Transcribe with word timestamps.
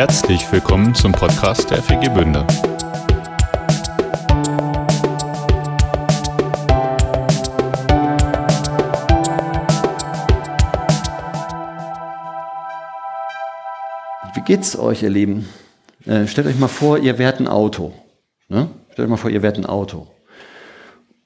Herzlich 0.00 0.50
willkommen 0.50 0.94
zum 0.94 1.12
Podcast 1.12 1.70
der 1.70 1.82
FG 1.82 2.08
Bünde. 2.08 2.46
Wie 14.32 14.40
geht's 14.46 14.78
euch, 14.78 15.02
ihr 15.02 15.10
Lieben? 15.10 15.46
Äh, 16.06 16.26
stellt 16.26 16.46
euch 16.46 16.58
mal 16.58 16.68
vor, 16.68 16.96
ihr 16.96 17.18
wärt 17.18 17.38
ein 17.38 17.46
Auto. 17.46 17.92
Ne? 18.48 18.70
Stellt 18.92 19.04
euch 19.04 19.10
mal 19.10 19.18
vor, 19.18 19.28
ihr 19.28 19.42
wärt 19.42 19.58
ein 19.58 19.66
Auto. 19.66 20.06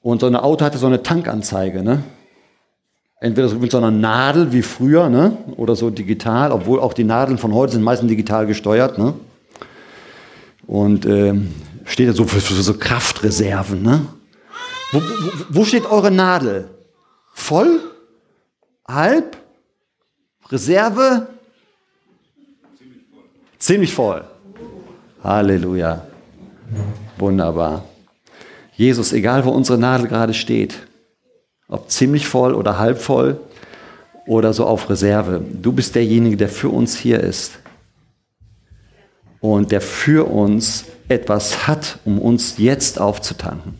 Und 0.01 0.19
so 0.19 0.27
ein 0.27 0.35
Auto 0.35 0.65
hatte 0.65 0.79
so 0.79 0.87
eine 0.87 1.01
Tankanzeige. 1.01 1.81
Ne? 1.81 2.03
Entweder 3.25 3.49
so 3.49 3.57
mit 3.57 3.71
so 3.71 3.79
einer 3.79 3.89
Nadel 3.89 4.53
wie 4.53 4.61
früher 4.61 5.09
ne? 5.09 5.35
oder 5.57 5.75
so 5.75 5.89
digital, 5.89 6.51
obwohl 6.51 6.79
auch 6.79 6.93
die 6.93 7.03
Nadeln 7.03 7.39
von 7.39 7.55
heute 7.55 7.73
sind 7.73 7.81
meistens 7.81 8.07
digital 8.07 8.45
gesteuert. 8.45 8.99
Ne? 8.99 9.15
Und 10.67 11.07
äh, 11.07 11.33
steht 11.85 12.07
da 12.07 12.13
so 12.13 12.25
für, 12.25 12.39
für 12.39 12.53
so 12.53 12.75
Kraftreserven. 12.75 13.81
Ne? 13.81 14.05
Wo, 14.91 14.99
wo, 14.99 15.45
wo 15.49 15.65
steht 15.65 15.87
eure 15.87 16.11
Nadel? 16.11 16.69
Voll? 17.33 17.79
Halb? 18.87 19.37
Reserve? 20.51 21.25
Ziemlich 23.57 23.91
voll. 23.91 24.23
Halleluja. 25.23 26.05
Wunderbar. 27.17 27.85
Jesus, 28.75 29.13
egal 29.13 29.43
wo 29.45 29.49
unsere 29.49 29.79
Nadel 29.79 30.07
gerade 30.07 30.35
steht, 30.35 30.75
ob 31.67 31.89
ziemlich 31.89 32.27
voll 32.27 32.53
oder 32.53 32.77
halb 32.77 32.99
voll 32.99 33.39
oder 34.27 34.53
so 34.53 34.65
auf 34.65 34.89
Reserve, 34.89 35.43
du 35.61 35.71
bist 35.71 35.95
derjenige, 35.95 36.37
der 36.37 36.49
für 36.49 36.69
uns 36.69 36.97
hier 36.97 37.19
ist 37.19 37.59
und 39.39 39.71
der 39.71 39.81
für 39.81 40.29
uns 40.29 40.85
etwas 41.07 41.67
hat, 41.67 41.99
um 42.05 42.19
uns 42.19 42.57
jetzt 42.57 42.99
aufzutanken. 42.99 43.75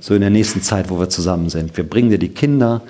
So 0.00 0.14
in 0.14 0.20
der 0.20 0.30
nächsten 0.30 0.60
Zeit, 0.60 0.90
wo 0.90 0.98
wir 0.98 1.08
zusammen 1.08 1.48
sind. 1.48 1.76
Wir 1.76 1.88
bringen 1.88 2.10
dir 2.10 2.18
die 2.18 2.28
Kinder, 2.28 2.82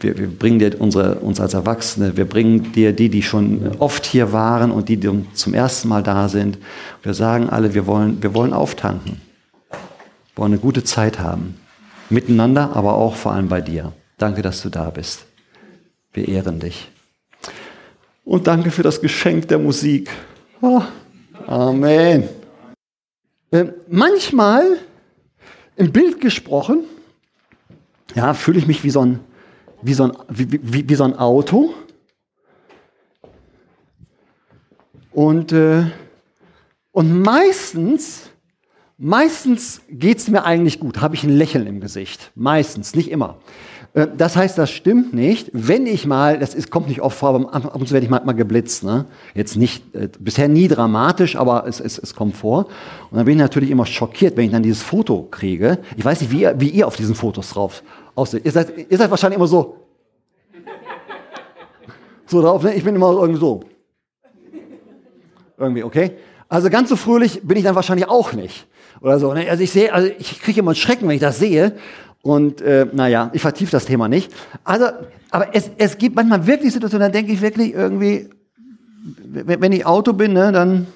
wir, 0.00 0.18
wir 0.18 0.26
bringen 0.26 0.58
dir 0.58 0.80
unsere, 0.80 1.16
uns 1.16 1.40
als 1.40 1.54
Erwachsene, 1.54 2.16
wir 2.16 2.24
bringen 2.24 2.72
dir 2.72 2.92
die, 2.92 3.08
die 3.08 3.22
schon 3.22 3.76
oft 3.78 4.04
hier 4.04 4.32
waren 4.32 4.70
und 4.70 4.88
die, 4.88 4.96
die 4.96 5.24
zum 5.34 5.54
ersten 5.54 5.88
Mal 5.88 6.02
da 6.02 6.28
sind. 6.28 6.58
Wir 7.02 7.14
sagen 7.14 7.48
alle, 7.48 7.74
wir 7.74 7.86
wollen, 7.86 8.22
wir 8.22 8.34
wollen 8.34 8.52
auftanken. 8.52 9.20
Wir 9.70 9.78
wollen 10.36 10.52
eine 10.52 10.60
gute 10.60 10.84
Zeit 10.84 11.18
haben. 11.18 11.54
Miteinander, 12.12 12.76
aber 12.76 12.94
auch 12.94 13.16
vor 13.16 13.32
allem 13.32 13.48
bei 13.48 13.60
dir. 13.60 13.92
Danke, 14.18 14.42
dass 14.42 14.62
du 14.62 14.68
da 14.68 14.90
bist. 14.90 15.24
Wir 16.12 16.28
ehren 16.28 16.60
dich. 16.60 16.90
Und 18.24 18.46
danke 18.46 18.70
für 18.70 18.82
das 18.82 19.00
Geschenk 19.00 19.48
der 19.48 19.58
Musik. 19.58 20.10
Oh, 20.60 20.82
Amen. 21.46 22.28
Äh, 23.50 23.66
manchmal, 23.88 24.78
im 25.76 25.90
Bild 25.90 26.20
gesprochen, 26.20 26.84
ja, 28.14 28.34
fühle 28.34 28.58
ich 28.58 28.66
mich 28.66 28.84
wie 28.84 28.90
so 28.90 29.00
ein 29.00 29.20
wie 29.82 29.94
so 29.94 30.04
ein, 30.04 30.12
wie, 30.28 30.60
wie, 30.62 30.88
wie 30.88 30.94
so 30.94 31.04
ein 31.04 31.16
Auto. 31.18 31.74
Und, 35.10 35.52
äh, 35.52 35.84
und 36.92 37.22
meistens, 37.22 38.30
meistens 39.02 39.82
geht 39.90 40.18
es 40.18 40.28
mir 40.28 40.44
eigentlich 40.44 40.80
gut, 40.80 41.00
habe 41.00 41.14
ich 41.14 41.24
ein 41.24 41.30
Lächeln 41.30 41.66
im 41.66 41.80
Gesicht. 41.80 42.30
Meistens, 42.34 42.94
nicht 42.94 43.10
immer. 43.10 43.36
Äh, 43.94 44.06
das 44.16 44.36
heißt, 44.36 44.56
das 44.56 44.70
stimmt 44.70 45.12
nicht. 45.12 45.50
Wenn 45.52 45.86
ich 45.86 46.06
mal, 46.06 46.38
das 46.38 46.54
ist, 46.54 46.70
kommt 46.70 46.88
nicht 46.88 47.02
oft 47.02 47.18
vor, 47.18 47.30
aber 47.30 47.52
ab 47.52 47.74
und 47.74 47.86
zu 47.86 47.92
werde 47.92 48.04
ich 48.04 48.10
mal, 48.10 48.24
mal 48.24 48.32
geblitzt. 48.32 48.84
Ne? 48.84 49.06
Jetzt 49.34 49.56
nicht, 49.56 49.94
äh, 49.94 50.08
bisher 50.18 50.48
nie 50.48 50.68
dramatisch, 50.68 51.36
aber 51.36 51.66
es, 51.66 51.80
es, 51.80 51.98
es 51.98 52.14
kommt 52.14 52.36
vor. 52.36 52.66
Und 53.10 53.18
dann 53.18 53.26
bin 53.26 53.34
ich 53.34 53.40
natürlich 53.40 53.70
immer 53.70 53.86
schockiert, 53.86 54.36
wenn 54.36 54.46
ich 54.46 54.52
dann 54.52 54.62
dieses 54.62 54.82
Foto 54.82 55.26
kriege. 55.30 55.78
Ich 55.96 56.04
weiß 56.04 56.20
nicht, 56.20 56.30
wie 56.30 56.42
ihr, 56.42 56.54
wie 56.60 56.68
ihr 56.68 56.86
auf 56.86 56.96
diesen 56.96 57.14
Fotos 57.14 57.50
drauf 57.50 57.82
aussieht. 58.14 58.44
Ihr 58.44 58.52
seid, 58.52 58.72
ihr 58.88 58.98
seid 58.98 59.10
wahrscheinlich 59.10 59.36
immer 59.36 59.48
so. 59.48 59.78
So 62.26 62.40
drauf, 62.40 62.62
ne? 62.62 62.74
Ich 62.74 62.84
bin 62.84 62.94
immer 62.94 63.10
irgendwie 63.10 63.40
so. 63.40 63.60
Irgendwie, 65.58 65.82
okay? 65.82 66.12
Also 66.48 66.70
ganz 66.70 66.88
so 66.88 66.96
fröhlich 66.96 67.40
bin 67.42 67.56
ich 67.56 67.64
dann 67.64 67.74
wahrscheinlich 67.74 68.08
auch 68.08 68.32
nicht. 68.32 68.66
Oder 69.02 69.18
so. 69.18 69.34
Ne? 69.34 69.50
Also 69.50 69.62
ich 69.62 69.70
sehe, 69.70 69.92
also 69.92 70.10
ich 70.18 70.40
kriege 70.40 70.60
immer 70.60 70.70
einen 70.70 70.76
Schrecken, 70.76 71.08
wenn 71.08 71.16
ich 71.16 71.20
das 71.20 71.38
sehe. 71.38 71.72
Und 72.22 72.60
äh, 72.60 72.86
naja, 72.92 73.30
ich 73.32 73.42
vertiefe 73.42 73.72
das 73.72 73.84
Thema 73.84 74.08
nicht. 74.08 74.32
Also, 74.62 74.86
aber 75.30 75.54
es, 75.54 75.70
es 75.76 75.98
gibt 75.98 76.14
manchmal 76.14 76.46
wirklich 76.46 76.72
Situationen, 76.72 77.08
da 77.08 77.12
denke 77.12 77.32
ich 77.32 77.40
wirklich 77.42 77.74
irgendwie, 77.74 78.30
wenn 79.04 79.72
ich 79.72 79.84
Auto 79.84 80.12
bin, 80.12 80.32
ne, 80.32 80.52
dann 80.52 80.86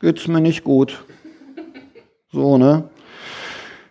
geht's 0.00 0.28
mir 0.28 0.40
nicht 0.40 0.62
gut. 0.62 1.02
So, 2.30 2.56
ne? 2.56 2.84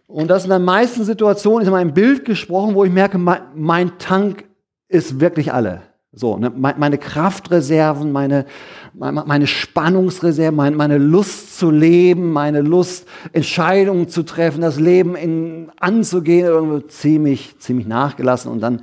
Und 0.08 0.30
das 0.30 0.44
sind 0.44 0.52
dann 0.52 0.64
meisten 0.64 1.04
Situationen, 1.04 1.62
ist 1.62 1.68
in 1.68 1.74
meinem 1.74 1.94
Bild 1.94 2.24
gesprochen, 2.24 2.76
wo 2.76 2.84
ich 2.86 2.92
merke, 2.92 3.18
mein, 3.18 3.42
mein 3.56 3.98
Tank 3.98 4.46
ist 4.88 5.20
wirklich 5.20 5.52
alle. 5.52 5.82
So, 6.14 6.38
ne, 6.38 6.52
meine 6.54 6.98
Kraftreserven, 6.98 8.12
meine, 8.12 8.46
meine 8.94 9.48
Spannungsreserven, 9.48 10.54
meine, 10.54 10.76
meine 10.76 10.98
Lust 10.98 11.58
zu 11.58 11.72
leben, 11.72 12.34
meine 12.34 12.60
Lust, 12.60 13.08
Entscheidungen 13.32 14.10
zu 14.10 14.24
treffen, 14.24 14.60
das 14.60 14.78
Leben 14.78 15.16
in, 15.16 15.72
anzugehen, 15.80 16.48
irgendwie 16.48 16.86
ziemlich, 16.88 17.58
ziemlich 17.60 17.88
nachgelassen. 17.88 18.52
Und 18.52 18.60
dann, 18.60 18.82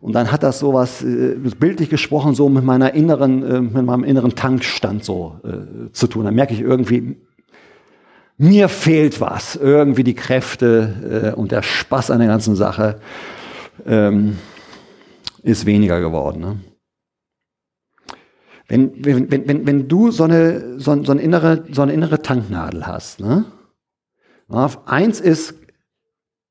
und 0.00 0.14
dann 0.14 0.32
hat 0.32 0.42
das 0.42 0.60
sowas, 0.60 1.02
äh, 1.02 1.36
bildlich 1.58 1.90
gesprochen, 1.90 2.34
so 2.34 2.48
mit 2.48 2.64
meiner 2.64 2.94
inneren, 2.94 3.42
äh, 3.42 3.60
mit 3.60 3.84
meinem 3.84 4.04
inneren 4.04 4.34
Tankstand 4.34 5.04
so 5.04 5.40
äh, 5.44 5.92
zu 5.92 6.06
tun. 6.06 6.24
Dann 6.24 6.34
merke 6.34 6.54
ich 6.54 6.60
irgendwie, 6.62 7.18
mir 8.38 8.70
fehlt 8.70 9.20
was, 9.20 9.56
irgendwie 9.56 10.04
die 10.04 10.14
Kräfte 10.14 11.34
äh, 11.34 11.38
und 11.38 11.52
der 11.52 11.60
Spaß 11.60 12.10
an 12.10 12.20
der 12.20 12.28
ganzen 12.28 12.56
Sache 12.56 12.98
ähm, 13.86 14.38
ist 15.42 15.66
weniger 15.66 16.00
geworden. 16.00 16.40
Ne? 16.40 16.60
Wenn, 18.68 19.04
wenn, 19.04 19.30
wenn, 19.30 19.66
wenn 19.66 19.88
du 19.88 20.10
so 20.10 20.24
eine, 20.24 20.78
so, 20.78 21.02
so, 21.02 21.12
eine 21.12 21.20
innere, 21.20 21.64
so 21.70 21.82
eine 21.82 21.92
innere 21.92 22.22
Tanknadel 22.22 22.86
hast, 22.86 23.20
ne? 23.20 23.44
eins 24.86 25.20
ist 25.20 25.54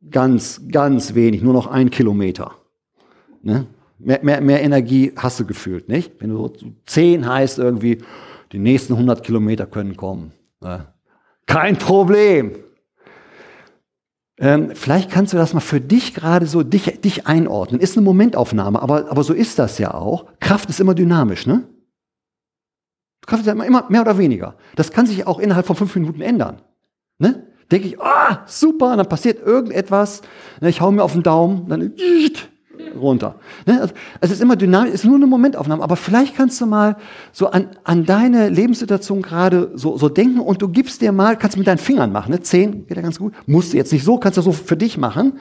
ganz, 0.09 0.61
ganz 0.71 1.15
wenig, 1.15 1.41
nur 1.41 1.53
noch 1.53 1.67
ein 1.67 1.89
Kilometer. 1.89 2.55
Ne? 3.41 3.67
Mehr, 3.97 4.19
mehr, 4.23 4.41
mehr 4.41 4.61
Energie 4.61 5.13
hast 5.15 5.39
du 5.39 5.45
gefühlt, 5.45 5.87
nicht? 5.87 6.13
Wenn 6.19 6.31
du 6.31 6.37
so 6.37 6.53
zehn 6.85 7.27
heißt 7.27 7.59
irgendwie, 7.59 7.99
die 8.51 8.59
nächsten 8.59 8.93
100 8.93 9.23
Kilometer 9.23 9.65
können 9.65 9.95
kommen. 9.95 10.31
Ne? 10.59 10.87
Kein 11.45 11.77
Problem. 11.77 12.55
Ähm, 14.41 14.71
vielleicht 14.73 15.11
kannst 15.11 15.33
du 15.33 15.37
das 15.37 15.53
mal 15.53 15.59
für 15.59 15.79
dich 15.79 16.15
gerade 16.15 16.47
so 16.47 16.63
dich, 16.63 16.99
dich 17.01 17.27
einordnen. 17.27 17.79
Ist 17.79 17.95
eine 17.95 18.03
Momentaufnahme, 18.03 18.81
aber, 18.81 19.11
aber 19.11 19.23
so 19.23 19.33
ist 19.33 19.59
das 19.59 19.77
ja 19.77 19.93
auch. 19.93 20.25
Kraft 20.39 20.67
ist 20.67 20.79
immer 20.79 20.95
dynamisch, 20.95 21.45
ne? 21.45 21.67
Kraft 23.27 23.41
ist 23.41 23.47
ja 23.47 23.53
immer, 23.53 23.85
mehr 23.89 24.01
oder 24.01 24.17
weniger. 24.17 24.55
Das 24.75 24.91
kann 24.91 25.05
sich 25.05 25.27
auch 25.27 25.37
innerhalb 25.37 25.67
von 25.67 25.75
fünf 25.75 25.95
Minuten 25.95 26.21
ändern. 26.21 26.63
Ne? 27.19 27.47
Denke 27.71 27.87
ich, 27.87 28.01
ah, 28.01 28.43
super, 28.47 28.97
dann 28.97 29.07
passiert 29.07 29.45
irgendetwas, 29.45 30.23
ne, 30.59 30.69
ich 30.69 30.81
hau 30.81 30.91
mir 30.91 31.03
auf 31.03 31.13
den 31.13 31.23
Daumen, 31.23 31.69
dann 31.69 31.93
runter. 32.99 33.35
Ne? 33.65 33.81
Also, 33.81 33.93
es 34.19 34.31
ist 34.31 34.41
immer 34.41 34.55
dynamisch, 34.55 34.89
es 34.93 35.01
ist 35.01 35.05
nur 35.05 35.15
eine 35.15 35.27
Momentaufnahme, 35.27 35.83
aber 35.83 35.95
vielleicht 35.95 36.35
kannst 36.35 36.59
du 36.61 36.65
mal 36.65 36.97
so 37.31 37.47
an, 37.47 37.69
an 37.83 38.05
deine 38.05 38.49
Lebenssituation 38.49 39.21
gerade 39.21 39.71
so, 39.75 39.97
so 39.97 40.09
denken 40.09 40.39
und 40.39 40.61
du 40.61 40.67
gibst 40.67 41.01
dir 41.01 41.11
mal, 41.11 41.37
kannst 41.37 41.57
mit 41.57 41.67
deinen 41.67 41.77
Fingern 41.77 42.11
machen, 42.11 42.31
ne? 42.31 42.41
zehn 42.41 42.85
geht 42.87 42.97
ja 42.97 43.03
ganz 43.03 43.19
gut, 43.19 43.33
musst 43.45 43.73
du 43.73 43.77
jetzt 43.77 43.91
nicht 43.91 44.03
so, 44.03 44.17
kannst 44.17 44.37
du 44.37 44.41
so 44.41 44.51
für 44.51 44.77
dich 44.77 44.97
machen, 44.97 45.33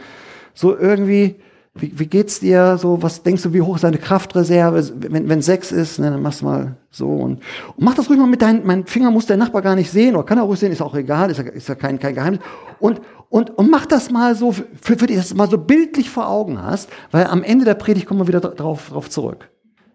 so 0.54 0.76
irgendwie, 0.76 1.36
wie, 1.74 1.92
wie 1.98 2.06
geht's 2.06 2.40
dir 2.40 2.78
so, 2.78 3.02
was 3.02 3.22
denkst 3.22 3.42
du, 3.42 3.52
wie 3.52 3.60
hoch 3.60 3.76
ist 3.76 3.84
deine 3.84 3.98
Kraftreserve, 3.98 4.90
wenn, 4.96 5.28
wenn 5.28 5.42
sechs 5.42 5.70
ist, 5.70 5.98
ne, 5.98 6.10
dann 6.10 6.22
machst 6.22 6.40
du 6.40 6.46
mal 6.46 6.76
so 6.90 7.08
und, 7.08 7.40
und 7.76 7.84
mach 7.84 7.94
das 7.94 8.08
ruhig 8.08 8.18
mal 8.18 8.26
mit 8.26 8.42
deinen, 8.42 8.66
mein 8.66 8.86
Finger 8.86 9.10
muss 9.10 9.26
der 9.26 9.36
Nachbar 9.36 9.62
gar 9.62 9.76
nicht 9.76 9.90
sehen 9.90 10.16
oder 10.16 10.24
kann 10.24 10.38
er 10.38 10.44
ruhig 10.44 10.58
sehen, 10.58 10.72
ist 10.72 10.82
auch 10.82 10.94
egal, 10.94 11.30
ist 11.30 11.38
ja, 11.38 11.44
ist 11.44 11.68
ja 11.68 11.74
kein, 11.76 11.98
kein 11.98 12.14
Geheimnis 12.14 12.40
und 12.80 13.00
und, 13.30 13.50
und 13.50 13.70
mach 13.70 13.86
das 13.86 14.10
mal 14.10 14.34
so, 14.34 14.50
für, 14.50 14.66
für 14.82 15.06
dich, 15.06 15.16
dass 15.16 15.28
du 15.28 15.36
mal 15.36 15.48
so 15.48 15.56
bildlich 15.56 16.10
vor 16.10 16.28
Augen 16.28 16.60
hast, 16.60 16.90
weil 17.12 17.28
am 17.28 17.44
Ende 17.44 17.64
der 17.64 17.74
Predigt 17.74 18.06
kommen 18.06 18.20
wir 18.20 18.26
wieder 18.26 18.40
drauf, 18.40 18.88
drauf 18.90 19.08
zurück. 19.08 19.48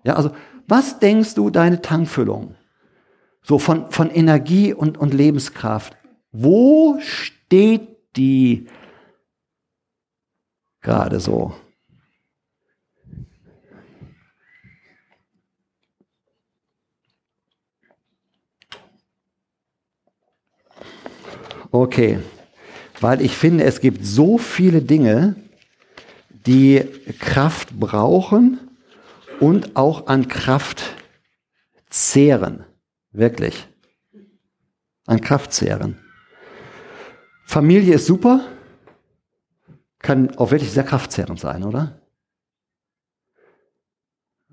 Ja, 0.06 0.16
also, 0.16 0.32
was 0.68 1.00
denkst 1.00 1.36
du, 1.36 1.50
deine 1.50 1.82
Tankfüllung? 1.82 2.56
So 3.44 3.60
von, 3.60 3.92
von 3.92 4.10
Energie 4.10 4.74
und, 4.74 4.98
und 4.98 5.14
Lebenskraft. 5.14 5.98
Wo 6.32 6.98
steht 7.02 8.16
die 8.16 8.68
gerade 10.82 11.20
so? 11.20 11.54
Okay 21.70 22.20
weil 23.06 23.22
ich 23.22 23.38
finde, 23.38 23.66
es 23.66 23.82
gibt 23.82 24.04
so 24.04 24.40
viele 24.40 24.82
Dinge, 24.82 25.36
die 26.48 26.82
Kraft 27.20 27.80
brauchen 27.80 28.60
und 29.40 29.76
auch 29.76 30.08
an 30.08 30.28
Kraft 30.28 30.82
zehren. 31.92 32.64
Wirklich. 33.12 33.68
An 35.06 35.22
Kraft 35.22 35.54
zehren. 35.54 36.00
Familie 37.44 37.94
ist 37.94 38.08
super, 38.08 38.44
kann 40.00 40.36
auch 40.38 40.50
wirklich 40.50 40.72
sehr 40.72 40.84
kraftzehrend 40.84 41.40
sein, 41.40 41.64
oder? 41.64 42.02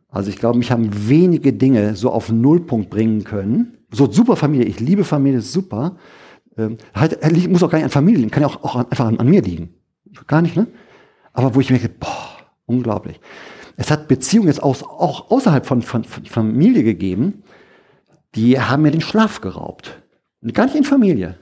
Also 0.09 0.29
ich 0.29 0.37
glaube, 0.37 0.59
mich 0.59 0.71
haben 0.71 1.09
wenige 1.09 1.55
Dinge 1.55 1.97
so 1.97 2.11
auf 2.11 2.29
Nullpunkt 2.29 2.91
bringen 2.91 3.25
können. 3.25 3.79
So 3.91 4.13
super 4.13 4.37
Familie, 4.37 4.67
ich 4.67 4.79
liebe 4.79 5.05
Familie, 5.05 5.41
super. 5.41 5.97
Ähm, 6.59 6.79
halt, 6.95 7.49
muss 7.49 7.63
auch 7.63 7.71
gar 7.71 7.79
nicht 7.79 7.85
an 7.85 7.91
Familie 7.91 8.19
liegen, 8.19 8.31
kann 8.31 8.43
ja 8.43 8.49
auch, 8.49 8.63
auch 8.63 8.77
einfach 8.77 9.07
an, 9.07 9.19
an, 9.19 9.29
mir 9.29 9.43
liegen. 9.43 9.75
Gar 10.27 10.43
nicht, 10.43 10.57
ne? 10.57 10.67
Aber 11.33 11.55
wo 11.55 11.61
ich 11.61 11.71
merke, 11.71 11.89
boah, 11.89 12.37
unglaublich. 12.67 13.21
Es 13.77 13.91
hat 13.91 14.09
Beziehungen 14.09 14.49
jetzt 14.49 14.63
auch, 14.63 14.83
auch 14.83 15.31
außerhalb 15.31 15.65
von, 15.65 15.83
von, 15.83 16.05
von 16.05 16.27
Familie 16.27 16.83
gegeben, 16.85 17.43
die 18.35 18.61
haben 18.61 18.83
mir 18.83 18.91
den 18.91 19.01
Schlaf 19.01 19.41
geraubt. 19.41 20.03
Gar 20.53 20.67
nicht 20.67 20.77
in 20.77 20.85
Familie. 20.85 21.39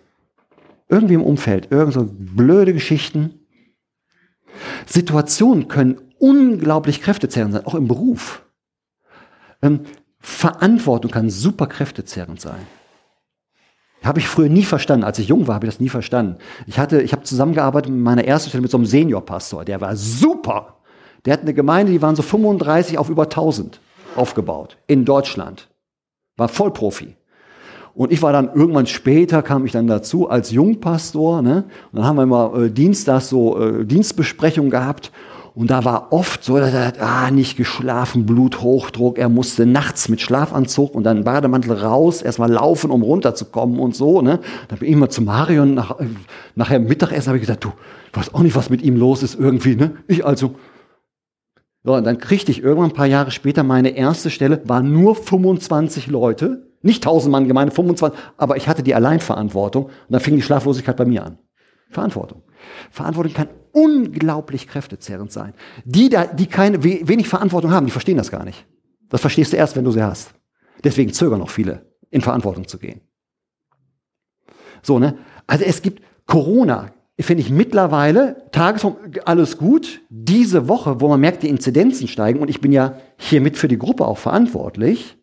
Irgendwie 0.88 1.14
im 1.14 1.22
Umfeld, 1.22 1.68
irgend 1.70 1.94
so 1.94 2.08
blöde 2.08 2.72
Geschichten. 2.72 3.40
Situationen 4.86 5.68
können 5.68 6.00
unglaublich 6.18 7.00
kräftezehrend 7.00 7.54
sein, 7.54 7.66
auch 7.66 7.74
im 7.74 7.88
Beruf. 7.88 8.42
Ähm, 9.62 9.80
Verantwortung 10.20 11.10
kann 11.10 11.30
super 11.30 11.66
kräftezehrend 11.66 12.40
sein. 12.40 12.60
Habe 14.02 14.18
ich 14.18 14.28
früher 14.28 14.48
nie 14.48 14.64
verstanden. 14.64 15.04
Als 15.04 15.18
ich 15.18 15.28
jung 15.28 15.46
war, 15.46 15.56
habe 15.56 15.66
ich 15.66 15.72
das 15.72 15.80
nie 15.80 15.88
verstanden. 15.88 16.36
Ich 16.66 16.78
hatte, 16.78 17.02
ich 17.02 17.12
habe 17.12 17.22
zusammengearbeitet 17.22 17.92
mit 17.92 18.02
meiner 18.02 18.24
ersten 18.24 18.48
Stelle 18.48 18.62
mit 18.62 18.70
so 18.70 18.78
einem 18.78 18.86
Seniorpastor. 18.86 19.64
Der 19.64 19.80
war 19.80 19.94
super. 19.96 20.76
Der 21.24 21.34
hat 21.34 21.42
eine 21.42 21.52
Gemeinde, 21.52 21.92
die 21.92 22.00
waren 22.00 22.16
so 22.16 22.22
35 22.22 22.96
auf 22.96 23.10
über 23.10 23.24
1000 23.24 23.80
aufgebaut 24.16 24.78
in 24.86 25.04
Deutschland. 25.04 25.68
War 26.36 26.48
Vollprofi. 26.48 27.16
Und 27.94 28.12
ich 28.12 28.22
war 28.22 28.32
dann 28.32 28.54
irgendwann 28.54 28.86
später, 28.86 29.42
kam 29.42 29.66
ich 29.66 29.72
dann 29.72 29.86
dazu 29.86 30.30
als 30.30 30.50
Jungpastor. 30.50 31.42
Ne? 31.42 31.64
Und 31.92 31.98
dann 31.98 32.06
haben 32.06 32.16
wir 32.16 32.22
immer 32.22 32.54
äh, 32.56 32.70
Dienstags 32.70 33.28
so 33.28 33.60
äh, 33.60 33.84
Dienstbesprechungen 33.84 34.70
gehabt. 34.70 35.12
Und 35.54 35.70
da 35.70 35.84
war 35.84 36.12
oft 36.12 36.44
so, 36.44 36.58
dass 36.58 36.72
er 36.72 36.86
hat, 36.86 37.00
ah, 37.00 37.30
nicht 37.30 37.56
geschlafen, 37.56 38.24
Bluthochdruck. 38.24 39.18
Er 39.18 39.28
musste 39.28 39.66
nachts 39.66 40.08
mit 40.08 40.20
Schlafanzug 40.20 40.94
und 40.94 41.04
dann 41.04 41.24
Bademantel 41.24 41.72
raus, 41.72 42.22
erstmal 42.22 42.50
laufen, 42.50 42.90
um 42.90 43.02
runterzukommen 43.02 43.80
und 43.80 43.96
so. 43.96 44.22
Ne? 44.22 44.40
Dann 44.68 44.78
bin 44.78 44.88
ich 44.88 44.94
immer 44.94 45.10
zu 45.10 45.22
Marion, 45.22 45.74
nach, 45.74 45.98
äh, 45.98 46.06
nachher 46.54 46.78
Mittagessen 46.78 47.28
habe 47.28 47.38
ich 47.38 47.42
gesagt, 47.42 47.64
du, 47.64 47.72
ich 48.10 48.16
weiß 48.16 48.34
auch 48.34 48.42
nicht, 48.42 48.54
was 48.54 48.70
mit 48.70 48.82
ihm 48.82 48.96
los 48.96 49.22
ist 49.22 49.38
irgendwie. 49.38 49.74
Ne? 49.74 49.96
Ich 50.06 50.24
also, 50.24 50.54
so, 51.82 51.94
und 51.94 52.04
dann 52.04 52.18
kriegte 52.18 52.52
ich 52.52 52.62
irgendwann 52.62 52.90
ein 52.90 52.96
paar 52.96 53.06
Jahre 53.06 53.30
später 53.30 53.62
meine 53.62 53.90
erste 53.90 54.30
Stelle, 54.30 54.60
war 54.66 54.82
nur 54.82 55.16
25 55.16 56.06
Leute, 56.08 56.68
nicht 56.82 57.04
1000 57.04 57.32
Mann 57.32 57.48
Gemeinde, 57.48 57.74
25, 57.74 58.18
aber 58.36 58.56
ich 58.56 58.68
hatte 58.68 58.82
die 58.82 58.94
Alleinverantwortung 58.94 59.84
und 59.84 59.92
dann 60.08 60.20
fing 60.20 60.36
die 60.36 60.42
Schlaflosigkeit 60.42 60.96
bei 60.96 61.06
mir 61.06 61.24
an. 61.24 61.38
Verantwortung. 61.90 62.42
Verantwortung 62.90 63.32
kann 63.34 63.48
unglaublich 63.72 64.66
kräftezehrend 64.68 65.32
sein. 65.32 65.54
Die, 65.84 66.08
da, 66.08 66.26
die 66.26 66.46
keine, 66.46 66.82
wenig 66.82 67.28
Verantwortung 67.28 67.72
haben, 67.72 67.86
die 67.86 67.92
verstehen 67.92 68.16
das 68.16 68.30
gar 68.30 68.44
nicht. 68.44 68.66
Das 69.08 69.20
verstehst 69.20 69.52
du 69.52 69.56
erst, 69.56 69.76
wenn 69.76 69.84
du 69.84 69.90
sie 69.90 70.02
hast. 70.02 70.32
Deswegen 70.84 71.12
zögern 71.12 71.42
auch 71.42 71.50
viele, 71.50 71.86
in 72.10 72.20
Verantwortung 72.20 72.66
zu 72.66 72.78
gehen. 72.78 73.00
So, 74.82 74.98
ne? 74.98 75.18
Also 75.46 75.64
es 75.64 75.82
gibt 75.82 76.02
Corona, 76.26 76.92
finde 77.18 77.42
ich 77.42 77.50
mittlerweile, 77.50 78.46
Tagesform, 78.52 78.96
alles 79.24 79.58
gut. 79.58 80.00
Diese 80.08 80.68
Woche, 80.68 81.00
wo 81.00 81.08
man 81.08 81.20
merkt, 81.20 81.42
die 81.42 81.48
Inzidenzen 81.48 82.08
steigen, 82.08 82.40
und 82.40 82.48
ich 82.48 82.60
bin 82.60 82.72
ja 82.72 82.94
hiermit 83.16 83.58
für 83.58 83.68
die 83.68 83.78
Gruppe 83.78 84.06
auch 84.06 84.18
verantwortlich, 84.18 85.16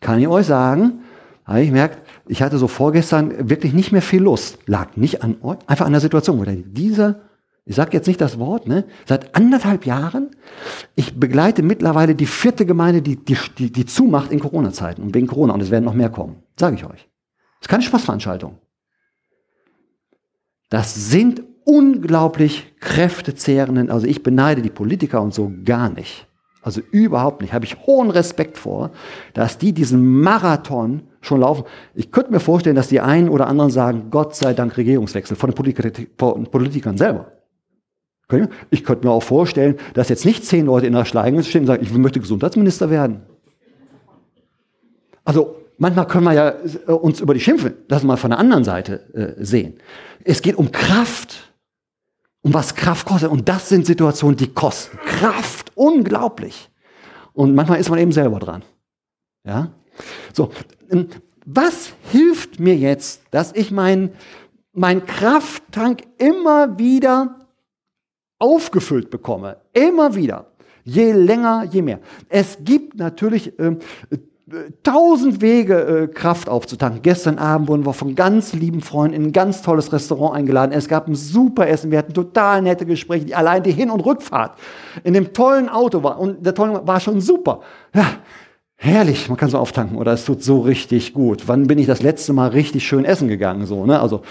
kann 0.00 0.18
ich 0.18 0.28
euch 0.28 0.46
sagen, 0.46 1.00
habe 1.44 1.62
ich 1.62 1.70
merkt, 1.70 2.06
ich 2.26 2.42
hatte 2.42 2.58
so 2.58 2.68
vorgestern 2.68 3.48
wirklich 3.48 3.72
nicht 3.72 3.90
mehr 3.90 4.02
viel 4.02 4.22
Lust. 4.22 4.58
Lag 4.66 4.96
nicht 4.96 5.22
an 5.22 5.36
euch, 5.42 5.58
einfach 5.66 5.86
an 5.86 5.92
der 5.92 6.00
Situation, 6.00 6.38
wo 6.38 6.44
dieser, 6.44 7.27
ich 7.68 7.76
sage 7.76 7.90
jetzt 7.92 8.06
nicht 8.06 8.20
das 8.22 8.38
Wort, 8.38 8.66
ne, 8.66 8.86
seit 9.04 9.36
anderthalb 9.36 9.84
Jahren, 9.84 10.30
ich 10.94 11.20
begleite 11.20 11.62
mittlerweile 11.62 12.14
die 12.14 12.24
vierte 12.24 12.64
Gemeinde, 12.64 13.02
die, 13.02 13.16
die, 13.16 13.36
die, 13.58 13.70
die 13.70 13.84
zumacht 13.84 14.32
in 14.32 14.40
Corona-Zeiten 14.40 15.02
und 15.02 15.14
wegen 15.14 15.26
Corona, 15.26 15.52
und 15.52 15.60
es 15.60 15.70
werden 15.70 15.84
noch 15.84 15.92
mehr 15.92 16.08
kommen, 16.08 16.36
sage 16.58 16.76
ich 16.76 16.84
euch. 16.86 17.08
Das 17.60 17.66
ist 17.66 17.68
keine 17.68 17.82
Spaßveranstaltung. 17.82 18.56
Das 20.70 21.10
sind 21.10 21.42
unglaublich 21.64 22.74
kräftezehrenden, 22.80 23.90
also 23.90 24.06
ich 24.06 24.22
beneide 24.22 24.62
die 24.62 24.70
Politiker 24.70 25.20
und 25.20 25.34
so 25.34 25.52
gar 25.66 25.90
nicht. 25.90 26.26
Also 26.62 26.80
überhaupt 26.90 27.42
nicht. 27.42 27.52
Habe 27.52 27.66
ich 27.66 27.86
hohen 27.86 28.10
Respekt 28.10 28.56
vor, 28.56 28.92
dass 29.34 29.58
die 29.58 29.74
diesen 29.74 30.20
Marathon 30.20 31.02
schon 31.20 31.40
laufen. 31.40 31.64
Ich 31.94 32.10
könnte 32.12 32.32
mir 32.32 32.40
vorstellen, 32.40 32.76
dass 32.76 32.88
die 32.88 33.00
einen 33.00 33.28
oder 33.28 33.46
anderen 33.46 33.70
sagen, 33.70 34.06
Gott 34.10 34.34
sei 34.34 34.54
Dank 34.54 34.76
Regierungswechsel 34.76 35.36
von 35.36 35.50
den 35.50 36.50
Politikern 36.50 36.96
selber. 36.96 37.37
Ich 38.70 38.84
könnte 38.84 39.06
mir 39.06 39.12
auch 39.12 39.22
vorstellen, 39.22 39.76
dass 39.94 40.10
jetzt 40.10 40.26
nicht 40.26 40.44
zehn 40.44 40.66
Leute 40.66 40.86
in 40.86 40.92
der 40.92 41.06
Schlange 41.06 41.42
stehen 41.42 41.62
und 41.62 41.66
sagen, 41.66 41.82
ich 41.82 41.92
möchte 41.92 42.20
Gesundheitsminister 42.20 42.90
werden. 42.90 43.22
Also 45.24 45.56
manchmal 45.78 46.06
können 46.06 46.24
wir 46.24 46.34
ja 46.34 46.50
äh, 46.50 46.92
uns 46.92 47.20
über 47.20 47.32
die 47.32 47.40
schimpfen, 47.40 47.74
das 47.88 48.02
mal 48.02 48.16
von 48.16 48.30
der 48.30 48.38
anderen 48.38 48.64
Seite 48.64 49.36
äh, 49.38 49.44
sehen. 49.44 49.78
Es 50.24 50.42
geht 50.42 50.56
um 50.56 50.72
Kraft, 50.72 51.54
um 52.42 52.52
was 52.52 52.74
Kraft 52.74 53.06
kostet. 53.06 53.30
Und 53.30 53.48
das 53.48 53.70
sind 53.70 53.86
Situationen, 53.86 54.36
die 54.36 54.48
kosten 54.48 54.98
Kraft, 54.98 55.72
unglaublich. 55.74 56.70
Und 57.32 57.54
manchmal 57.54 57.80
ist 57.80 57.88
man 57.88 57.98
eben 57.98 58.12
selber 58.12 58.40
dran. 58.40 58.62
Ja? 59.44 59.70
So, 60.34 60.50
ähm, 60.90 61.08
was 61.46 61.92
hilft 62.10 62.60
mir 62.60 62.76
jetzt, 62.76 63.22
dass 63.30 63.54
ich 63.54 63.70
meinen 63.70 64.10
mein 64.72 65.06
Krafttank 65.06 66.02
immer 66.18 66.78
wieder 66.78 67.37
aufgefüllt 68.38 69.10
bekomme? 69.10 69.56
Immer 69.72 70.14
wieder. 70.14 70.46
Je 70.84 71.12
länger, 71.12 71.64
je 71.70 71.82
mehr. 71.82 72.00
Es 72.28 72.58
gibt 72.62 72.98
natürlich 72.98 73.52
ähm, 73.58 73.78
tausend 74.82 75.40
Wege, 75.40 75.74
äh, 75.74 76.08
Kraft 76.08 76.48
aufzutanken. 76.48 77.02
Gestern 77.02 77.38
Abend 77.38 77.68
wurden 77.68 77.84
wir 77.84 77.92
von 77.92 78.14
ganz 78.14 78.54
lieben 78.54 78.80
Freunden 78.80 79.14
in 79.14 79.24
ein 79.24 79.32
ganz 79.32 79.62
tolles 79.62 79.92
Restaurant 79.92 80.34
eingeladen. 80.34 80.72
Es 80.72 80.88
gab 80.88 81.08
ein 81.08 81.14
super 81.14 81.68
Essen. 81.68 81.90
Wir 81.90 81.98
hatten 81.98 82.14
total 82.14 82.62
nette 82.62 82.86
Gespräche. 82.86 83.26
Die, 83.26 83.34
allein 83.34 83.62
die 83.62 83.72
Hin- 83.72 83.90
und 83.90 84.00
Rückfahrt 84.00 84.58
in 85.04 85.14
dem 85.14 85.32
tollen 85.32 85.68
Auto 85.68 86.02
war. 86.02 86.18
Und 86.18 86.44
der 86.44 86.54
tolle 86.54 86.86
war 86.86 87.00
schon 87.00 87.20
super. 87.20 87.60
Ja, 87.94 88.06
herrlich. 88.78 89.28
Man 89.28 89.36
kann 89.36 89.50
so 89.50 89.58
auftanken. 89.58 89.98
Oder 89.98 90.12
es 90.12 90.24
tut 90.24 90.42
so 90.42 90.60
richtig 90.60 91.12
gut. 91.12 91.46
Wann 91.46 91.66
bin 91.66 91.78
ich 91.78 91.86
das 91.86 92.02
letzte 92.02 92.32
Mal 92.32 92.48
richtig 92.48 92.86
schön 92.86 93.04
essen 93.04 93.28
gegangen? 93.28 93.66
So, 93.66 93.84
ne? 93.84 94.00
Also, 94.00 94.22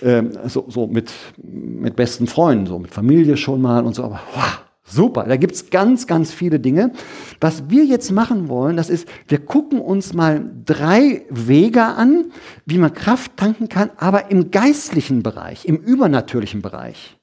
ähm, 0.00 0.30
so, 0.46 0.64
so 0.68 0.86
mit, 0.86 1.12
mit 1.36 1.96
besten 1.96 2.26
Freunden, 2.26 2.66
so 2.66 2.78
mit 2.78 2.92
Familie 2.94 3.36
schon 3.36 3.60
mal 3.60 3.84
und 3.84 3.94
so. 3.94 4.04
Aber, 4.04 4.20
wow 4.34 4.62
Super, 4.90 5.24
da 5.24 5.36
gibt's 5.36 5.68
ganz, 5.68 6.06
ganz 6.06 6.32
viele 6.32 6.58
Dinge. 6.58 6.92
Was 7.40 7.68
wir 7.68 7.84
jetzt 7.84 8.10
machen 8.10 8.48
wollen, 8.48 8.76
das 8.76 8.88
ist, 8.88 9.06
wir 9.28 9.38
gucken 9.38 9.80
uns 9.80 10.14
mal 10.14 10.50
drei 10.64 11.26
Wege 11.28 11.84
an, 11.84 12.32
wie 12.64 12.78
man 12.78 12.94
Kraft 12.94 13.36
tanken 13.36 13.68
kann, 13.68 13.90
aber 13.98 14.30
im 14.30 14.50
geistlichen 14.50 15.22
Bereich, 15.22 15.66
im 15.66 15.76
übernatürlichen 15.76 16.62
Bereich. 16.62 17.17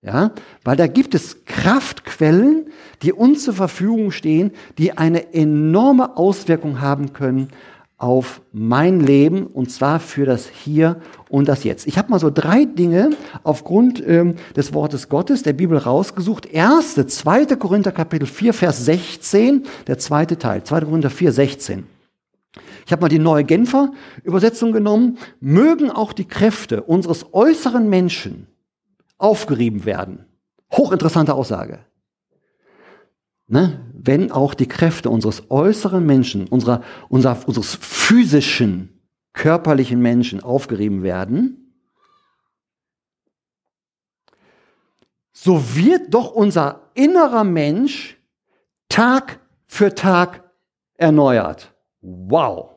Ja, 0.00 0.30
weil 0.62 0.76
da 0.76 0.86
gibt 0.86 1.16
es 1.16 1.44
Kraftquellen, 1.44 2.70
die 3.02 3.12
uns 3.12 3.42
zur 3.42 3.54
Verfügung 3.54 4.12
stehen, 4.12 4.52
die 4.78 4.96
eine 4.96 5.34
enorme 5.34 6.16
Auswirkung 6.16 6.80
haben 6.80 7.12
können 7.12 7.48
auf 7.96 8.40
mein 8.52 9.00
Leben 9.00 9.48
und 9.48 9.72
zwar 9.72 9.98
für 9.98 10.24
das 10.24 10.48
Hier 10.48 11.00
und 11.28 11.48
das 11.48 11.64
Jetzt. 11.64 11.88
Ich 11.88 11.98
habe 11.98 12.10
mal 12.10 12.20
so 12.20 12.30
drei 12.30 12.64
Dinge 12.64 13.10
aufgrund 13.42 14.00
ähm, 14.06 14.36
des 14.54 14.72
Wortes 14.72 15.08
Gottes 15.08 15.42
der 15.42 15.52
Bibel 15.52 15.76
rausgesucht. 15.76 16.46
Erste, 16.46 17.08
zweite 17.08 17.56
Korinther 17.56 17.90
Kapitel 17.90 18.26
4, 18.26 18.54
Vers 18.54 18.84
16, 18.84 19.64
der 19.88 19.98
zweite 19.98 20.38
Teil, 20.38 20.62
2. 20.62 20.82
Korinther 20.82 21.10
4, 21.10 21.32
16. 21.32 21.86
Ich 22.86 22.92
habe 22.92 23.02
mal 23.02 23.08
die 23.08 23.18
neue 23.18 23.42
Genfer 23.42 23.90
Übersetzung 24.22 24.70
genommen. 24.70 25.18
Mögen 25.40 25.90
auch 25.90 26.12
die 26.12 26.24
Kräfte 26.24 26.84
unseres 26.84 27.34
äußeren 27.34 27.90
Menschen 27.90 28.46
aufgerieben 29.18 29.84
werden. 29.84 30.26
Hochinteressante 30.72 31.34
Aussage 31.34 31.80
ne, 33.48 33.84
wenn 33.92 34.30
auch 34.30 34.54
die 34.54 34.68
Kräfte 34.68 35.10
unseres 35.10 35.50
äußeren 35.50 36.04
Menschen, 36.04 36.46
unserer, 36.46 36.82
unserer, 37.08 37.36
unseres 37.46 37.74
physischen, 37.74 39.00
körperlichen 39.32 40.00
Menschen 40.00 40.42
aufgerieben 40.42 41.02
werden, 41.02 41.74
so 45.32 45.74
wird 45.74 46.12
doch 46.14 46.32
unser 46.32 46.90
innerer 46.94 47.44
Mensch 47.44 48.16
Tag 48.88 49.40
für 49.66 49.94
Tag 49.94 50.50
erneuert. 50.94 51.72
Wow. 52.00 52.74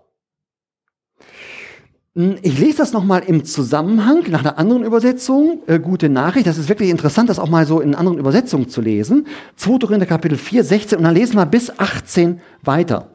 Hm, 2.16 2.38
ich 2.42 2.60
lese 2.60 2.80
das 2.80 2.92
nochmal 2.92 3.24
im 3.26 3.46
Zusammenhang 3.46 4.24
nach 4.30 4.42
einer 4.42 4.58
anderen 4.58 4.84
Übersetzung. 4.84 5.62
Äh, 5.68 5.80
gute 5.80 6.10
Nachricht. 6.10 6.46
Das 6.46 6.58
ist 6.58 6.68
wirklich 6.68 6.90
interessant, 6.90 7.30
das 7.30 7.40
auch 7.40 7.50
mal 7.50 7.66
so 7.66 7.80
in 7.80 7.96
anderen 7.96 8.18
Übersetzungen 8.18 8.68
zu 8.68 8.82
lesen. 8.82 9.28
2. 9.56 9.80
Korinther 9.80 10.06
Kapitel 10.06 10.38
4, 10.38 10.64
16 10.64 10.98
und 10.98 11.06
dann 11.06 11.16
lesen 11.16 11.36
wir 11.36 11.46
bis 11.46 11.72
18 11.80 12.42
weiter. 12.64 13.10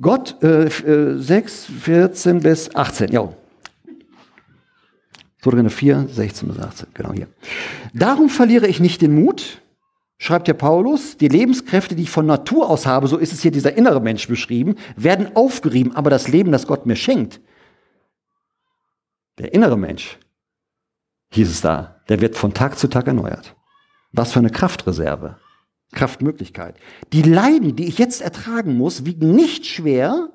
Gott, 0.00 0.40
äh, 0.42 0.68
6, 1.18 1.66
14 1.80 2.40
bis 2.40 2.74
18, 2.74 3.10
ja. 3.10 3.28
So 5.42 5.50
drin 5.50 5.70
4, 5.70 6.08
16 6.12 6.48
bis 6.48 6.58
18, 6.58 6.88
genau 6.94 7.12
hier. 7.12 7.26
Darum 7.94 8.28
verliere 8.28 8.66
ich 8.66 8.80
nicht 8.80 9.00
den 9.02 9.14
Mut, 9.14 9.60
schreibt 10.18 10.46
der 10.46 10.54
Paulus, 10.54 11.16
die 11.16 11.28
Lebenskräfte, 11.28 11.94
die 11.94 12.02
ich 12.02 12.10
von 12.10 12.26
Natur 12.26 12.68
aus 12.68 12.86
habe, 12.86 13.08
so 13.08 13.16
ist 13.16 13.32
es 13.32 13.40
hier 13.40 13.50
dieser 13.50 13.76
innere 13.76 14.00
Mensch 14.00 14.28
beschrieben, 14.28 14.74
werden 14.96 15.34
aufgerieben, 15.34 15.96
aber 15.96 16.10
das 16.10 16.28
Leben, 16.28 16.52
das 16.52 16.66
Gott 16.66 16.86
mir 16.86 16.96
schenkt, 16.96 17.40
der 19.38 19.54
innere 19.54 19.78
Mensch, 19.78 20.18
hieß 21.32 21.50
es 21.50 21.60
da, 21.60 22.00
der 22.08 22.20
wird 22.20 22.36
von 22.36 22.54
Tag 22.54 22.78
zu 22.78 22.88
Tag 22.88 23.06
erneuert. 23.06 23.54
Was 24.12 24.32
für 24.32 24.38
eine 24.38 24.50
Kraftreserve, 24.50 25.36
Kraftmöglichkeit. 25.92 26.76
Die 27.12 27.22
Leiden, 27.22 27.76
die 27.76 27.86
ich 27.86 27.98
jetzt 27.98 28.20
ertragen 28.20 28.76
muss, 28.76 29.04
wiegen 29.04 29.34
nicht 29.34 29.66
schwer 29.66 30.30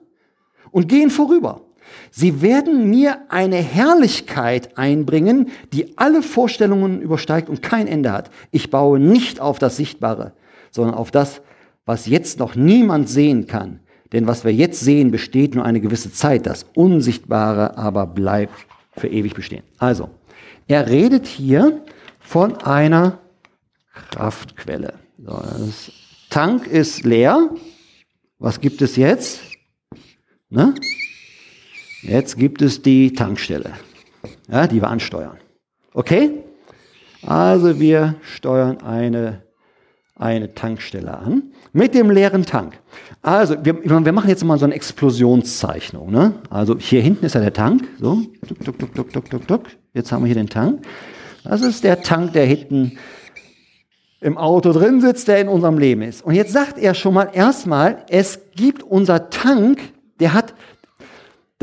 und 0.71 0.87
gehen 0.87 1.09
vorüber. 1.09 1.61
Sie 2.11 2.41
werden 2.41 2.89
mir 2.89 3.29
eine 3.29 3.57
Herrlichkeit 3.57 4.77
einbringen, 4.77 5.49
die 5.73 5.97
alle 5.97 6.21
Vorstellungen 6.21 7.01
übersteigt 7.01 7.49
und 7.49 7.61
kein 7.61 7.87
Ende 7.87 8.11
hat. 8.11 8.31
Ich 8.51 8.69
baue 8.69 8.99
nicht 8.99 9.39
auf 9.39 9.59
das 9.59 9.77
Sichtbare, 9.77 10.33
sondern 10.71 10.95
auf 10.95 11.11
das, 11.11 11.41
was 11.85 12.05
jetzt 12.05 12.39
noch 12.39 12.55
niemand 12.55 13.09
sehen 13.09 13.47
kann. 13.47 13.79
Denn 14.11 14.27
was 14.27 14.45
wir 14.45 14.53
jetzt 14.53 14.79
sehen, 14.79 15.11
besteht 15.11 15.55
nur 15.55 15.65
eine 15.65 15.81
gewisse 15.81 16.11
Zeit. 16.11 16.45
Das 16.45 16.65
Unsichtbare 16.75 17.77
aber 17.77 18.05
bleibt 18.05 18.53
für 18.95 19.07
ewig 19.07 19.33
bestehen. 19.33 19.63
Also, 19.77 20.09
er 20.67 20.87
redet 20.87 21.27
hier 21.27 21.83
von 22.19 22.57
einer 22.57 23.19
Kraftquelle. 24.11 24.93
So, 25.17 25.31
das 25.31 25.91
Tank 26.29 26.67
ist 26.67 27.03
leer. 27.03 27.49
Was 28.39 28.59
gibt 28.59 28.81
es 28.81 28.95
jetzt? 28.95 29.41
Ne? 30.49 30.73
Jetzt 32.01 32.37
gibt 32.37 32.61
es 32.61 32.81
die 32.81 33.13
Tankstelle, 33.13 33.73
ja, 34.49 34.67
die 34.67 34.81
wir 34.81 34.89
ansteuern. 34.89 35.37
Okay? 35.93 36.43
Also 37.25 37.79
wir 37.79 38.15
steuern 38.21 38.81
eine, 38.81 39.43
eine 40.23 40.53
Tankstelle 40.53 41.15
an 41.15 41.43
mit 41.73 41.93
dem 41.93 42.09
leeren 42.09 42.45
Tank. 42.45 42.79
Also 43.21 43.55
wir, 43.63 43.83
wir 43.83 44.11
machen 44.11 44.29
jetzt 44.29 44.43
mal 44.43 44.57
so 44.57 44.65
eine 44.65 44.73
Explosionszeichnung. 44.73 46.11
Ne? 46.11 46.33
Also 46.49 46.77
hier 46.77 47.01
hinten 47.01 47.25
ist 47.25 47.35
ja 47.35 47.41
der 47.41 47.53
Tank. 47.53 47.83
So, 47.99 48.21
tuk, 48.47 48.63
tuk, 48.63 48.79
tuk, 48.79 48.95
tuk, 48.95 49.13
tuk, 49.13 49.29
tuk, 49.29 49.47
tuk. 49.47 49.63
Jetzt 49.93 50.11
haben 50.11 50.23
wir 50.23 50.27
hier 50.27 50.35
den 50.35 50.49
Tank. 50.49 50.85
Das 51.43 51.61
ist 51.61 51.83
der 51.83 52.01
Tank, 52.01 52.33
der 52.33 52.45
hinten 52.45 52.97
im 54.21 54.37
Auto 54.37 54.71
drin 54.71 55.01
sitzt, 55.01 55.27
der 55.27 55.41
in 55.41 55.49
unserem 55.49 55.77
Leben 55.77 56.01
ist. 56.01 56.23
Und 56.23 56.33
jetzt 56.35 56.53
sagt 56.53 56.77
er 56.77 56.93
schon 56.93 57.13
mal 57.13 57.29
erstmal, 57.33 58.05
es 58.09 58.39
gibt 58.55 58.81
unser 58.81 59.29
Tank, 59.29 59.79
der 60.19 60.33
hat 60.33 60.53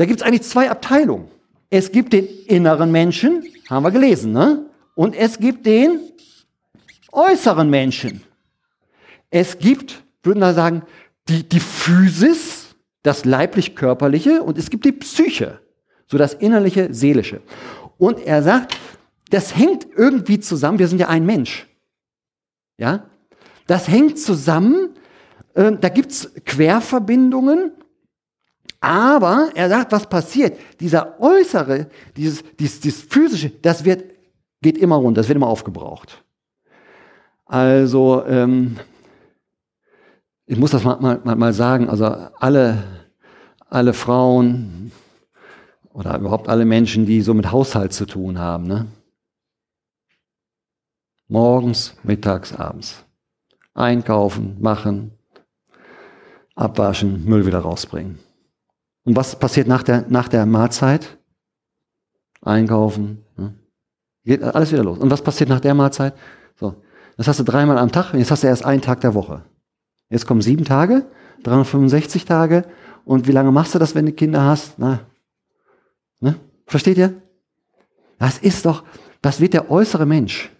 da 0.01 0.05
gibt 0.05 0.21
es 0.21 0.25
eigentlich 0.25 0.41
zwei 0.41 0.71
Abteilungen. 0.71 1.27
Es 1.69 1.91
gibt 1.91 2.13
den 2.13 2.27
inneren 2.47 2.91
Menschen, 2.91 3.43
haben 3.69 3.83
wir 3.83 3.91
gelesen, 3.91 4.31
ne? 4.31 4.65
Und 4.95 5.15
es 5.15 5.37
gibt 5.37 5.67
den 5.67 5.99
äußeren 7.11 7.69
Menschen. 7.69 8.23
Es 9.31 9.57
gibt, 9.57 10.03
würden 10.21 10.39
wir 10.39 10.53
sagen, 10.53 10.83
die, 11.27 11.47
die 11.47 11.59
Physis, 11.59 12.75
das 13.01 13.25
leiblich-körperliche, 13.25 14.43
und 14.43 14.57
es 14.57 14.69
gibt 14.69 14.85
die 14.85 14.91
Psyche, 14.91 15.59
so 16.05 16.17
das 16.17 16.35
innerliche, 16.35 16.93
seelische. 16.93 17.41
Und 17.97 18.19
er 18.19 18.43
sagt, 18.43 18.77
das 19.29 19.55
hängt 19.55 19.87
irgendwie 19.95 20.39
zusammen. 20.39 20.77
Wir 20.77 20.87
sind 20.87 20.99
ja 20.99 21.07
ein 21.07 21.25
Mensch. 21.25 21.67
Ja? 22.77 23.05
Das 23.65 23.87
hängt 23.87 24.19
zusammen. 24.19 24.89
Äh, 25.53 25.71
da 25.79 25.89
gibt's 25.89 26.29
Querverbindungen. 26.45 27.71
Aber 28.81 29.51
er 29.53 29.69
sagt, 29.69 29.91
was 29.91 30.07
passiert? 30.07 30.57
Dieser 30.79 31.19
äußere, 31.21 31.87
dieses, 32.17 32.43
dieses, 32.59 32.79
dieses 32.79 33.01
physische, 33.03 33.51
das 33.61 33.85
wird, 33.85 34.03
geht 34.61 34.77
immer 34.77 34.95
runter, 34.95 35.21
das 35.21 35.29
wird 35.29 35.37
immer 35.37 35.47
aufgebraucht. 35.47 36.23
Also, 37.45 38.23
ähm, 38.25 38.77
ich 40.51 40.57
muss 40.57 40.71
das 40.71 40.83
mal, 40.83 40.99
mal, 40.99 41.35
mal 41.37 41.53
sagen, 41.53 41.87
also 41.87 42.07
alle, 42.07 42.83
alle 43.69 43.93
Frauen 43.93 44.91
oder 45.93 46.17
überhaupt 46.19 46.49
alle 46.49 46.65
Menschen, 46.65 47.05
die 47.05 47.21
so 47.21 47.33
mit 47.33 47.53
Haushalt 47.53 47.93
zu 47.93 48.05
tun 48.05 48.37
haben, 48.37 48.67
ne? 48.67 48.85
morgens, 51.29 51.95
mittags, 52.03 52.53
abends. 52.53 53.05
Einkaufen, 53.75 54.57
machen, 54.59 55.11
abwaschen, 56.55 57.23
Müll 57.23 57.45
wieder 57.45 57.59
rausbringen. 57.59 58.19
Und 59.05 59.15
was 59.15 59.39
passiert 59.39 59.69
nach 59.69 59.83
der, 59.83 60.05
nach 60.09 60.27
der 60.27 60.45
Mahlzeit? 60.45 61.17
Einkaufen. 62.41 63.23
Ne? 63.37 63.53
Geht 64.25 64.43
alles 64.43 64.73
wieder 64.73 64.83
los. 64.83 64.97
Und 64.97 65.09
was 65.11 65.21
passiert 65.21 65.49
nach 65.49 65.61
der 65.61 65.75
Mahlzeit? 65.75 66.13
So, 66.59 66.75
das 67.15 67.29
hast 67.29 67.39
du 67.39 67.45
dreimal 67.45 67.77
am 67.77 67.93
Tag, 67.93 68.13
jetzt 68.15 68.31
hast 68.31 68.43
du 68.43 68.47
erst 68.47 68.65
einen 68.65 68.81
Tag 68.81 68.99
der 68.99 69.13
Woche. 69.13 69.45
Jetzt 70.11 70.27
kommen 70.27 70.41
sieben 70.41 70.65
Tage, 70.65 71.07
365 71.43 72.25
Tage. 72.25 72.65
Und 73.03 73.27
wie 73.27 73.31
lange 73.31 73.51
machst 73.51 73.73
du 73.73 73.79
das, 73.79 73.95
wenn 73.95 74.05
du 74.05 74.11
Kinder 74.11 74.43
hast? 74.43 74.77
Na, 74.77 74.99
ne? 76.19 76.35
Versteht 76.67 76.99
ihr? 76.99 77.19
Das 78.19 78.37
ist 78.37 78.65
doch, 78.65 78.83
das 79.23 79.41
wird 79.41 79.53
der 79.53 79.71
äußere 79.71 80.05
Mensch 80.05 80.51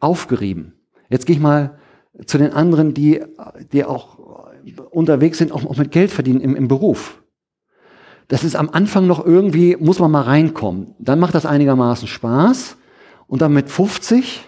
aufgerieben. 0.00 0.72
Jetzt 1.08 1.26
gehe 1.26 1.36
ich 1.36 1.42
mal 1.42 1.78
zu 2.26 2.38
den 2.38 2.52
anderen, 2.52 2.92
die, 2.94 3.22
die 3.70 3.84
auch 3.84 4.18
unterwegs 4.90 5.38
sind, 5.38 5.52
auch, 5.52 5.64
auch 5.64 5.76
mit 5.76 5.92
Geld 5.92 6.10
verdienen 6.10 6.40
im, 6.40 6.56
im 6.56 6.66
Beruf 6.66 7.22
das 8.28 8.42
ist 8.42 8.56
am 8.56 8.70
Anfang 8.70 9.06
noch 9.06 9.24
irgendwie, 9.24 9.76
muss 9.76 9.98
man 9.98 10.10
mal 10.10 10.22
reinkommen. 10.22 10.94
Dann 10.98 11.20
macht 11.20 11.34
das 11.34 11.46
einigermaßen 11.46 12.08
Spaß. 12.08 12.76
Und 13.28 13.42
dann 13.42 13.52
mit 13.52 13.70
50, 13.70 14.44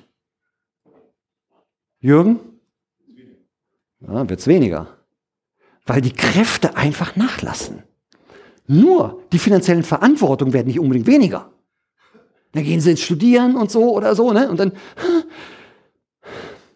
Jürgen? 2.00 2.38
Ja, 4.00 4.28
wird's 4.28 4.46
weniger. 4.46 4.98
Weil 5.86 6.00
die 6.00 6.12
Kräfte 6.12 6.76
einfach 6.76 7.16
nachlassen. 7.16 7.82
Nur 8.66 9.22
die 9.32 9.38
finanziellen 9.38 9.82
Verantwortungen 9.82 10.52
werden 10.52 10.66
nicht 10.66 10.78
unbedingt 10.78 11.06
weniger. 11.06 11.50
Dann 12.52 12.64
gehen 12.64 12.80
sie 12.80 12.90
ins 12.90 13.00
Studieren 13.00 13.56
und 13.56 13.70
so 13.70 13.94
oder 13.94 14.14
so, 14.14 14.32
ne? 14.32 14.48
Und 14.50 14.60
dann. 14.60 14.72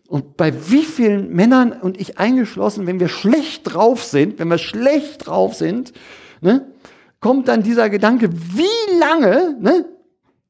Und 0.09 0.37
bei 0.37 0.53
wie 0.71 0.83
vielen 0.83 1.33
Männern 1.33 1.73
und 1.73 1.99
ich 1.99 2.19
eingeschlossen, 2.19 2.87
wenn 2.87 3.01
wir 3.01 3.09
schlecht 3.09 3.73
drauf 3.73 4.05
sind, 4.05 4.39
wenn 4.39 4.49
wir 4.49 4.59
schlecht 4.59 5.27
drauf 5.27 5.55
sind, 5.55 5.95
ne, 6.43 6.71
kommt 7.19 7.49
dann 7.49 7.63
dieser 7.63 7.89
Gedanke, 7.89 8.31
wie 8.31 8.99
lange 8.99 9.57
ne, 9.59 9.87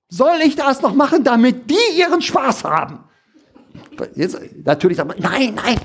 soll 0.09 0.41
ich 0.45 0.57
das 0.57 0.83
noch 0.83 0.95
machen, 0.95 1.23
damit 1.23 1.71
die 1.71 1.99
ihren 2.00 2.23
Spaß 2.23 2.64
haben? 2.64 3.05
Jetzt, 4.14 4.38
natürlich 4.64 4.97
sagt 4.97 5.09
man, 5.09 5.19
nein, 5.21 5.55
nein, 5.55 5.76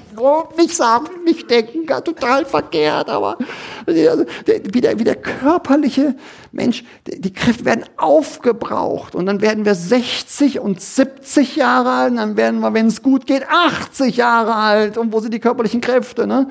nicht 0.57 0.75
sagen, 0.75 1.07
nicht 1.25 1.49
denken, 1.49 1.85
total 2.03 2.45
verkehrt, 2.45 3.09
aber 3.09 3.37
also, 3.85 4.25
wie, 4.45 4.81
der, 4.81 4.97
wie 4.97 5.03
der 5.03 5.15
körperliche 5.15 6.15
Mensch, 6.51 6.83
die 7.05 7.31
Kräfte 7.31 7.65
werden 7.65 7.85
aufgebraucht 7.97 9.13
und 9.13 9.25
dann 9.25 9.41
werden 9.41 9.65
wir 9.65 9.75
60 9.75 10.59
und 10.59 10.81
70 10.81 11.55
Jahre 11.55 11.91
alt, 11.91 12.11
und 12.11 12.17
dann 12.17 12.37
werden 12.37 12.59
wir, 12.59 12.73
wenn 12.73 12.87
es 12.87 13.03
gut 13.03 13.27
geht, 13.27 13.43
80 13.47 14.17
Jahre 14.17 14.55
alt. 14.55 14.97
Und 14.97 15.13
wo 15.13 15.19
sind 15.19 15.33
die 15.33 15.39
körperlichen 15.39 15.81
Kräfte? 15.81 16.27
Ne? 16.27 16.47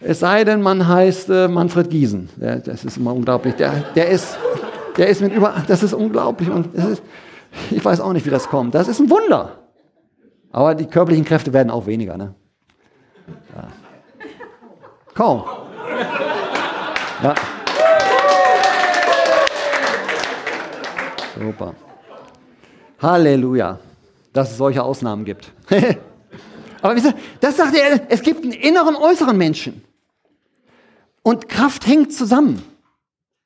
Es 0.00 0.20
sei 0.20 0.44
denn, 0.44 0.62
man 0.62 0.86
heißt 0.86 1.28
äh, 1.28 1.48
Manfred 1.48 1.90
Giesen. 1.90 2.28
Der, 2.36 2.60
das 2.60 2.84
ist 2.84 2.96
immer 2.96 3.12
unglaublich. 3.12 3.54
Der, 3.56 3.84
der, 3.94 4.08
ist, 4.08 4.38
der 4.96 5.08
ist 5.08 5.20
mit 5.20 5.34
über, 5.34 5.54
das 5.66 5.82
ist 5.82 5.92
unglaublich. 5.92 6.50
Und 6.50 6.74
ist, 6.74 7.02
ich 7.70 7.84
weiß 7.84 8.00
auch 8.00 8.12
nicht, 8.12 8.24
wie 8.24 8.30
das 8.30 8.48
kommt. 8.48 8.74
Das 8.74 8.88
ist 8.88 9.00
ein 9.00 9.10
Wunder. 9.10 9.57
Aber 10.50 10.74
die 10.74 10.86
körperlichen 10.86 11.24
Kräfte 11.24 11.52
werden 11.52 11.70
auch 11.70 11.86
weniger. 11.86 12.16
Ne? 12.16 12.34
Ja. 13.54 13.68
Kaum. 15.14 15.44
Ja. 17.22 17.34
Super. 21.38 21.74
Halleluja, 23.00 23.78
dass 24.32 24.50
es 24.52 24.56
solche 24.56 24.82
Ausnahmen 24.82 25.24
gibt. 25.24 25.52
Aber 26.82 26.94
das 27.40 27.56
sagt 27.56 27.76
er, 27.76 28.00
es 28.08 28.22
gibt 28.22 28.44
einen 28.44 28.52
inneren, 28.52 28.96
äußeren 28.96 29.36
Menschen. 29.36 29.82
Und 31.22 31.48
Kraft 31.48 31.86
hängt 31.86 32.12
zusammen. 32.12 32.62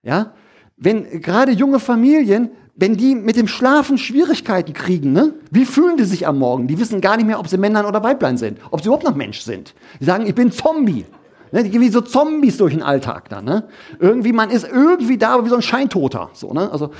Ja? 0.02 0.32
Wenn 0.76 1.20
gerade 1.20 1.52
junge 1.52 1.80
Familien, 1.80 2.50
wenn 2.74 2.96
die 2.96 3.14
mit 3.14 3.36
dem 3.36 3.48
Schlafen 3.48 3.98
Schwierigkeiten 3.98 4.72
kriegen, 4.72 5.12
ne? 5.12 5.34
wie 5.50 5.64
fühlen 5.64 5.96
die 5.96 6.04
sich 6.04 6.26
am 6.26 6.38
Morgen? 6.38 6.66
Die 6.68 6.78
wissen 6.78 7.00
gar 7.00 7.16
nicht 7.16 7.26
mehr, 7.26 7.38
ob 7.38 7.48
sie 7.48 7.58
Männlein 7.58 7.84
oder 7.84 8.02
Weiblein 8.02 8.38
sind, 8.38 8.58
ob 8.70 8.80
sie 8.80 8.86
überhaupt 8.86 9.04
noch 9.04 9.14
Mensch 9.14 9.40
sind. 9.40 9.74
Die 10.00 10.04
sagen, 10.04 10.26
ich 10.26 10.34
bin 10.34 10.50
Zombie. 10.50 11.04
Ne? 11.50 11.64
Die 11.64 11.70
gehen 11.70 11.82
wie 11.82 11.90
so 11.90 12.00
Zombies 12.00 12.56
durch 12.56 12.72
den 12.72 12.82
Alltag 12.82 13.28
dann. 13.28 13.44
Ne? 13.44 13.68
Irgendwie, 13.98 14.32
man 14.32 14.50
ist 14.50 14.66
irgendwie 14.66 15.18
da 15.18 15.44
wie 15.44 15.48
so 15.50 15.56
ein 15.56 15.62
Scheintoter. 15.62 16.30
So, 16.32 16.52
ne? 16.52 16.70
Also, 16.72 16.92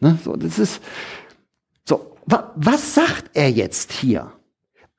ne? 0.00 0.18
so, 0.24 0.36
das 0.36 0.58
ist, 0.58 0.80
so, 1.84 2.16
wa 2.24 2.52
was 2.56 2.94
sagt 2.94 3.30
er 3.34 3.50
jetzt 3.50 3.92
hier? 3.92 4.32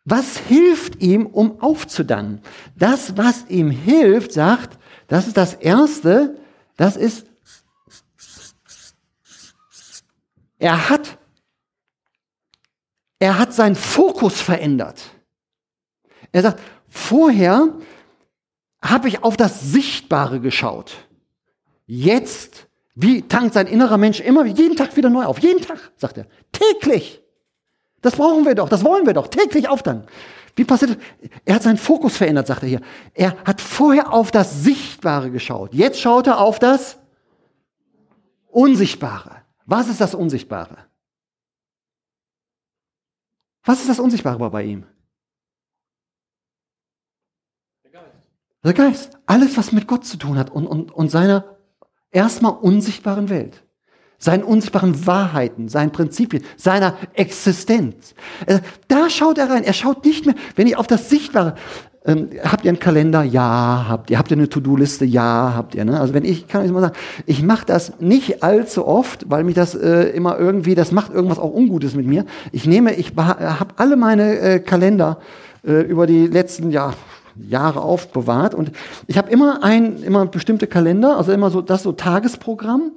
Was 0.07 0.37
hilft 0.37 1.01
ihm, 1.01 1.25
um 1.25 1.59
aufzudanken? 1.61 2.41
Das, 2.77 3.17
was 3.17 3.45
ihm 3.49 3.71
hilft, 3.71 4.33
sagt, 4.33 4.77
Das 5.07 5.27
ist 5.27 5.37
das 5.37 5.53
Erste, 5.53 6.35
das 6.77 6.97
ist, 6.97 7.25
er 10.57 10.89
hat, 10.89 11.17
er 13.19 13.37
hat 13.37 13.53
seinen 13.53 13.75
Fokus 13.75 14.41
verändert. 14.41 15.01
Er 16.31 16.41
sagt, 16.41 16.61
vorher 16.89 17.73
habe 18.81 19.07
ich 19.07 19.23
auf 19.23 19.37
das 19.37 19.61
Sichtbare 19.61 20.39
geschaut. 20.39 20.95
Jetzt, 21.87 22.67
wie 22.93 23.21
tankt 23.21 23.53
sein 23.53 23.67
innerer 23.67 23.97
Mensch 23.97 24.19
immer 24.19 24.45
jeden 24.45 24.75
Tag 24.75 24.95
wieder 24.95 25.09
neu 25.09 25.25
auf? 25.25 25.39
Jeden 25.39 25.61
Tag, 25.61 25.91
sagt 25.97 26.17
er. 26.17 26.27
Täglich. 26.51 27.21
Das 28.01 28.15
brauchen 28.15 28.45
wir 28.45 28.55
doch, 28.55 28.69
das 28.69 28.83
wollen 28.83 29.05
wir 29.05 29.13
doch. 29.13 29.27
Täglich 29.27 29.67
auftanken. 29.67 30.07
Wie 30.55 30.63
passiert 30.63 30.91
das? 30.91 30.97
Er 31.43 31.55
hat 31.55 31.63
seinen 31.63 31.77
Fokus 31.77 32.15
verändert, 32.15 32.47
sagt 32.47 32.63
er 32.63 32.69
hier. 32.69 32.81
Er 33.13 33.35
hat 33.43 33.59
vorher 33.59 34.13
auf 34.13 34.31
das 34.31 34.63
Sichtbare 34.63 35.31
geschaut. 35.31 35.73
Jetzt 35.73 35.99
schaut 35.99 36.27
er 36.27 36.39
auf 36.39 36.59
das 36.59 36.97
Unsichtbare. 38.47 39.44
Was 39.65 39.87
ist 39.87 39.99
das 39.99 40.15
Unsichtbare? 40.15 40.77
Was 43.63 43.81
ist 43.81 43.89
das 43.89 43.99
Unsichtbare 43.99 44.49
bei 44.49 44.63
ihm? 44.63 44.85
Der 47.83 47.91
Geist. 47.91 48.15
Der 48.63 48.73
Geist. 48.73 49.17
Alles, 49.25 49.57
was 49.57 49.71
mit 49.71 49.87
Gott 49.87 50.05
zu 50.05 50.17
tun 50.17 50.37
hat 50.37 50.51
und, 50.51 50.67
und, 50.67 50.91
und 50.91 51.09
seiner 51.09 51.57
erstmal 52.11 52.53
unsichtbaren 52.53 53.29
Welt 53.29 53.65
seinen 54.17 54.43
unsichtbaren 54.43 55.05
Wahrheiten, 55.05 55.67
seinen 55.69 55.91
Prinzipien, 55.91 56.43
seiner 56.57 56.97
Existenz. 57.13 58.15
Äh, 58.45 58.59
da 58.87 59.09
schaut 59.09 59.37
er 59.37 59.49
rein. 59.49 59.63
Er 59.63 59.73
schaut 59.73 60.05
nicht 60.05 60.25
mehr, 60.25 60.35
wenn 60.55 60.67
ich 60.67 60.77
auf 60.77 60.87
das 60.87 61.09
Sichtbare, 61.09 61.55
ähm, 62.07 62.29
habt 62.43 62.65
ihr 62.65 62.69
einen 62.69 62.79
Kalender? 62.79 63.23
Ja, 63.23 63.85
habt 63.89 64.11
ihr. 64.11 64.17
Habt 64.17 64.29
ihr 64.29 64.37
eine 64.37 64.47
To-Do-Liste? 64.47 65.05
Ja, 65.05 65.53
habt 65.55 65.73
ihr. 65.73 65.85
Ne? 65.85 65.99
Also 65.99 66.13
wenn 66.13 66.23
ich, 66.23 66.47
kann 66.47 66.63
ich 66.63 66.71
mal 66.71 66.81
sagen, 66.81 66.95
ich 67.25 67.41
mache 67.41 67.65
das 67.65 67.99
nicht 67.99 68.43
allzu 68.43 68.87
oft, 68.87 69.29
weil 69.29 69.43
mich 69.43 69.55
das 69.55 69.73
äh, 69.73 70.09
immer 70.09 70.37
irgendwie, 70.37 70.75
das 70.75 70.91
macht 70.91 71.11
irgendwas 71.13 71.39
auch 71.39 71.53
Ungutes 71.53 71.95
mit 71.95 72.05
mir. 72.05 72.25
Ich 72.51 72.65
nehme, 72.65 72.93
ich 72.93 73.13
habe 73.17 73.73
alle 73.77 73.95
meine 73.95 74.37
äh, 74.39 74.59
Kalender 74.59 75.19
äh, 75.65 75.81
über 75.81 76.05
die 76.05 76.27
letzten, 76.27 76.71
ja, 76.71 76.93
Jahre 77.37 77.81
aufbewahrt 77.81 78.53
und 78.53 78.71
ich 79.07 79.17
habe 79.17 79.29
immer 79.29 79.61
ein, 79.61 80.01
immer 80.03 80.25
bestimmte 80.25 80.67
Kalender, 80.67 81.17
also 81.17 81.33
immer 81.33 81.49
so 81.49 81.61
das 81.61 81.83
so 81.83 81.91
Tagesprogramm 81.91 82.93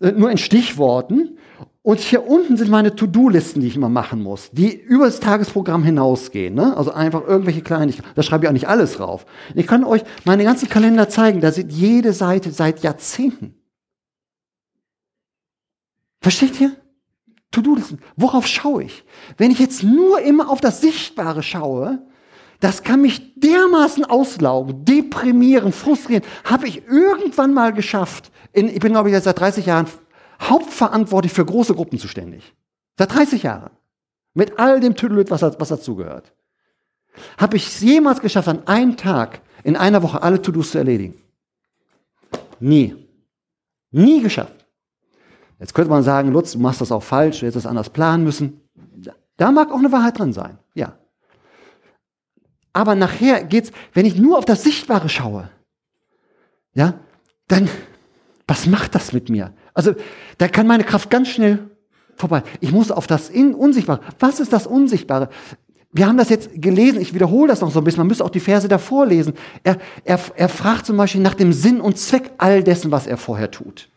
äh, 0.00 0.12
nur 0.12 0.30
in 0.30 0.38
Stichworten. 0.38 1.36
Und 1.86 2.00
hier 2.00 2.26
unten 2.26 2.56
sind 2.56 2.70
meine 2.70 2.96
To-Do-Listen, 2.96 3.60
die 3.60 3.66
ich 3.66 3.76
immer 3.76 3.90
machen 3.90 4.22
muss, 4.22 4.50
die 4.50 4.74
über 4.74 5.04
das 5.04 5.20
Tagesprogramm 5.20 5.84
hinausgehen. 5.84 6.54
Ne? 6.54 6.74
Also 6.74 6.92
einfach 6.92 7.22
irgendwelche 7.26 7.60
Kleinigkeiten. 7.60 8.08
Da 8.14 8.22
schreibe 8.22 8.44
ich 8.44 8.48
auch 8.48 8.54
nicht 8.54 8.68
alles 8.68 8.94
drauf. 8.94 9.26
Ich 9.54 9.66
kann 9.66 9.84
euch 9.84 10.02
meine 10.24 10.44
ganzen 10.44 10.70
Kalender 10.70 11.10
zeigen. 11.10 11.42
Da 11.42 11.52
sieht 11.52 11.70
jede 11.70 12.14
Seite 12.14 12.52
seit 12.52 12.82
Jahrzehnten. 12.82 13.54
Versteht 16.22 16.58
ihr? 16.58 16.74
To-Do-Listen. 17.50 18.00
Worauf 18.16 18.46
schaue 18.46 18.84
ich? 18.84 19.04
Wenn 19.36 19.50
ich 19.50 19.58
jetzt 19.58 19.82
nur 19.82 20.22
immer 20.22 20.48
auf 20.48 20.62
das 20.62 20.80
Sichtbare 20.80 21.42
schaue, 21.42 22.02
das 22.60 22.82
kann 22.82 23.02
mich 23.02 23.34
dermaßen 23.38 24.06
auslaugen, 24.06 24.86
deprimieren, 24.86 25.70
frustrieren. 25.70 26.24
Habe 26.44 26.66
ich 26.66 26.86
irgendwann 26.86 27.52
mal 27.52 27.74
geschafft, 27.74 28.32
in, 28.54 28.68
ich 28.70 28.80
bin, 28.80 28.92
glaube 28.92 29.10
ich, 29.10 29.22
seit 29.22 29.38
30 29.38 29.66
Jahren 29.66 29.86
hauptverantwortlich 30.40 31.32
für 31.32 31.44
große 31.44 31.74
Gruppen 31.74 31.98
zuständig. 31.98 32.54
Seit 32.98 33.14
30 33.14 33.42
Jahren. 33.42 33.70
Mit 34.34 34.58
all 34.58 34.80
dem 34.80 34.96
Tüdelüt, 34.96 35.30
was, 35.30 35.42
was 35.42 35.68
dazugehört. 35.68 36.32
Habe 37.38 37.56
ich 37.56 37.66
es 37.66 37.80
jemals 37.80 38.20
geschafft, 38.20 38.48
an 38.48 38.66
einem 38.66 38.96
Tag, 38.96 39.40
in 39.62 39.76
einer 39.76 40.02
Woche 40.02 40.22
alle 40.22 40.42
To-Dos 40.42 40.72
zu 40.72 40.78
erledigen? 40.78 41.14
Nie. 42.58 42.96
Nie 43.92 44.22
geschafft. 44.22 44.66
Jetzt 45.60 45.74
könnte 45.74 45.90
man 45.90 46.02
sagen, 46.02 46.32
Lutz, 46.32 46.52
du 46.52 46.58
machst 46.58 46.80
das 46.80 46.90
auch 46.90 47.02
falsch, 47.02 47.40
du 47.40 47.46
hättest 47.46 47.64
das 47.64 47.70
anders 47.70 47.90
planen 47.90 48.24
müssen. 48.24 48.60
Da 49.36 49.52
mag 49.52 49.70
auch 49.70 49.78
eine 49.78 49.92
Wahrheit 49.92 50.18
drin 50.18 50.32
sein, 50.32 50.58
ja. 50.74 50.98
Aber 52.72 52.96
nachher 52.96 53.44
geht's, 53.44 53.70
wenn 53.92 54.04
ich 54.04 54.16
nur 54.16 54.36
auf 54.36 54.44
das 54.44 54.64
Sichtbare 54.64 55.08
schaue, 55.08 55.48
ja, 56.74 56.94
dann 57.46 57.68
was 58.46 58.66
macht 58.66 58.94
das 58.94 59.12
mit 59.12 59.30
mir? 59.30 59.54
Also 59.74 59.94
da 60.38 60.48
kann 60.48 60.66
meine 60.66 60.84
Kraft 60.84 61.10
ganz 61.10 61.28
schnell 61.28 61.70
vorbei. 62.16 62.42
Ich 62.60 62.72
muss 62.72 62.90
auf 62.90 63.06
das 63.06 63.28
In 63.28 63.54
Unsichtbare. 63.54 64.00
Was 64.18 64.40
ist 64.40 64.52
das 64.52 64.66
Unsichtbare? 64.66 65.28
Wir 65.92 66.08
haben 66.08 66.16
das 66.16 66.28
jetzt 66.28 66.50
gelesen, 66.54 67.00
ich 67.00 67.14
wiederhole 67.14 67.48
das 67.48 67.60
noch 67.60 67.70
so 67.70 67.78
ein 67.78 67.84
bisschen, 67.84 68.00
man 68.00 68.08
müsste 68.08 68.24
auch 68.24 68.30
die 68.30 68.40
Verse 68.40 68.66
davor 68.66 69.06
lesen. 69.06 69.34
Er, 69.62 69.78
er, 70.04 70.18
er 70.34 70.48
fragt 70.48 70.86
zum 70.86 70.96
Beispiel 70.96 71.20
nach 71.20 71.34
dem 71.34 71.52
Sinn 71.52 71.80
und 71.80 71.98
Zweck 71.98 72.32
all 72.38 72.64
dessen, 72.64 72.90
was 72.90 73.06
er 73.06 73.16
vorher 73.16 73.52
tut. 73.52 73.90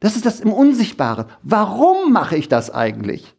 Das 0.00 0.16
ist 0.16 0.26
das 0.26 0.40
im 0.40 0.52
Unsichtbaren. 0.52 1.26
Warum 1.42 2.12
mache 2.12 2.36
ich 2.36 2.48
das 2.48 2.70
eigentlich? 2.70 3.34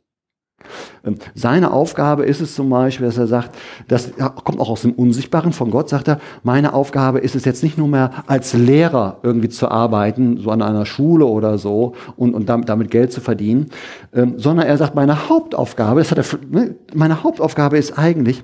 Ähm, 1.05 1.15
seine 1.35 1.71
Aufgabe 1.71 2.25
ist 2.25 2.41
es 2.41 2.55
zum 2.55 2.69
Beispiel, 2.69 3.05
dass 3.05 3.17
er 3.17 3.27
sagt, 3.27 3.55
das 3.87 4.11
kommt 4.43 4.59
auch 4.59 4.69
aus 4.69 4.81
dem 4.81 4.93
Unsichtbaren 4.93 5.53
von 5.53 5.71
Gott, 5.71 5.89
sagt 5.89 6.07
er, 6.07 6.19
meine 6.43 6.73
Aufgabe 6.73 7.19
ist 7.19 7.35
es 7.35 7.45
jetzt 7.45 7.63
nicht 7.63 7.77
nur 7.77 7.87
mehr 7.87 8.23
als 8.27 8.53
Lehrer 8.53 9.17
irgendwie 9.23 9.49
zu 9.49 9.69
arbeiten, 9.69 10.37
so 10.37 10.51
an 10.51 10.61
einer 10.61 10.85
Schule 10.85 11.25
oder 11.25 11.57
so 11.57 11.93
und, 12.15 12.33
und 12.33 12.49
damit, 12.49 12.91
Geld 12.91 13.11
zu 13.13 13.21
verdienen, 13.21 13.69
ähm, 14.13 14.33
sondern 14.37 14.65
er 14.65 14.77
sagt, 14.77 14.95
meine 14.95 15.29
Hauptaufgabe, 15.29 15.99
das 15.99 16.11
hat 16.11 16.17
er, 16.17 16.39
ne, 16.49 16.75
meine 16.93 17.23
Hauptaufgabe 17.23 17.77
ist 17.77 17.97
eigentlich, 17.97 18.43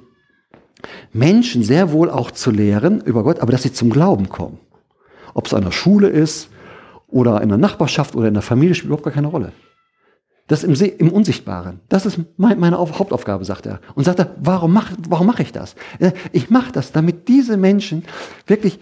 Menschen 1.11 1.63
sehr 1.63 1.91
wohl 1.91 2.09
auch 2.09 2.31
zu 2.31 2.51
lehren 2.51 3.01
über 3.01 3.23
Gott, 3.23 3.39
aber 3.39 3.51
dass 3.51 3.63
sie 3.63 3.73
zum 3.73 3.89
Glauben 3.89 4.29
kommen. 4.29 4.59
Ob 5.33 5.47
es 5.47 5.53
an 5.53 5.63
der 5.63 5.71
Schule 5.71 6.07
ist 6.07 6.49
oder 7.07 7.41
in 7.41 7.49
der 7.49 7.57
Nachbarschaft 7.57 8.15
oder 8.15 8.27
in 8.27 8.33
der 8.33 8.43
Familie, 8.43 8.75
spielt 8.75 8.87
überhaupt 8.87 9.05
gar 9.05 9.13
keine 9.13 9.27
Rolle. 9.27 9.51
Das 10.47 10.63
im, 10.63 10.73
im 10.73 11.11
Unsichtbaren. 11.11 11.81
Das 11.89 12.05
ist 12.05 12.19
mein, 12.37 12.57
meine 12.59 12.77
Hauptaufgabe, 12.77 13.43
sagt 13.43 13.65
er. 13.65 13.81
Und 13.95 14.05
sagt 14.05 14.19
er, 14.19 14.33
warum 14.39 14.71
mache 14.71 14.95
warum 15.09 15.27
mach 15.27 15.39
ich 15.39 15.51
das? 15.51 15.75
Ich 16.31 16.49
mache 16.49 16.71
das, 16.71 16.93
damit 16.93 17.27
diese 17.27 17.57
Menschen 17.57 18.05
wirklich 18.45 18.79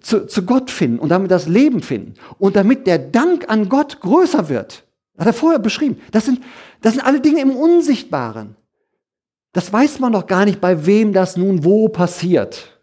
zu, 0.00 0.26
zu 0.26 0.42
Gott 0.44 0.72
finden 0.72 0.98
und 0.98 1.10
damit 1.10 1.30
das 1.30 1.46
Leben 1.46 1.82
finden. 1.82 2.14
Und 2.38 2.56
damit 2.56 2.88
der 2.88 2.98
Dank 2.98 3.48
an 3.48 3.68
Gott 3.68 4.00
größer 4.00 4.48
wird. 4.48 4.84
Hat 5.16 5.28
er 5.28 5.32
vorher 5.32 5.60
beschrieben. 5.60 6.00
Das 6.10 6.24
sind, 6.24 6.40
das 6.80 6.94
sind 6.94 7.04
alle 7.04 7.20
Dinge 7.20 7.40
im 7.40 7.54
Unsichtbaren. 7.54 8.56
Das 9.52 9.72
weiß 9.72 10.00
man 10.00 10.12
doch 10.12 10.26
gar 10.26 10.44
nicht, 10.44 10.60
bei 10.60 10.84
wem 10.84 11.12
das 11.12 11.36
nun 11.36 11.64
wo 11.64 11.88
passiert. 11.88 12.76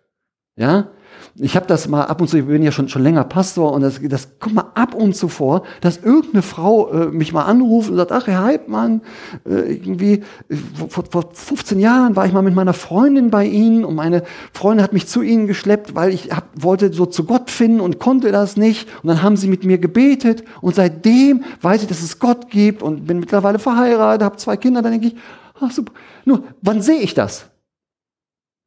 Ja? 0.55 0.91
Ich 1.35 1.55
habe 1.55 1.65
das 1.65 1.87
mal 1.87 2.03
ab 2.03 2.19
und 2.19 2.27
zu, 2.27 2.37
ich 2.37 2.45
bin 2.45 2.61
ja 2.61 2.71
schon, 2.71 2.89
schon 2.89 3.03
länger 3.03 3.23
Pastor 3.23 3.71
und 3.71 3.81
das, 3.81 4.01
das 4.03 4.39
kommt 4.39 4.55
mal 4.55 4.71
ab 4.75 4.93
und 4.93 5.15
zu 5.15 5.29
vor, 5.29 5.63
dass 5.79 5.97
irgendeine 5.97 6.41
Frau 6.41 6.91
äh, 6.91 7.05
mich 7.07 7.31
mal 7.31 7.43
anruft 7.43 7.89
und 7.89 7.95
sagt, 7.95 8.11
ach 8.11 8.27
Herr 8.27 8.43
Heidmann, 8.43 9.01
äh, 9.45 9.73
irgendwie 9.73 10.23
äh, 10.49 10.55
vor, 10.89 11.05
vor 11.09 11.29
15 11.33 11.79
Jahren 11.79 12.15
war 12.15 12.25
ich 12.25 12.33
mal 12.33 12.41
mit 12.41 12.53
meiner 12.53 12.73
Freundin 12.73 13.29
bei 13.29 13.45
Ihnen 13.45 13.85
und 13.85 13.95
meine 13.95 14.23
Freundin 14.51 14.83
hat 14.83 14.91
mich 14.91 15.07
zu 15.07 15.21
Ihnen 15.21 15.47
geschleppt, 15.47 15.95
weil 15.95 16.13
ich 16.13 16.31
hab, 16.31 16.49
wollte 16.61 16.91
so 16.91 17.05
zu 17.05 17.23
Gott 17.23 17.49
finden 17.49 17.79
und 17.79 17.99
konnte 17.99 18.31
das 18.31 18.57
nicht 18.57 18.89
und 19.01 19.07
dann 19.07 19.21
haben 19.21 19.37
Sie 19.37 19.47
mit 19.47 19.63
mir 19.63 19.77
gebetet 19.77 20.43
und 20.59 20.75
seitdem 20.75 21.43
weiß 21.61 21.83
ich, 21.83 21.87
dass 21.87 22.01
es 22.01 22.19
Gott 22.19 22.49
gibt 22.49 22.83
und 22.83 23.07
bin 23.07 23.19
mittlerweile 23.19 23.59
verheiratet, 23.59 24.23
habe 24.23 24.37
zwei 24.37 24.57
Kinder, 24.57 24.81
dann 24.81 24.91
denke 24.91 25.07
ich, 25.07 25.15
ach 25.61 25.71
super. 25.71 25.93
Nur, 26.25 26.43
wann 26.61 26.81
sehe 26.81 26.99
ich 26.99 27.13
das? 27.13 27.45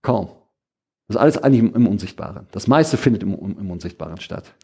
Kaum. 0.03 0.29
Das 1.07 1.17
ist 1.17 1.21
alles 1.21 1.39
eigentlich 1.39 1.75
im, 1.75 1.87
Unsichtbaren. 1.87 2.47
Das 2.51 2.67
meiste 2.67 2.97
findet 2.97 3.23
im, 3.23 3.35
im 3.35 3.71
Unsichtbaren 3.71 4.21
statt. 4.21 4.55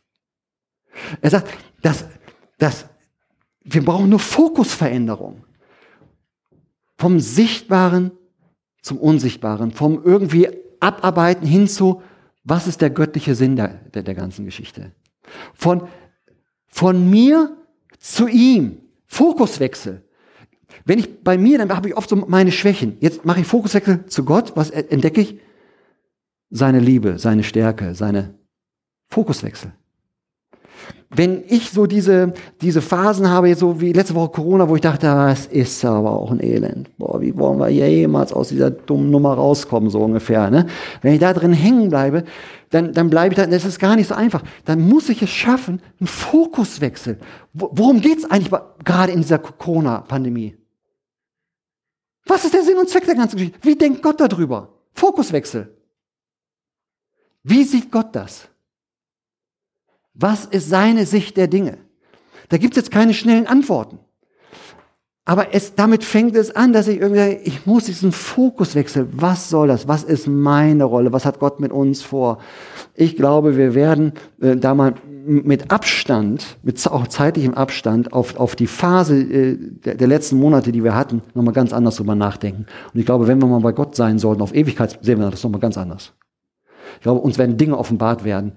Er 1.21 1.31
sagt, 1.31 1.49
dass, 1.83 2.07
dass 2.59 2.87
wir 3.63 3.85
brauchen 3.85 4.09
nur 4.09 4.19
Fokusveränderung. 4.19 5.45
Vom 6.97 7.21
Sichtbaren 7.21 8.13
zum 8.83 8.99
Unsichtbaren, 8.99 9.73
vom 9.73 10.03
irgendwie 10.03 10.49
Abarbeiten 10.81 11.47
hin 11.47 11.69
zu, 11.69 12.03
was 12.45 12.67
ist 12.67 12.81
der 12.81 12.91
göttliche 12.91 13.35
Sinn 13.35 13.57
der, 13.57 13.69
der, 13.93 14.03
der 14.03 14.15
ganzen 14.15 14.47
Geschichte. 14.47 14.93
Von, 15.55 15.89
von 16.69 17.09
mir 17.11 17.57
zu 17.99 18.27
ihm. 18.29 18.79
Fokuswechsel. 19.07 20.03
Wenn 20.85 20.99
ich 20.99 21.23
bei 21.23 21.37
mir, 21.37 21.59
dann 21.59 21.75
habe 21.75 21.89
ich 21.89 21.97
oft 21.97 22.09
so 22.09 22.17
meine 22.17 22.53
Schwächen. 22.53 22.97
Jetzt 23.01 23.25
mache 23.25 23.41
ich 23.41 23.47
Fokuswechsel 23.47 24.07
zu 24.07 24.25
Gott. 24.25 24.53
Was 24.57 24.71
entdecke 24.71 25.21
ich? 25.21 25.39
Seine 26.51 26.81
Liebe, 26.81 27.19
seine 27.19 27.43
Stärke, 27.43 27.95
seine 27.95 28.35
Fokuswechsel. 29.09 29.73
Wenn 31.13 31.43
ich 31.49 31.71
so 31.71 31.87
diese, 31.87 32.35
diese 32.61 32.81
Phasen 32.81 33.29
habe, 33.29 33.53
so 33.57 33.81
wie 33.81 33.93
letzte 33.93 34.15
Woche 34.15 34.31
Corona, 34.31 34.69
wo 34.69 34.77
ich 34.77 34.81
dachte, 34.81 35.07
das 35.07 35.47
ist 35.47 35.85
aber 35.85 36.13
auch 36.13 36.31
ein 36.31 36.41
Elend. 36.41 36.97
Boah, 36.99 37.21
wie 37.21 37.37
wollen 37.37 37.59
wir 37.59 37.69
jemals 37.69 38.33
aus 38.33 38.51
dieser 38.51 38.71
dummen 38.71 39.11
Nummer 39.11 39.35
rauskommen, 39.35 39.91
so 39.91 40.01
ungefähr. 40.01 40.51
Ne? 40.51 40.67
Wenn 41.03 41.15
ich 41.15 41.19
da 41.19 41.33
drin 41.33 41.53
hängen 41.53 41.91
bleibe, 41.91 42.23
dann, 42.71 42.93
dann 42.93 43.11
bleibe 43.11 43.35
ich 43.35 43.41
da, 43.41 43.47
das 43.47 43.65
ist 43.65 43.81
gar 43.81 43.97
nicht 43.97 44.07
so 44.07 44.15
einfach. 44.15 44.45
Dann 44.65 44.89
muss 44.89 45.09
ich 45.09 45.21
es 45.21 45.31
schaffen, 45.31 45.83
einen 45.99 46.07
Fokuswechsel. 46.07 47.19
Worum 47.55 48.01
geht 48.01 48.19
es 48.19 48.31
eigentlich 48.31 48.53
gerade 48.85 49.11
in 49.11 49.23
dieser 49.23 49.39
Corona-Pandemie? 49.39 50.57
Was 52.27 52.45
ist 52.45 52.55
der 52.55 52.63
Sinn 52.63 52.79
und 52.79 52.89
Zweck 52.89 53.07
der 53.07 53.17
ganzen 53.17 53.37
Geschichte? 53.37 53.59
Wie 53.63 53.75
denkt 53.75 54.01
Gott 54.01 54.21
darüber? 54.21 54.69
Fokuswechsel. 54.93 55.77
Wie 57.43 57.65
sieht 57.65 57.91
Gott 57.91 58.15
das? 58.15 58.49
Was 60.15 60.45
ist 60.45 60.69
seine 60.69 61.07
Sicht 61.07 61.37
der 61.37 61.49
Dinge? 61.49 61.79
Da 62.49 62.59
gibt 62.59 62.75
es 62.75 62.77
jetzt 62.77 62.91
keine 62.91 63.15
schnellen 63.15 63.47
Antworten. 63.47 63.99
Aber 65.25 65.55
es, 65.55 65.77
damit 65.77 66.03
fängt 66.03 66.35
es 66.35 66.55
an, 66.57 66.73
dass 66.73 66.89
ich 66.89 67.01
irgendwie, 67.01 67.39
ich 67.45 67.65
muss 67.65 67.85
diesen 67.85 68.11
Fokus 68.11 68.75
wechseln. 68.75 69.11
Was 69.13 69.49
soll 69.49 69.69
das? 69.69 69.87
Was 69.87 70.03
ist 70.03 70.27
meine 70.27 70.85
Rolle? 70.85 71.13
Was 71.13 71.25
hat 71.25 71.39
Gott 71.39 71.61
mit 71.61 71.71
uns 71.71 72.03
vor? 72.03 72.39
Ich 72.95 73.17
glaube, 73.17 73.57
wir 73.57 73.75
werden 73.75 74.15
äh, 74.41 74.57
da 74.57 74.75
mal 74.75 74.95
mit 75.25 75.71
Abstand, 75.71 76.59
mit 76.63 76.85
auch 76.91 77.07
zeitlichem 77.07 77.55
Abstand 77.55 78.13
auf, 78.13 78.41
auf 78.41 78.57
die 78.57 78.67
Phase 78.67 79.21
äh, 79.21 79.57
der, 79.57 79.95
der, 79.95 80.09
letzten 80.09 80.37
Monate, 80.37 80.73
die 80.73 80.83
wir 80.83 80.97
hatten, 80.97 81.23
nochmal 81.35 81.55
ganz 81.55 81.73
anders 81.73 81.97
drüber 81.97 82.17
nachdenken. 82.17 82.67
Und 82.93 82.99
ich 82.99 83.07
glaube, 83.07 83.29
wenn 83.29 83.39
wir 83.39 83.47
mal 83.47 83.61
bei 83.61 83.73
Gott 83.73 83.95
sein 83.95 84.19
sollten, 84.19 84.43
auf 84.43 84.55
Ewigkeit 84.55 84.99
sehen 85.03 85.21
wir 85.21 85.31
das 85.31 85.45
nochmal 85.45 85.61
ganz 85.61 85.79
anders. 85.79 86.13
Ich 86.97 87.03
glaube, 87.03 87.21
uns 87.21 87.39
werden 87.39 87.57
Dinge 87.57 87.77
offenbart 87.77 88.25
werden, 88.25 88.53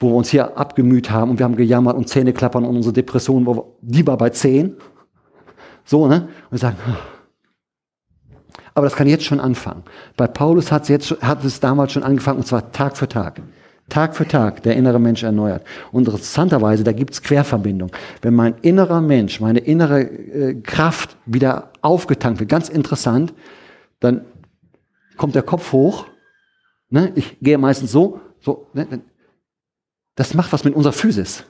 wo 0.00 0.10
wir 0.10 0.16
uns 0.16 0.30
hier 0.30 0.56
abgemüht 0.56 1.10
haben 1.10 1.30
und 1.30 1.38
wir 1.38 1.44
haben 1.44 1.56
gejammert 1.56 1.96
und 1.96 2.08
Zähne 2.08 2.32
klappern 2.32 2.64
und 2.64 2.76
unsere 2.76 2.92
Depression, 2.92 3.46
wo 3.46 3.54
wir, 3.54 3.64
die 3.80 4.06
war 4.06 4.16
bei 4.16 4.30
zehn. 4.30 4.76
So, 5.84 6.06
ne? 6.06 6.28
Und 6.50 6.58
sagen, 6.58 6.76
aber 8.74 8.86
das 8.86 8.96
kann 8.96 9.06
jetzt 9.06 9.24
schon 9.24 9.40
anfangen. 9.40 9.82
Bei 10.16 10.26
Paulus 10.26 10.72
hat 10.72 10.84
es, 10.84 10.88
jetzt, 10.88 11.10
hat 11.20 11.44
es 11.44 11.60
damals 11.60 11.92
schon 11.92 12.02
angefangen, 12.02 12.38
und 12.38 12.46
zwar 12.46 12.72
Tag 12.72 12.96
für 12.96 13.08
Tag. 13.08 13.42
Tag 13.88 14.16
für 14.16 14.26
Tag 14.26 14.62
der 14.62 14.76
innere 14.76 14.98
Mensch 14.98 15.22
erneuert. 15.22 15.64
Und 15.90 16.06
interessanterweise, 16.06 16.82
da 16.82 16.92
gibt 16.92 17.12
es 17.12 17.22
Querverbindung. 17.22 17.90
Wenn 18.22 18.34
mein 18.34 18.54
innerer 18.62 19.00
Mensch, 19.02 19.40
meine 19.40 19.58
innere 19.58 20.00
äh, 20.00 20.54
Kraft 20.62 21.16
wieder 21.26 21.70
aufgetankt 21.82 22.40
wird, 22.40 22.48
ganz 22.48 22.70
interessant, 22.70 23.34
dann 24.00 24.22
kommt 25.18 25.34
der 25.34 25.42
Kopf 25.42 25.72
hoch. 25.72 26.06
Ne? 26.92 27.10
Ich 27.14 27.38
gehe 27.40 27.56
meistens 27.56 27.90
so, 27.90 28.20
so. 28.40 28.66
Ne? 28.74 29.00
Das 30.14 30.34
macht 30.34 30.52
was 30.52 30.62
mit 30.62 30.74
unserer 30.74 30.92
Physis. 30.92 31.44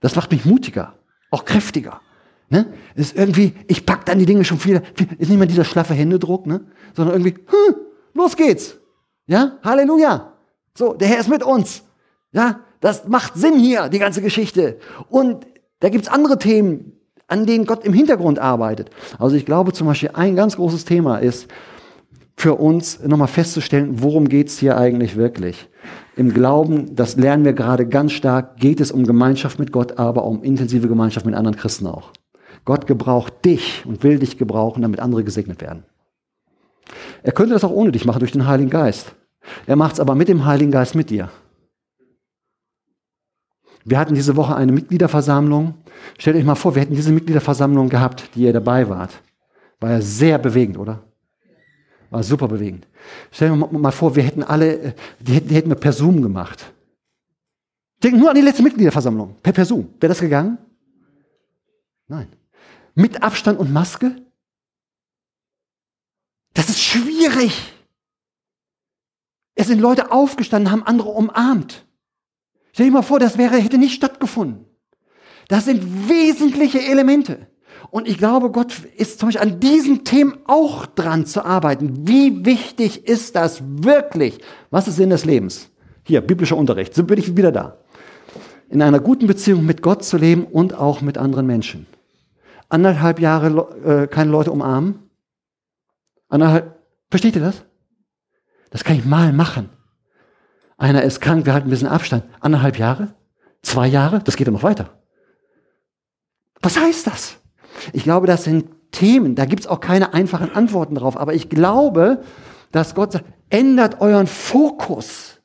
Das 0.00 0.16
macht 0.16 0.32
mich 0.32 0.46
mutiger, 0.46 0.94
auch 1.30 1.44
kräftiger. 1.44 2.00
Ne? 2.48 2.72
Ist 2.94 3.14
irgendwie, 3.14 3.54
ich 3.68 3.84
pack 3.84 4.06
dann 4.06 4.18
die 4.18 4.26
Dinge 4.26 4.44
schon 4.44 4.58
viel, 4.58 4.82
ist 5.18 5.28
nicht 5.28 5.38
mehr 5.38 5.46
dieser 5.46 5.64
schlaffe 5.64 5.92
Händedruck, 5.92 6.46
ne? 6.46 6.62
sondern 6.94 7.14
irgendwie, 7.14 7.42
hm, 7.46 7.74
los 8.14 8.36
geht's. 8.36 8.78
Ja, 9.26 9.58
Halleluja. 9.62 10.32
So, 10.76 10.94
der 10.94 11.08
Herr 11.08 11.20
ist 11.20 11.28
mit 11.28 11.42
uns. 11.42 11.82
Ja, 12.32 12.60
das 12.80 13.06
macht 13.06 13.34
Sinn 13.34 13.58
hier, 13.58 13.90
die 13.90 13.98
ganze 13.98 14.22
Geschichte. 14.22 14.78
Und 15.10 15.46
da 15.80 15.90
gibt's 15.90 16.08
andere 16.08 16.38
Themen, 16.38 16.92
an 17.26 17.44
denen 17.44 17.66
Gott 17.66 17.84
im 17.84 17.92
Hintergrund 17.92 18.38
arbeitet. 18.38 18.90
Also 19.18 19.36
ich 19.36 19.44
glaube 19.44 19.74
zum 19.74 19.86
Beispiel, 19.86 20.10
ein 20.14 20.36
ganz 20.36 20.56
großes 20.56 20.86
Thema 20.86 21.18
ist 21.18 21.48
für 22.36 22.54
uns 22.56 23.02
nochmal 23.02 23.28
festzustellen, 23.28 24.02
worum 24.02 24.28
geht's 24.28 24.58
hier 24.58 24.76
eigentlich 24.76 25.16
wirklich. 25.16 25.68
Im 26.16 26.32
Glauben, 26.32 26.94
das 26.94 27.16
lernen 27.16 27.44
wir 27.44 27.52
gerade 27.52 27.86
ganz 27.86 28.12
stark, 28.12 28.56
geht 28.58 28.80
es 28.80 28.92
um 28.92 29.04
Gemeinschaft 29.04 29.58
mit 29.58 29.72
Gott, 29.72 29.98
aber 29.98 30.24
um 30.24 30.42
intensive 30.42 30.88
Gemeinschaft 30.88 31.26
mit 31.26 31.34
anderen 31.34 31.56
Christen 31.56 31.86
auch. 31.86 32.10
Gott 32.64 32.86
gebraucht 32.86 33.44
dich 33.44 33.84
und 33.86 34.02
will 34.02 34.18
dich 34.18 34.38
gebrauchen, 34.38 34.82
damit 34.82 35.00
andere 35.00 35.24
gesegnet 35.24 35.60
werden. 35.60 35.84
Er 37.22 37.32
könnte 37.32 37.54
das 37.54 37.64
auch 37.64 37.70
ohne 37.70 37.92
dich 37.92 38.04
machen, 38.04 38.20
durch 38.20 38.32
den 38.32 38.46
Heiligen 38.46 38.70
Geist. 38.70 39.14
Er 39.66 39.76
macht 39.76 39.94
es 39.94 40.00
aber 40.00 40.14
mit 40.14 40.28
dem 40.28 40.44
Heiligen 40.44 40.70
Geist 40.70 40.94
mit 40.94 41.10
dir. 41.10 41.30
Wir 43.84 43.98
hatten 43.98 44.14
diese 44.14 44.36
Woche 44.36 44.56
eine 44.56 44.72
Mitgliederversammlung. 44.72 45.74
Stellt 46.18 46.36
euch 46.36 46.44
mal 46.44 46.54
vor, 46.54 46.74
wir 46.74 46.82
hätten 46.82 46.94
diese 46.94 47.12
Mitgliederversammlung 47.12 47.90
gehabt, 47.90 48.30
die 48.34 48.42
ihr 48.42 48.52
dabei 48.52 48.88
wart. 48.88 49.20
War 49.80 49.90
ja 49.90 50.00
sehr 50.00 50.38
bewegend, 50.38 50.78
oder? 50.78 51.02
War 52.14 52.22
super 52.22 52.46
bewegend. 52.46 52.86
Stellt 53.32 53.50
euch 53.50 53.72
mal 53.72 53.90
vor, 53.90 54.14
wir 54.14 54.22
hätten 54.22 54.44
alle, 54.44 54.94
die 55.18 55.32
hätten, 55.32 55.48
die 55.48 55.56
hätten 55.56 55.68
wir 55.68 55.74
per 55.74 55.92
Zoom 55.92 56.22
gemacht. 56.22 56.72
Denken 58.00 58.20
nur 58.20 58.30
an 58.30 58.36
die 58.36 58.40
letzte 58.40 58.62
Mitgliederversammlung. 58.62 59.34
Per, 59.42 59.52
per 59.52 59.64
Zoom. 59.64 59.92
Wäre 59.98 60.10
das 60.10 60.20
gegangen? 60.20 60.58
Nein. 62.06 62.28
Mit 62.94 63.20
Abstand 63.24 63.58
und 63.58 63.72
Maske? 63.72 64.14
Das 66.52 66.68
ist 66.68 66.84
schwierig. 66.84 67.72
Es 69.56 69.66
sind 69.66 69.80
Leute 69.80 70.12
aufgestanden, 70.12 70.70
haben 70.70 70.84
andere 70.84 71.08
umarmt. 71.08 71.84
Stell 72.70 72.86
dir 72.86 72.92
mal 72.92 73.02
vor, 73.02 73.18
das 73.18 73.38
wäre, 73.38 73.56
hätte 73.56 73.78
nicht 73.78 73.94
stattgefunden. 73.94 74.66
Das 75.48 75.64
sind 75.64 76.08
wesentliche 76.08 76.80
Elemente. 76.80 77.48
Und 77.90 78.08
ich 78.08 78.18
glaube, 78.18 78.50
Gott 78.50 78.84
ist 78.96 79.18
zum 79.18 79.28
Beispiel 79.28 79.42
an 79.42 79.60
diesen 79.60 80.04
Themen 80.04 80.38
auch 80.46 80.86
dran 80.86 81.26
zu 81.26 81.44
arbeiten. 81.44 82.06
Wie 82.08 82.44
wichtig 82.44 83.06
ist 83.06 83.36
das 83.36 83.62
wirklich? 83.62 84.38
Was 84.70 84.88
ist 84.88 84.96
Sinn 84.96 85.10
des 85.10 85.24
Lebens? 85.24 85.70
Hier, 86.04 86.20
biblischer 86.20 86.56
Unterricht. 86.56 86.94
So 86.94 87.04
bin 87.04 87.18
ich 87.18 87.36
wieder 87.36 87.52
da. 87.52 87.78
In 88.68 88.82
einer 88.82 89.00
guten 89.00 89.26
Beziehung 89.26 89.64
mit 89.64 89.82
Gott 89.82 90.04
zu 90.04 90.16
leben 90.16 90.44
und 90.44 90.74
auch 90.74 91.00
mit 91.00 91.18
anderen 91.18 91.46
Menschen. 91.46 91.86
Anderthalb 92.68 93.20
Jahre 93.20 94.04
äh, 94.04 94.06
keine 94.06 94.30
Leute 94.30 94.50
umarmen. 94.50 95.10
Anderthalb, 96.28 96.78
versteht 97.10 97.36
ihr 97.36 97.42
das? 97.42 97.64
Das 98.70 98.82
kann 98.82 98.96
ich 98.96 99.04
mal 99.04 99.32
machen. 99.32 99.68
Einer 100.76 101.02
ist 101.02 101.20
krank, 101.20 101.46
wir 101.46 101.54
halten 101.54 101.68
ein 101.68 101.70
bisschen 101.70 101.88
Abstand. 101.88 102.24
Anderthalb 102.40 102.78
Jahre? 102.78 103.14
Zwei 103.62 103.86
Jahre? 103.86 104.20
Das 104.24 104.36
geht 104.36 104.46
ja 104.46 104.52
noch 104.52 104.62
weiter. 104.62 104.90
Was 106.60 106.76
heißt 106.78 107.06
das? 107.06 107.36
Ich 107.92 108.04
glaube, 108.04 108.26
das 108.26 108.44
sind 108.44 108.66
Themen, 108.90 109.34
da 109.34 109.44
gibt 109.44 109.62
es 109.62 109.66
auch 109.66 109.80
keine 109.80 110.14
einfachen 110.14 110.54
Antworten 110.54 110.94
drauf, 110.94 111.16
aber 111.18 111.34
ich 111.34 111.48
glaube, 111.48 112.22
dass 112.70 112.94
Gott 112.94 113.12
sagt, 113.12 113.24
ändert 113.50 114.00
euren 114.00 114.26
Fokus. 114.26 115.40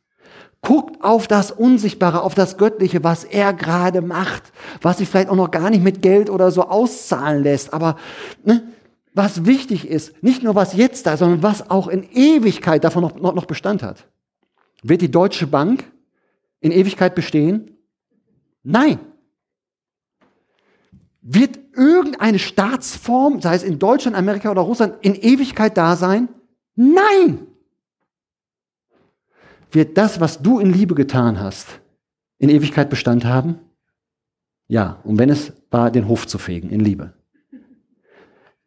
Guckt 0.61 1.03
auf 1.03 1.27
das 1.27 1.51
Unsichtbare, 1.51 2.21
auf 2.21 2.35
das 2.35 2.57
Göttliche, 2.57 3.03
was 3.03 3.23
er 3.23 3.53
gerade 3.53 4.01
macht, 4.01 4.51
was 4.81 4.97
sich 4.97 5.07
vielleicht 5.07 5.29
auch 5.29 5.35
noch 5.35 5.51
gar 5.51 5.69
nicht 5.69 5.83
mit 5.83 6.01
Geld 6.01 6.29
oder 6.29 6.51
so 6.51 6.63
auszahlen 6.63 7.43
lässt, 7.43 7.73
aber 7.73 7.95
ne, 8.43 8.63
was 9.13 9.45
wichtig 9.45 9.87
ist, 9.87 10.21
nicht 10.21 10.43
nur 10.43 10.55
was 10.55 10.75
jetzt 10.75 11.05
da, 11.05 11.17
sondern 11.17 11.43
was 11.43 11.69
auch 11.69 11.87
in 11.87 12.03
Ewigkeit 12.13 12.83
davon 12.83 13.03
noch, 13.03 13.15
noch, 13.15 13.33
noch 13.33 13.45
Bestand 13.45 13.83
hat. 13.83 14.07
Wird 14.83 15.01
die 15.01 15.11
Deutsche 15.11 15.47
Bank 15.47 15.83
in 16.59 16.71
Ewigkeit 16.71 17.15
bestehen? 17.15 17.77
Nein. 18.63 18.99
Wird 21.21 21.59
irgendeine 21.73 22.39
Staatsform, 22.39 23.41
sei 23.41 23.55
es 23.55 23.63
in 23.63 23.79
Deutschland, 23.79 24.15
Amerika 24.15 24.51
oder 24.51 24.61
Russland, 24.61 24.95
in 25.01 25.15
Ewigkeit 25.15 25.77
da 25.77 25.95
sein? 25.95 26.29
Nein. 26.75 27.47
Wird 29.71 29.97
das, 29.97 30.19
was 30.19 30.41
du 30.41 30.59
in 30.59 30.71
Liebe 30.71 30.95
getan 30.95 31.39
hast, 31.39 31.79
in 32.37 32.49
Ewigkeit 32.49 32.89
Bestand 32.89 33.25
haben? 33.25 33.59
Ja, 34.67 34.99
und 35.03 35.17
wenn 35.19 35.29
es 35.29 35.53
war, 35.71 35.91
den 35.91 36.07
Hof 36.07 36.25
zu 36.25 36.37
fegen, 36.37 36.69
in 36.69 36.79
Liebe 36.79 37.13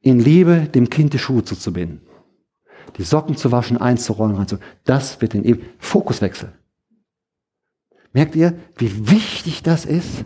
in 0.03 0.19
Liebe 0.19 0.69
dem 0.69 0.91
Kind 0.91 1.13
die 1.15 1.19
Schuhe 1.19 1.45
zuzubinden, 1.45 2.03
die 2.99 3.05
Socken 3.05 3.37
zu 3.37 3.51
waschen, 3.53 3.79
einzurollen, 3.79 4.37
reinzu. 4.37 4.59
Das 4.85 5.21
wird 5.21 5.33
den 5.33 5.45
e 5.45 5.59
Fokuswechsel. 5.79 6.53
Merkt 8.13 8.37
ihr, 8.37 8.59
wie 8.77 9.09
wichtig 9.11 9.63
das 9.63 9.87
ist, 9.87 10.25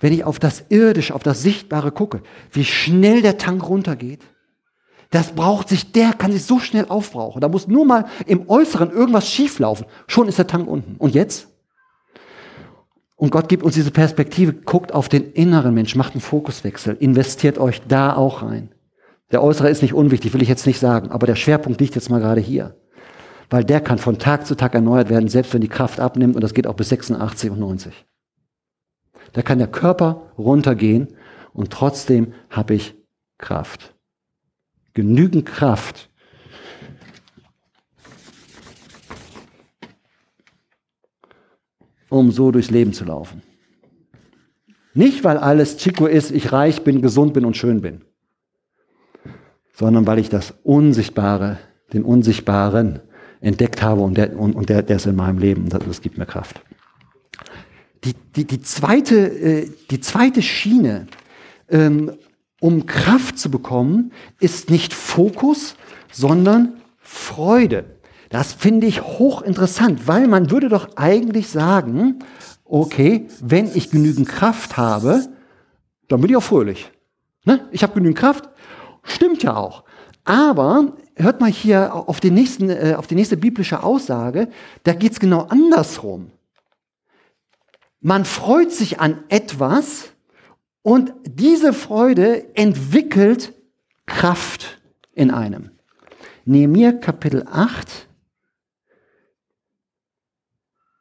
wenn 0.00 0.12
ich 0.12 0.24
auf 0.24 0.38
das 0.38 0.64
Irdische, 0.68 1.14
auf 1.14 1.22
das 1.22 1.42
Sichtbare 1.42 1.92
gucke, 1.92 2.22
wie 2.52 2.64
schnell 2.64 3.22
der 3.22 3.38
Tank 3.38 3.68
runtergeht? 3.68 4.20
Das 5.10 5.32
braucht 5.32 5.68
sich, 5.68 5.92
der 5.92 6.12
kann 6.12 6.32
sich 6.32 6.44
so 6.44 6.58
schnell 6.58 6.86
aufbrauchen. 6.88 7.40
Da 7.40 7.48
muss 7.48 7.68
nur 7.68 7.84
mal 7.86 8.06
im 8.26 8.48
Äußeren 8.48 8.90
irgendwas 8.90 9.28
schieflaufen. 9.28 9.86
Schon 10.06 10.28
ist 10.28 10.38
der 10.38 10.46
Tank 10.46 10.68
unten. 10.68 10.96
Und 10.96 11.14
jetzt? 11.14 11.48
Und 13.14 13.30
Gott 13.30 13.48
gibt 13.48 13.62
uns 13.62 13.74
diese 13.74 13.90
Perspektive, 13.90 14.52
guckt 14.52 14.92
auf 14.92 15.08
den 15.08 15.32
inneren 15.32 15.74
Mensch, 15.74 15.94
macht 15.94 16.12
einen 16.12 16.20
Fokuswechsel, 16.20 16.96
investiert 17.00 17.58
euch 17.58 17.80
da 17.88 18.14
auch 18.14 18.42
rein. 18.42 18.70
Der 19.32 19.42
Äußere 19.42 19.70
ist 19.70 19.82
nicht 19.82 19.94
unwichtig, 19.94 20.34
will 20.34 20.42
ich 20.42 20.48
jetzt 20.48 20.66
nicht 20.66 20.78
sagen, 20.78 21.10
aber 21.10 21.26
der 21.26 21.34
Schwerpunkt 21.34 21.80
liegt 21.80 21.94
jetzt 21.94 22.10
mal 22.10 22.20
gerade 22.20 22.40
hier. 22.40 22.76
Weil 23.48 23.64
der 23.64 23.80
kann 23.80 23.98
von 23.98 24.18
Tag 24.18 24.46
zu 24.46 24.54
Tag 24.54 24.74
erneuert 24.74 25.08
werden, 25.08 25.28
selbst 25.28 25.54
wenn 25.54 25.60
die 25.60 25.68
Kraft 25.68 25.98
abnimmt 25.98 26.34
und 26.34 26.42
das 26.42 26.52
geht 26.52 26.66
auch 26.66 26.74
bis 26.74 26.90
86 26.90 27.50
und 27.50 27.60
90. 27.60 28.05
Da 29.36 29.42
kann 29.42 29.58
der 29.58 29.68
Körper 29.68 30.32
runtergehen 30.36 31.08
und 31.52 31.70
trotzdem 31.70 32.32
habe 32.50 32.74
ich 32.74 32.94
Kraft. 33.38 33.94
Genügend 34.94 35.46
Kraft. 35.46 36.10
um 42.08 42.30
so 42.30 42.52
durchs 42.52 42.70
Leben 42.70 42.92
zu 42.92 43.04
laufen. 43.04 43.42
Nicht, 44.94 45.24
weil 45.24 45.38
alles 45.38 45.76
Chico 45.76 46.06
ist, 46.06 46.30
ich 46.30 46.52
reich 46.52 46.84
bin, 46.84 47.02
gesund 47.02 47.34
bin 47.34 47.44
und 47.44 47.56
schön 47.56 47.80
bin 47.80 48.06
sondern 49.76 50.06
weil 50.06 50.18
ich 50.18 50.30
das 50.30 50.54
Unsichtbare, 50.62 51.58
den 51.92 52.02
Unsichtbaren 52.02 53.00
entdeckt 53.40 53.82
habe 53.82 54.00
und 54.00 54.16
der, 54.16 54.38
und, 54.38 54.68
der, 54.70 54.82
der 54.82 54.96
ist 54.96 55.06
in 55.06 55.16
meinem 55.16 55.38
Leben. 55.38 55.68
Das, 55.68 55.84
das 55.86 56.00
gibt 56.00 56.16
mir 56.16 56.24
Kraft. 56.24 56.62
Die, 58.06 58.14
die, 58.36 58.44
die, 58.44 58.60
zweite, 58.60 59.16
äh, 59.16 59.70
die 59.90 60.00
zweite 60.00 60.40
Schiene, 60.40 61.08
ähm, 61.68 62.12
um 62.60 62.86
Kraft 62.86 63.36
zu 63.36 63.50
bekommen, 63.50 64.12
ist 64.38 64.70
nicht 64.70 64.94
Fokus, 64.94 65.74
sondern 66.12 66.80
Freude. 66.98 67.96
Das 68.28 68.52
finde 68.52 68.86
ich 68.86 69.02
hochinteressant, 69.02 70.06
weil 70.06 70.28
man 70.28 70.52
würde 70.52 70.68
doch 70.68 70.96
eigentlich 70.96 71.48
sagen, 71.48 72.20
okay, 72.64 73.26
wenn 73.40 73.74
ich 73.74 73.90
genügend 73.90 74.28
Kraft 74.28 74.76
habe, 74.76 75.26
dann 76.06 76.20
bin 76.20 76.30
ich 76.30 76.36
auch 76.36 76.42
fröhlich. 76.42 76.92
Ne? 77.44 77.66
Ich 77.72 77.82
habe 77.82 77.94
genügend 77.94 78.18
Kraft, 78.18 78.48
stimmt 79.02 79.42
ja 79.42 79.56
auch. 79.56 79.82
Aber 80.24 80.92
hört 81.16 81.40
mal 81.40 81.50
hier 81.50 81.92
auf, 81.94 82.20
den 82.20 82.34
nächsten, 82.34 82.70
äh, 82.70 82.94
auf 82.96 83.08
die 83.08 83.16
nächste 83.16 83.36
biblische 83.36 83.82
Aussage, 83.82 84.48
da 84.84 84.92
geht 84.92 85.12
es 85.12 85.20
genau 85.20 85.42
andersrum. 85.48 86.30
Man 88.06 88.24
freut 88.24 88.70
sich 88.70 89.00
an 89.00 89.24
etwas 89.30 90.12
und 90.82 91.12
diese 91.24 91.72
Freude 91.72 92.54
entwickelt 92.54 93.52
Kraft 94.06 94.80
in 95.12 95.32
einem. 95.32 95.72
Nehemiah 96.44 96.92
Kapitel 96.92 97.48
8, 97.50 98.06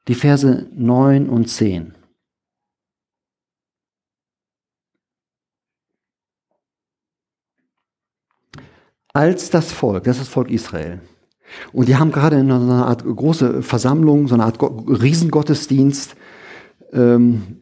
die 0.07 0.15
Verse 0.15 0.67
9 0.73 1.29
und 1.29 1.47
10. 1.47 1.93
Als 9.13 9.51
das 9.51 9.71
Volk, 9.71 10.05
das 10.05 10.17
ist 10.17 10.23
das 10.23 10.33
Volk 10.33 10.49
Israel, 10.49 11.01
und 11.71 11.87
die 11.87 11.97
haben 11.97 12.11
gerade 12.11 12.39
in 12.39 12.51
einer 12.51 12.87
Art 12.87 13.05
große 13.05 13.61
Versammlung, 13.61 14.27
so 14.27 14.33
eine 14.33 14.45
Art 14.45 14.59
Riesengottesdienst, 14.59 16.15
und 16.91 17.61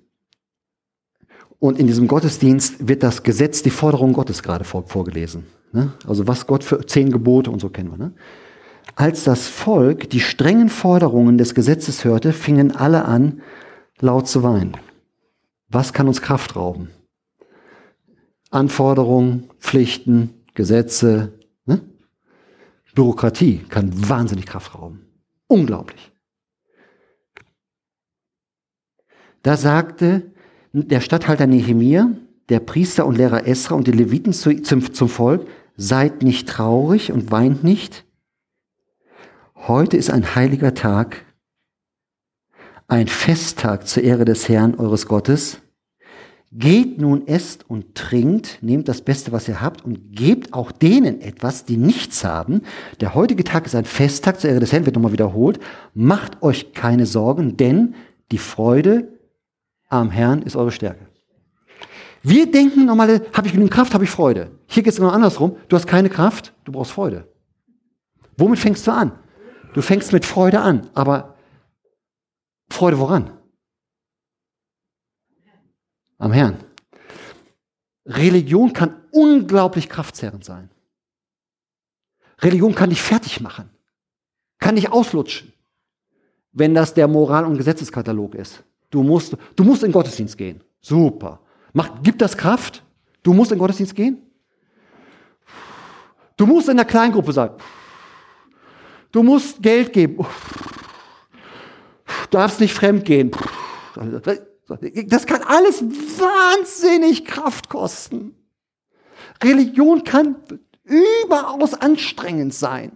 in 1.80 1.88
diesem 1.88 2.08
Gottesdienst 2.08 2.88
wird 2.88 3.04
das 3.04 3.24
Gesetz, 3.24 3.64
die 3.64 3.70
Forderung 3.70 4.14
Gottes 4.14 4.44
gerade 4.44 4.66
vorgelesen. 4.66 5.46
Ne? 5.72 5.94
Also 6.08 6.28
was 6.28 6.46
Gott 6.48 6.64
für 6.64 6.86
zehn 6.86 7.12
Gebote 7.12 7.50
und 7.52 7.60
so 7.60 7.70
kennen 7.70 7.92
wir. 7.92 7.98
Ne? 7.98 8.14
Als 8.96 9.24
das 9.24 9.48
Volk 9.48 10.10
die 10.10 10.20
strengen 10.20 10.70
Forderungen 10.70 11.38
des 11.38 11.56
Gesetzes 11.56 12.06
hörte, 12.06 12.34
fingen 12.34 12.76
alle 12.76 13.06
an, 13.06 13.42
laut 14.00 14.28
zu 14.28 14.44
weinen. 14.44 14.78
Was 15.70 15.94
kann 15.94 16.08
uns 16.08 16.22
Kraft 16.22 16.56
rauben? 16.56 16.90
Anforderungen, 18.52 19.50
Pflichten, 19.60 20.46
Gesetze, 20.54 21.34
ne? 21.66 21.82
Bürokratie 22.94 23.66
kann 23.70 23.90
wahnsinnig 24.08 24.46
Kraft 24.46 24.76
rauben. 24.76 25.08
Unglaublich. 25.48 26.13
Da 29.44 29.56
sagte 29.56 30.32
der 30.74 31.02
Statthalter 31.02 31.46
Nehemia, 31.46 32.10
der 32.50 32.60
Priester 32.60 33.06
und 33.06 33.18
Lehrer 33.18 33.48
Esra 33.48 33.76
und 33.76 33.86
die 33.86 33.92
Leviten 33.92 34.34
zum, 34.34 34.94
zum 34.94 35.10
Volk, 35.10 35.48
seid 35.78 36.24
nicht 36.24 36.50
traurig 36.50 37.12
und 37.12 37.32
weint 37.32 37.64
nicht, 37.64 38.06
Heute 39.68 39.96
ist 39.96 40.10
ein 40.10 40.36
heiliger 40.36 40.74
Tag, 40.74 41.24
ein 42.90 43.08
Festtag 43.08 43.88
zur 43.88 44.04
Ehre 44.04 44.26
des 44.26 44.50
Herrn 44.50 44.76
eures 44.76 45.08
Gottes. 45.08 45.62
Geht 46.52 47.00
nun, 47.00 47.26
esst 47.28 47.70
und 47.70 47.96
trinkt, 47.96 48.58
nehmt 48.60 48.90
das 48.90 49.02
Beste, 49.02 49.32
was 49.32 49.48
ihr 49.48 49.62
habt, 49.62 49.86
und 49.86 50.12
gebt 50.12 50.54
auch 50.54 50.74
denen 50.74 51.22
etwas, 51.22 51.64
die 51.64 51.78
nichts 51.78 52.26
haben. 52.26 52.64
Der 53.00 53.16
heutige 53.16 53.46
Tag 53.46 53.66
ist 53.66 53.74
ein 53.74 53.86
Festtag 53.86 54.42
zur 54.42 54.50
Ehre 54.50 54.60
des 54.60 54.74
Herrn, 54.74 54.86
wird 54.86 54.96
nochmal 54.96 55.14
wiederholt. 55.14 55.62
Macht 55.94 56.44
euch 56.44 56.74
keine 56.74 57.06
Sorgen, 57.06 57.56
denn 57.56 57.96
die 58.34 58.40
Freude 58.40 59.13
am 59.94 60.10
Herrn 60.12 60.42
ist 60.42 60.56
eure 60.56 60.72
Stärke. 60.72 61.08
Wir 62.24 62.50
denken 62.50 62.86
normal, 62.86 63.22
habe 63.34 63.48
ich 63.48 63.54
genügend 63.54 63.74
Kraft, 63.74 63.94
habe 63.94 64.06
ich 64.06 64.10
Freude. 64.10 64.52
Hier 64.68 64.82
geht 64.82 64.94
es 64.94 65.00
genau 65.00 65.12
andersrum. 65.12 65.58
Du 65.68 65.76
hast 65.76 65.88
keine 65.88 66.10
Kraft, 66.10 66.54
du 66.64 66.72
brauchst 66.72 66.92
Freude. 66.92 67.32
Womit 68.38 68.60
fängst 68.60 68.88
du 68.88 68.92
an? 68.92 69.20
Du 69.74 69.82
fängst 69.82 70.14
mit 70.14 70.26
Freude 70.26 70.62
an, 70.62 70.90
aber 70.94 71.36
Freude 72.70 72.98
woran? 72.98 73.38
Am 76.18 76.32
Herrn. 76.32 76.58
Religion 78.06 78.74
kann 78.74 79.02
unglaublich 79.12 79.90
kraftzerrend 79.90 80.44
sein. 80.44 80.70
Religion 82.42 82.74
kann 82.74 82.90
dich 82.90 83.02
fertig 83.02 83.42
machen, 83.42 83.70
kann 84.60 84.76
dich 84.76 84.92
auslutschen, 84.92 85.54
wenn 86.52 86.74
das 86.74 86.94
der 86.94 87.08
Moral- 87.08 87.46
und 87.46 87.58
Gesetzeskatalog 87.58 88.36
ist. 88.36 88.64
Du 88.94 89.02
musst, 89.02 89.36
du 89.56 89.64
musst 89.64 89.82
in 89.82 89.92
Gottesdienst 89.92 90.38
gehen. 90.38 90.62
Super. 90.80 91.40
Mach, 91.74 92.04
gibt 92.04 92.22
das 92.22 92.38
Kraft? 92.38 92.84
Du 93.24 93.34
musst 93.34 93.52
in 93.52 93.58
Gottesdienst 93.58 93.96
gehen? 93.96 94.22
Du 96.38 96.46
musst 96.46 96.70
in 96.70 96.78
der 96.78 96.86
Kleingruppe 96.86 97.34
sein. 97.34 97.50
Du 99.12 99.24
musst 99.24 99.64
Geld 99.64 99.94
geben. 99.94 100.18
Du 100.18 100.24
darfst 102.30 102.60
nicht 102.60 102.72
fremd 102.72 103.04
gehen. 103.04 103.32
Das 105.08 105.26
kann 105.26 105.42
alles 105.42 105.82
wahnsinnig 105.82 107.26
Kraft 107.26 107.70
kosten. 107.70 108.36
Religion 109.44 110.04
kann 110.04 110.36
überaus 110.84 111.74
anstrengend 111.74 112.54
sein. 112.54 112.96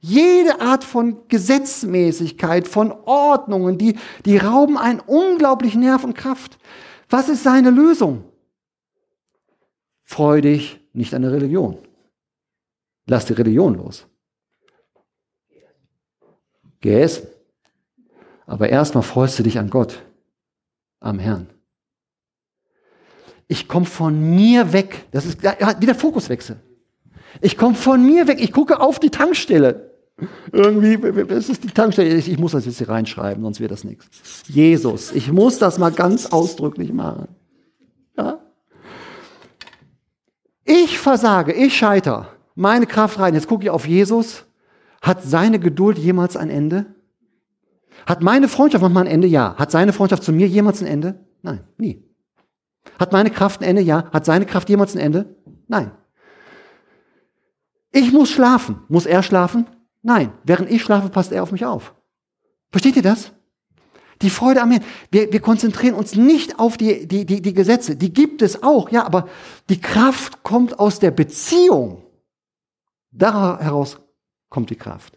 Jede 0.00 0.60
Art 0.60 0.84
von 0.84 1.26
Gesetzmäßigkeit, 1.28 2.68
von 2.68 2.92
Ordnungen, 2.92 3.78
die, 3.78 3.98
die 4.24 4.36
rauben 4.36 4.78
einen 4.78 5.00
unglaublichen 5.00 5.80
Nerv 5.80 6.04
und 6.04 6.14
Kraft. 6.14 6.58
Was 7.08 7.28
ist 7.28 7.42
seine 7.42 7.70
Lösung? 7.70 8.24
Freu 10.04 10.40
dich 10.40 10.80
nicht 10.92 11.14
an 11.14 11.22
der 11.22 11.32
Religion. 11.32 11.78
Lass 13.06 13.26
die 13.26 13.32
Religion 13.32 13.74
los. 13.74 14.06
Geh 16.80 17.00
essen. 17.00 17.26
Aber 18.46 18.68
erstmal 18.68 19.02
freust 19.02 19.38
du 19.38 19.42
dich 19.42 19.58
an 19.58 19.68
Gott, 19.68 20.02
am 21.00 21.18
Herrn. 21.18 21.50
Ich 23.48 23.66
komme 23.66 23.86
von 23.86 24.34
mir 24.34 24.72
weg. 24.72 25.06
Das 25.10 25.26
ist 25.26 25.42
wieder 25.42 25.94
Fokuswechsel. 25.94 26.60
Ich 27.40 27.56
komme 27.56 27.74
von 27.74 28.04
mir 28.04 28.26
weg. 28.26 28.40
Ich 28.40 28.52
gucke 28.52 28.80
auf 28.80 28.98
die 28.98 29.10
Tankstelle. 29.10 29.87
Irgendwie, 30.52 30.96
das 31.24 31.48
ist 31.48 31.62
die 31.64 31.68
Tankstelle. 31.68 32.14
Ich, 32.16 32.28
ich 32.28 32.38
muss 32.38 32.52
das 32.52 32.66
jetzt 32.66 32.78
hier 32.78 32.88
reinschreiben, 32.88 33.42
sonst 33.42 33.60
wird 33.60 33.70
das 33.70 33.84
nichts. 33.84 34.08
Jesus. 34.48 35.12
Ich 35.12 35.30
muss 35.30 35.58
das 35.58 35.78
mal 35.78 35.92
ganz 35.92 36.26
ausdrücklich 36.26 36.92
machen. 36.92 37.28
Ja? 38.16 38.40
Ich 40.64 40.98
versage, 40.98 41.52
ich 41.52 41.76
scheiter. 41.76 42.28
Meine 42.54 42.86
Kraft 42.86 43.18
rein. 43.18 43.34
Jetzt 43.34 43.46
gucke 43.46 43.64
ich 43.64 43.70
auf 43.70 43.86
Jesus 43.86 44.44
hat 45.00 45.22
seine 45.22 45.58
Geduld 45.58 45.98
jemals 45.98 46.36
ein 46.36 46.50
Ende? 46.50 46.86
Hat 48.06 48.22
meine 48.22 48.48
Freundschaft 48.48 48.82
manchmal 48.82 49.04
ein 49.04 49.10
Ende? 49.10 49.26
Ja. 49.26 49.54
Hat 49.56 49.70
seine 49.70 49.92
Freundschaft 49.92 50.22
zu 50.22 50.32
mir 50.32 50.46
jemals 50.46 50.80
ein 50.80 50.86
Ende? 50.86 51.24
Nein, 51.42 51.60
nie. 51.76 52.04
Hat 52.98 53.12
meine 53.12 53.30
Kraft 53.30 53.60
ein 53.60 53.64
Ende? 53.64 53.82
Ja. 53.82 54.10
Hat 54.12 54.24
seine 54.24 54.46
Kraft 54.46 54.68
jemals 54.68 54.94
ein 54.94 55.00
Ende? 55.00 55.36
Nein. 55.68 55.90
Ich 57.92 58.12
muss 58.12 58.30
schlafen. 58.30 58.80
Muss 58.88 59.06
er 59.06 59.22
schlafen? 59.22 59.66
Nein. 60.02 60.32
Während 60.44 60.70
ich 60.70 60.82
schlafe, 60.82 61.08
passt 61.08 61.32
er 61.32 61.42
auf 61.42 61.52
mich 61.52 61.64
auf. 61.64 61.94
Versteht 62.70 62.96
ihr 62.96 63.02
das? 63.02 63.32
Die 64.22 64.30
Freude 64.30 64.62
am 64.62 64.70
Herrn. 64.70 64.84
Wir, 65.10 65.32
wir 65.32 65.40
konzentrieren 65.40 65.94
uns 65.94 66.16
nicht 66.16 66.58
auf 66.58 66.76
die, 66.76 67.06
die, 67.06 67.24
die, 67.24 67.40
die 67.40 67.54
Gesetze. 67.54 67.96
Die 67.96 68.12
gibt 68.12 68.42
es 68.42 68.62
auch, 68.62 68.90
ja, 68.90 69.04
aber 69.04 69.28
die 69.68 69.80
Kraft 69.80 70.42
kommt 70.42 70.78
aus 70.78 70.98
der 70.98 71.12
Beziehung. 71.12 72.02
Daraus 73.12 73.98
kommt 74.48 74.70
die 74.70 74.76
Kraft. 74.76 75.14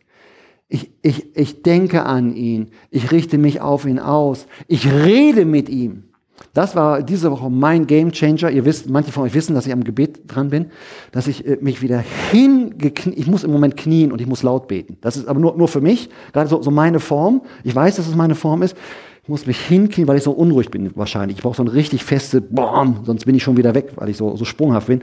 Ich, 0.67 0.91
ich, 1.01 1.35
ich 1.35 1.63
denke 1.63 2.05
an 2.05 2.33
ihn. 2.35 2.71
Ich 2.89 3.11
richte 3.11 3.37
mich 3.37 3.59
auf 3.59 3.85
ihn 3.85 3.99
aus. 3.99 4.47
Ich 4.67 4.89
rede 4.89 5.45
mit 5.45 5.67
ihm. 5.67 6.10
Das 6.53 6.75
war 6.75 7.03
diese 7.03 7.31
Woche 7.31 7.49
mein 7.49 7.87
Game 7.87 8.11
Changer. 8.11 8.51
Ihr 8.51 8.65
wisst, 8.65 8.89
manche 8.89 9.11
von 9.11 9.23
euch 9.23 9.33
wissen, 9.33 9.55
dass 9.55 9.65
ich 9.65 9.73
am 9.73 9.83
Gebet 9.83 10.21
dran 10.27 10.49
bin, 10.49 10.67
dass 11.11 11.27
ich 11.27 11.45
äh, 11.45 11.57
mich 11.61 11.81
wieder 11.81 12.03
hingekniet, 12.31 13.17
ich 13.17 13.27
muss 13.27 13.43
im 13.43 13.51
Moment 13.51 13.77
knien 13.77 14.11
und 14.11 14.21
ich 14.21 14.27
muss 14.27 14.43
laut 14.43 14.67
beten. 14.67 14.97
Das 15.01 15.17
ist 15.17 15.27
aber 15.27 15.39
nur, 15.39 15.55
nur 15.55 15.67
für 15.67 15.81
mich, 15.81 16.09
gerade 16.33 16.49
so, 16.49 16.61
so 16.61 16.71
meine 16.71 16.99
Form. 16.99 17.41
Ich 17.63 17.75
weiß, 17.75 17.95
dass 17.95 18.07
es 18.07 18.15
meine 18.15 18.35
Form 18.35 18.61
ist. 18.61 18.75
Ich 19.23 19.29
muss 19.29 19.45
mich 19.45 19.59
hinknien, 19.59 20.07
weil 20.07 20.17
ich 20.17 20.23
so 20.23 20.31
unruhig 20.31 20.71
bin 20.71 20.91
wahrscheinlich. 20.95 21.37
Ich 21.37 21.43
brauche 21.43 21.55
so 21.55 21.63
eine 21.63 21.73
richtig 21.73 22.03
feste, 22.03 22.41
boom, 22.41 23.01
sonst 23.05 23.25
bin 23.25 23.35
ich 23.35 23.43
schon 23.43 23.55
wieder 23.55 23.75
weg, 23.75 23.91
weil 23.95 24.09
ich 24.09 24.17
so, 24.17 24.35
so 24.35 24.45
sprunghaft 24.45 24.87
bin. 24.87 25.01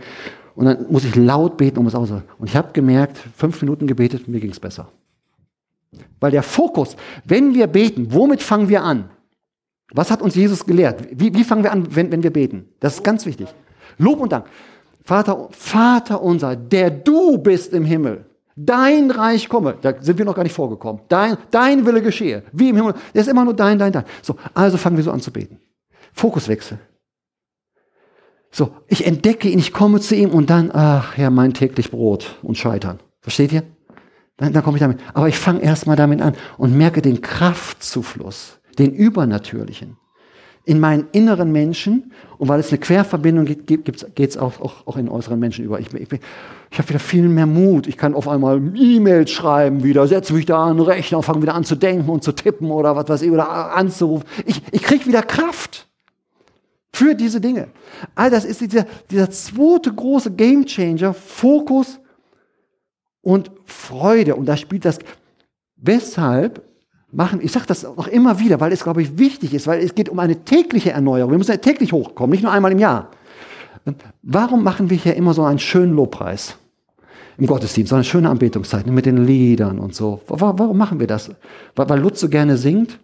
Und 0.56 0.64
dann 0.64 0.86
muss 0.90 1.04
ich 1.04 1.14
laut 1.14 1.56
beten, 1.56 1.78
um 1.78 1.86
es 1.86 1.94
auszusagen. 1.94 2.28
Und 2.38 2.48
ich 2.48 2.56
habe 2.56 2.72
gemerkt, 2.72 3.16
fünf 3.36 3.62
Minuten 3.62 3.86
gebetet, 3.86 4.26
mir 4.26 4.40
ging 4.40 4.50
es 4.50 4.58
besser. 4.58 4.88
Weil 6.18 6.32
der 6.32 6.42
Fokus, 6.42 6.96
wenn 7.24 7.54
wir 7.54 7.68
beten, 7.68 8.12
womit 8.12 8.42
fangen 8.42 8.68
wir 8.68 8.82
an? 8.82 9.08
Was 9.92 10.10
hat 10.10 10.22
uns 10.22 10.34
Jesus 10.34 10.66
gelehrt? 10.66 11.02
Wie, 11.10 11.34
wie 11.34 11.44
fangen 11.44 11.62
wir 11.62 11.72
an, 11.72 11.94
wenn, 11.94 12.12
wenn 12.12 12.22
wir 12.22 12.32
beten? 12.32 12.68
Das 12.80 12.94
ist 12.94 13.04
ganz 13.04 13.24
wichtig. 13.26 13.48
Lob 13.96 14.20
und 14.20 14.32
Dank. 14.32 14.46
Vater, 15.02 15.48
Vater 15.50 16.22
unser, 16.22 16.54
der 16.56 16.90
du 16.90 17.38
bist 17.38 17.72
im 17.72 17.84
Himmel. 17.84 18.26
Dein 18.54 19.10
Reich 19.10 19.48
komme. 19.48 19.76
Da 19.80 19.94
sind 20.00 20.18
wir 20.18 20.24
noch 20.24 20.34
gar 20.34 20.42
nicht 20.42 20.54
vorgekommen. 20.54 21.02
Dein, 21.08 21.36
dein 21.50 21.86
Wille 21.86 22.02
geschehe. 22.02 22.42
Wie 22.52 22.68
im 22.70 22.76
Himmel. 22.76 22.94
Der 23.14 23.22
ist 23.22 23.28
immer 23.28 23.44
nur 23.44 23.54
dein, 23.54 23.78
dein, 23.78 23.92
dein. 23.92 24.04
So, 24.20 24.36
also 24.52 24.76
fangen 24.76 24.96
wir 24.96 25.04
so 25.04 25.12
an 25.12 25.20
zu 25.20 25.30
beten. 25.30 25.60
Fokuswechsel. 26.12 26.78
So, 28.50 28.72
ich 28.88 29.06
entdecke 29.06 29.48
ihn, 29.48 29.58
ich 29.58 29.72
komme 29.72 30.00
zu 30.00 30.14
ihm 30.14 30.30
und 30.30 30.50
dann, 30.50 30.70
ach 30.72 31.16
ja, 31.16 31.30
mein 31.30 31.54
täglich 31.54 31.90
Brot 31.90 32.36
und 32.42 32.58
Scheitern. 32.58 32.98
Versteht 33.20 33.52
ihr? 33.52 33.62
Dann, 34.36 34.52
dann 34.52 34.62
komme 34.62 34.76
ich 34.76 34.82
damit. 34.82 35.00
Aber 35.14 35.28
ich 35.28 35.38
fange 35.38 35.60
erstmal 35.60 35.96
damit 35.96 36.20
an 36.20 36.34
und 36.56 36.76
merke 36.76 37.02
den 37.02 37.20
Kraftzufluss, 37.20 38.57
den 38.78 38.94
Übernatürlichen 38.94 39.96
in 40.68 40.80
meinen 40.80 41.08
inneren 41.12 41.50
Menschen 41.50 42.12
und 42.36 42.48
weil 42.48 42.60
es 42.60 42.68
eine 42.68 42.78
Querverbindung 42.78 43.46
gibt, 43.46 43.86
geht 44.14 44.28
es 44.28 44.36
auch, 44.36 44.60
auch, 44.60 44.86
auch 44.86 44.96
in 44.98 45.08
äußeren 45.08 45.40
Menschen 45.40 45.64
über. 45.64 45.80
Ich, 45.80 45.94
ich, 45.94 46.08
ich 46.12 46.78
habe 46.78 46.88
wieder 46.90 46.98
viel 46.98 47.26
mehr 47.26 47.46
Mut. 47.46 47.86
Ich 47.86 47.96
kann 47.96 48.14
auf 48.14 48.28
einmal 48.28 48.60
E-Mails 48.76 49.30
schreiben 49.30 49.82
wieder, 49.82 50.06
setze 50.06 50.34
mich 50.34 50.44
da 50.44 50.66
an 50.66 50.76
den 50.76 50.84
Rechner 50.84 51.18
und 51.18 51.24
fange 51.24 51.40
wieder 51.40 51.54
an 51.54 51.64
zu 51.64 51.74
denken 51.74 52.10
und 52.10 52.22
zu 52.22 52.32
tippen 52.32 52.70
oder 52.70 52.94
was 52.94 53.08
weiß 53.08 53.22
ich, 53.22 53.30
oder 53.30 53.74
anzurufen. 53.74 54.26
Ich, 54.44 54.60
ich 54.70 54.82
kriege 54.82 55.06
wieder 55.06 55.22
Kraft 55.22 55.88
für 56.92 57.14
diese 57.14 57.40
Dinge. 57.40 57.68
All 58.14 58.28
das 58.28 58.44
ist 58.44 58.60
dieser, 58.60 58.84
dieser 59.10 59.30
zweite 59.30 59.90
große 59.90 60.32
Gamechanger, 60.32 61.14
Fokus 61.14 61.98
und 63.22 63.50
Freude. 63.64 64.36
Und 64.36 64.44
da 64.44 64.58
spielt 64.58 64.84
das, 64.84 64.98
weshalb 65.76 66.67
machen, 67.10 67.40
ich 67.42 67.52
sage 67.52 67.66
das 67.66 67.84
auch 67.84 68.06
immer 68.06 68.38
wieder, 68.38 68.60
weil 68.60 68.72
es, 68.72 68.82
glaube 68.82 69.02
ich, 69.02 69.18
wichtig 69.18 69.54
ist, 69.54 69.66
weil 69.66 69.82
es 69.82 69.94
geht 69.94 70.08
um 70.08 70.18
eine 70.18 70.44
tägliche 70.44 70.92
Erneuerung. 70.92 71.30
Wir 71.30 71.38
müssen 71.38 71.52
ja 71.52 71.56
täglich 71.56 71.92
hochkommen, 71.92 72.30
nicht 72.30 72.42
nur 72.42 72.52
einmal 72.52 72.72
im 72.72 72.78
Jahr. 72.78 73.10
Warum 74.22 74.62
machen 74.62 74.90
wir 74.90 74.96
hier 74.96 75.16
immer 75.16 75.32
so 75.32 75.44
einen 75.44 75.58
schönen 75.58 75.94
Lobpreis 75.94 76.56
im 77.38 77.46
Gottesdienst, 77.46 77.90
so 77.90 77.96
eine 77.96 78.04
schöne 78.04 78.28
Anbetungszeit 78.28 78.86
mit 78.86 79.06
den 79.06 79.24
Liedern 79.24 79.78
und 79.78 79.94
so? 79.94 80.20
Warum 80.26 80.76
machen 80.76 81.00
wir 81.00 81.06
das? 81.06 81.30
Weil 81.74 82.00
Lutz 82.00 82.20
so 82.20 82.28
gerne 82.28 82.56
singt? 82.58 82.98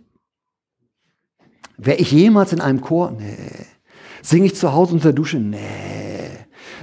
Wäre 1.77 1.97
ich 1.99 2.13
jemals 2.13 2.53
in 2.53 2.61
einem 2.61 2.81
Chor? 2.81 3.13
Nee. 3.19 3.67
Singe 4.23 4.47
ich 4.47 4.55
zu 4.55 4.73
Hause 4.73 4.95
unter 4.95 5.09
der 5.09 5.15
Dusche? 5.15 5.39
Nee. 5.39 5.59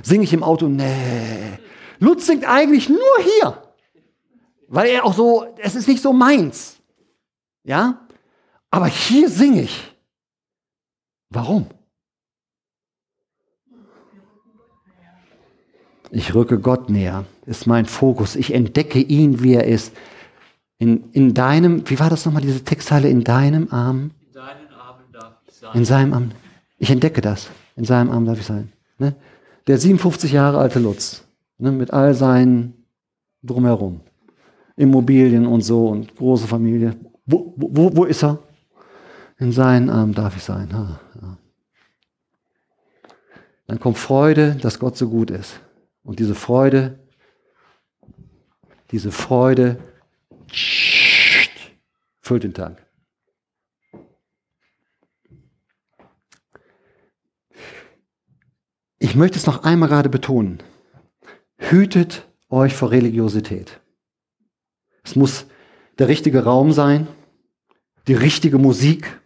Singe 0.03 0.23
ich 0.23 0.34
im 0.34 0.43
Auto? 0.43 0.67
Nee. 0.67 1.60
Lutz 1.99 2.25
singt 2.25 2.47
eigentlich 2.47 2.89
nur 2.89 2.97
hier. 3.39 3.57
Weil 4.67 4.89
er 4.89 5.05
auch 5.05 5.13
so, 5.13 5.45
es 5.60 5.75
ist 5.75 5.88
nicht 5.88 6.01
so 6.01 6.13
meins. 6.13 6.80
Ja? 7.63 8.08
Aber 8.69 8.88
hier 8.88 9.30
singe 9.30 9.63
ich. 9.63 9.93
Warum? 11.30 11.67
Ich 16.12 16.36
rücke 16.36 16.60
Gott 16.60 16.89
näher, 16.89 17.26
ist 17.45 17.67
mein 17.67 17.86
Fokus. 17.86 18.36
Ich 18.36 18.54
entdecke 18.54 19.00
ihn, 19.00 19.41
wie 19.43 19.54
er 19.54 19.65
ist. 19.65 19.93
In, 20.78 21.10
in 21.12 21.34
deinem, 21.34 21.89
wie 21.89 22.00
war 22.00 22.10
das 22.10 22.26
nochmal, 22.26 22.41
diese 22.41 22.63
Textteile? 22.63 23.08
In 23.08 23.24
deinem 23.24 23.71
Arm? 23.71 24.12
In 24.28 24.34
deinen 24.34 24.67
Armen 24.74 25.06
darf 25.13 25.38
ich 25.47 25.54
sein. 25.54 25.71
In 25.74 25.86
seinem 25.86 26.13
Arm. 26.13 26.32
Ich 26.80 26.89
entdecke 26.89 27.21
das. 27.21 27.50
In 27.78 27.86
seinem 27.86 28.12
Arm 28.12 28.26
darf 28.26 28.39
ich 28.39 28.45
sein. 28.45 28.74
Ne? 28.97 29.15
Der 29.67 29.78
57 29.78 30.34
Jahre 30.34 30.58
alte 30.58 30.80
Lutz, 30.80 31.24
ne, 31.60 31.71
mit 31.71 31.93
all 31.93 32.13
seinen 32.13 32.86
drumherum. 33.43 34.02
Immobilien 34.76 35.45
und 35.45 35.62
so 35.62 35.88
und 35.88 36.15
große 36.15 36.47
Familie. 36.47 36.95
Wo, 37.31 37.53
wo, 37.55 37.95
wo 37.95 38.03
ist 38.03 38.23
er? 38.23 38.39
In 39.37 39.51
seinen 39.51 39.89
Armen 39.89 40.13
darf 40.13 40.35
ich 40.35 40.43
sein. 40.43 40.71
Ha, 40.73 40.99
ja. 41.21 41.37
Dann 43.67 43.79
kommt 43.79 43.97
Freude, 43.97 44.55
dass 44.55 44.79
Gott 44.79 44.97
so 44.97 45.09
gut 45.09 45.31
ist. 45.31 45.61
Und 46.03 46.19
diese 46.19 46.35
Freude, 46.35 46.99
diese 48.91 49.11
Freude 49.11 49.79
füllt 52.19 52.43
den 52.43 52.53
Tag. 52.53 52.85
Ich 58.99 59.15
möchte 59.15 59.37
es 59.37 59.47
noch 59.47 59.63
einmal 59.63 59.89
gerade 59.89 60.09
betonen. 60.09 60.61
Hütet 61.57 62.27
euch 62.49 62.73
vor 62.73 62.91
Religiosität. 62.91 63.79
Es 65.03 65.15
muss 65.15 65.45
der 65.97 66.07
richtige 66.07 66.43
Raum 66.43 66.71
sein, 66.71 67.07
die 68.07 68.13
richtige 68.13 68.57
Musik, 68.57 69.21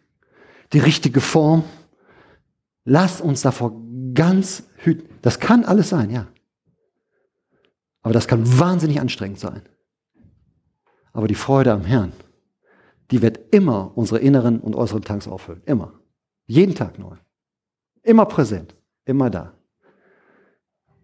die 0.73 0.79
richtige 0.79 1.21
Form. 1.21 1.63
Lass 2.83 3.21
uns 3.21 3.41
davor 3.41 3.73
ganz 4.13 4.63
hüten. 4.77 5.09
Das 5.21 5.39
kann 5.39 5.65
alles 5.65 5.89
sein, 5.89 6.09
ja. 6.09 6.27
Aber 8.01 8.13
das 8.13 8.27
kann 8.27 8.59
wahnsinnig 8.59 8.99
anstrengend 8.99 9.39
sein. 9.39 9.63
Aber 11.11 11.27
die 11.27 11.35
Freude 11.35 11.71
am 11.71 11.85
Herrn, 11.85 12.13
die 13.11 13.21
wird 13.21 13.53
immer 13.53 13.97
unsere 13.97 14.19
inneren 14.19 14.59
und 14.59 14.75
äußeren 14.75 15.03
Tanks 15.03 15.27
auffüllen. 15.27 15.61
Immer. 15.65 15.93
Jeden 16.45 16.75
Tag 16.75 16.99
neu. 16.99 17.15
Immer 18.03 18.25
präsent. 18.25 18.75
Immer 19.05 19.29
da. 19.29 19.53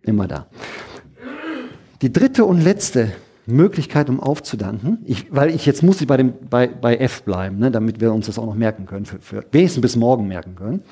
Immer 0.04 0.28
da. 0.28 0.50
Die 2.02 2.12
dritte 2.12 2.46
und 2.46 2.62
letzte 2.62 3.14
Möglichkeit, 3.46 4.10
um 4.10 4.20
aufzudanken, 4.20 5.00
ich, 5.06 5.34
weil 5.34 5.54
ich 5.54 5.66
jetzt 5.66 5.84
muss 5.84 6.00
ich 6.02 6.08
bei, 6.08 6.18
dem, 6.18 6.34
bei, 6.50 6.68
bei 6.68 6.98
F 6.98 7.24
bleiben, 7.24 7.58
ne, 7.58 7.72
damit 7.72 8.00
wir 8.00 8.14
uns 8.14 8.28
das 8.28 8.38
auch 8.38 8.46
noch 8.46 8.56
merken 8.56 8.86
können, 8.86 9.06
für, 9.06 9.20
für 9.20 9.46
wenigstens 9.52 9.82
bis 9.82 9.96
morgen 9.96 10.28
merken 10.28 10.56
können. 10.56 10.84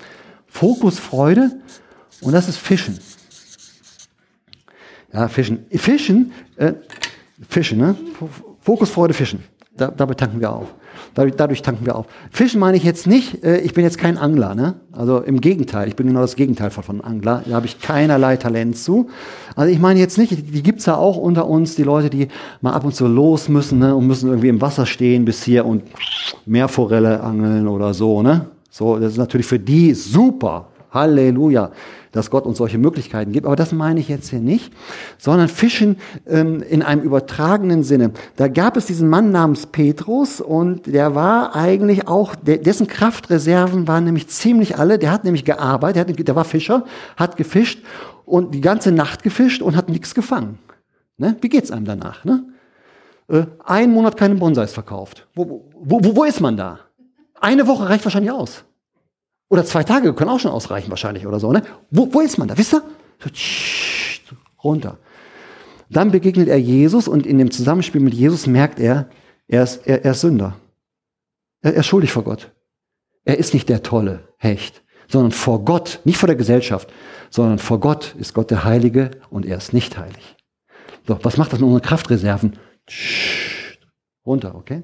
Fokus, 0.47 0.99
Freude 0.99 1.51
und 2.21 2.33
das 2.33 2.49
ist 2.49 2.57
Fischen. 2.57 2.99
Ja, 5.13 5.27
Fischen. 5.27 5.65
Fischen, 5.71 6.31
äh, 6.55 6.73
Fischen, 7.47 7.77
ne? 7.77 7.95
Fokus, 8.62 8.89
Freude, 8.89 9.13
Fischen. 9.13 9.43
Da, 9.79 9.91
dabei 9.95 10.13
tanken 10.13 10.41
wir 10.41 10.51
auf. 10.51 10.67
Dadurch, 11.13 11.35
dadurch, 11.35 11.61
tanken 11.61 11.85
wir 11.85 11.95
auf. 11.95 12.05
Fischen 12.31 12.59
meine 12.59 12.75
ich 12.75 12.83
jetzt 12.83 13.07
nicht, 13.07 13.43
äh, 13.43 13.59
ich 13.59 13.73
bin 13.73 13.83
jetzt 13.83 13.97
kein 13.97 14.17
Angler, 14.17 14.53
ne? 14.55 14.75
Also 14.91 15.19
im 15.19 15.39
Gegenteil, 15.39 15.87
ich 15.87 15.95
bin 15.95 16.07
genau 16.07 16.21
das 16.21 16.35
Gegenteil 16.35 16.69
von, 16.69 16.83
von 16.83 17.01
Angler. 17.01 17.43
Da 17.45 17.55
habe 17.55 17.65
ich 17.65 17.79
keinerlei 17.79 18.35
Talent 18.35 18.77
zu. 18.77 19.09
Also 19.55 19.71
ich 19.71 19.79
meine 19.79 19.99
jetzt 19.99 20.17
nicht, 20.17 20.31
die, 20.31 20.41
die 20.41 20.61
gibt's 20.61 20.85
ja 20.85 20.97
auch 20.97 21.15
unter 21.17 21.47
uns, 21.47 21.75
die 21.75 21.83
Leute, 21.83 22.09
die 22.09 22.27
mal 22.61 22.73
ab 22.73 22.83
und 22.83 22.93
zu 22.93 23.07
los 23.07 23.47
müssen, 23.47 23.79
ne? 23.79 23.95
Und 23.95 24.07
müssen 24.07 24.29
irgendwie 24.29 24.49
im 24.49 24.59
Wasser 24.59 24.85
stehen 24.85 25.23
bis 25.23 25.43
hier 25.43 25.65
und 25.65 25.83
Meerforelle 26.45 27.21
angeln 27.21 27.67
oder 27.67 27.93
so, 27.93 28.21
ne? 28.21 28.47
So, 28.69 28.99
das 28.99 29.13
ist 29.13 29.17
natürlich 29.17 29.47
für 29.47 29.59
die 29.59 29.93
super. 29.93 30.67
Halleluja 30.91 31.71
dass 32.11 32.29
Gott 32.29 32.45
uns 32.45 32.57
solche 32.57 32.77
Möglichkeiten 32.77 33.31
gibt. 33.31 33.45
Aber 33.45 33.55
das 33.55 33.71
meine 33.71 33.99
ich 33.99 34.07
jetzt 34.07 34.29
hier 34.29 34.39
nicht, 34.39 34.73
sondern 35.17 35.47
Fischen 35.47 35.97
ähm, 36.27 36.61
in 36.61 36.81
einem 36.81 37.01
übertragenen 37.01 37.83
Sinne. 37.83 38.11
Da 38.35 38.47
gab 38.47 38.77
es 38.77 38.85
diesen 38.85 39.09
Mann 39.09 39.31
namens 39.31 39.67
Petrus 39.67 40.41
und 40.41 40.87
der 40.87 41.15
war 41.15 41.55
eigentlich 41.55 42.07
auch, 42.07 42.35
dessen 42.35 42.87
Kraftreserven 42.87 43.87
waren 43.87 44.03
nämlich 44.05 44.27
ziemlich 44.27 44.77
alle. 44.77 44.99
Der 44.99 45.11
hat 45.11 45.23
nämlich 45.23 45.45
gearbeitet, 45.45 46.07
der, 46.07 46.15
hat, 46.15 46.27
der 46.27 46.35
war 46.35 46.45
Fischer, 46.45 46.85
hat 47.17 47.37
gefischt 47.37 47.83
und 48.25 48.53
die 48.53 48.61
ganze 48.61 48.91
Nacht 48.91 49.23
gefischt 49.23 49.61
und 49.61 49.75
hat 49.75 49.89
nichts 49.89 50.15
gefangen. 50.15 50.59
Ne? 51.17 51.35
Wie 51.41 51.49
geht's 51.49 51.71
einem 51.71 51.85
danach? 51.85 52.23
Ne? 52.25 52.45
Äh, 53.27 53.45
ein 53.65 53.91
Monat 53.91 54.17
keine 54.17 54.35
Bonsais 54.35 54.73
verkauft. 54.73 55.27
Wo, 55.35 55.65
wo, 55.73 56.03
wo, 56.03 56.15
wo 56.15 56.23
ist 56.23 56.39
man 56.39 56.57
da? 56.57 56.79
Eine 57.39 57.67
Woche 57.67 57.87
reicht 57.87 58.05
wahrscheinlich 58.05 58.31
aus. 58.31 58.65
Oder 59.49 59.65
zwei 59.65 59.83
Tage 59.83 60.13
können 60.13 60.29
auch 60.29 60.39
schon 60.39 60.51
ausreichen 60.51 60.89
wahrscheinlich 60.89 61.25
oder 61.25 61.39
so. 61.39 61.51
Ne? 61.51 61.63
Wo, 61.89 62.13
wo 62.13 62.21
ist 62.21 62.38
man 62.38 62.47
da? 62.47 62.57
Wisst 62.57 62.73
ihr? 62.73 62.83
So, 63.21 63.29
tsch, 63.29 64.21
runter. 64.63 64.97
Dann 65.89 66.12
begegnet 66.12 66.47
er 66.47 66.59
Jesus 66.59 67.07
und 67.07 67.25
in 67.25 67.39
dem 67.39 67.49
Zusammenspiel 67.49 67.99
mit 67.99 68.13
Jesus 68.13 68.45
merkt 68.45 68.79
er, 68.79 69.09
er 69.47 69.63
ist, 69.63 69.88
er, 69.88 70.05
er 70.05 70.12
ist 70.12 70.21
Sünder. 70.21 70.55
Er, 71.62 71.73
er 71.73 71.79
ist 71.79 71.88
schuldig 71.88 72.12
vor 72.12 72.23
Gott. 72.23 72.51
Er 73.25 73.39
ist 73.39 73.53
nicht 73.55 73.69
der 73.69 73.81
tolle 73.81 74.27
Hecht, 74.38 74.83
sondern 75.07 75.31
vor 75.31 75.65
Gott, 75.65 75.99
nicht 76.03 76.17
vor 76.17 76.27
der 76.27 76.35
Gesellschaft, 76.35 76.93
sondern 77.31 77.57
vor 77.57 77.79
Gott 77.79 78.15
ist 78.19 78.35
Gott 78.35 78.51
der 78.51 78.63
Heilige 78.63 79.12
und 79.31 79.45
er 79.45 79.57
ist 79.57 79.73
nicht 79.73 79.97
heilig. 79.97 80.38
So, 81.07 81.17
was 81.23 81.38
macht 81.38 81.51
das 81.51 81.59
mit 81.59 81.67
unseren 81.67 81.81
Kraftreserven? 81.81 82.59
Tsch, 82.85 83.79
runter, 84.25 84.53
okay? 84.53 84.83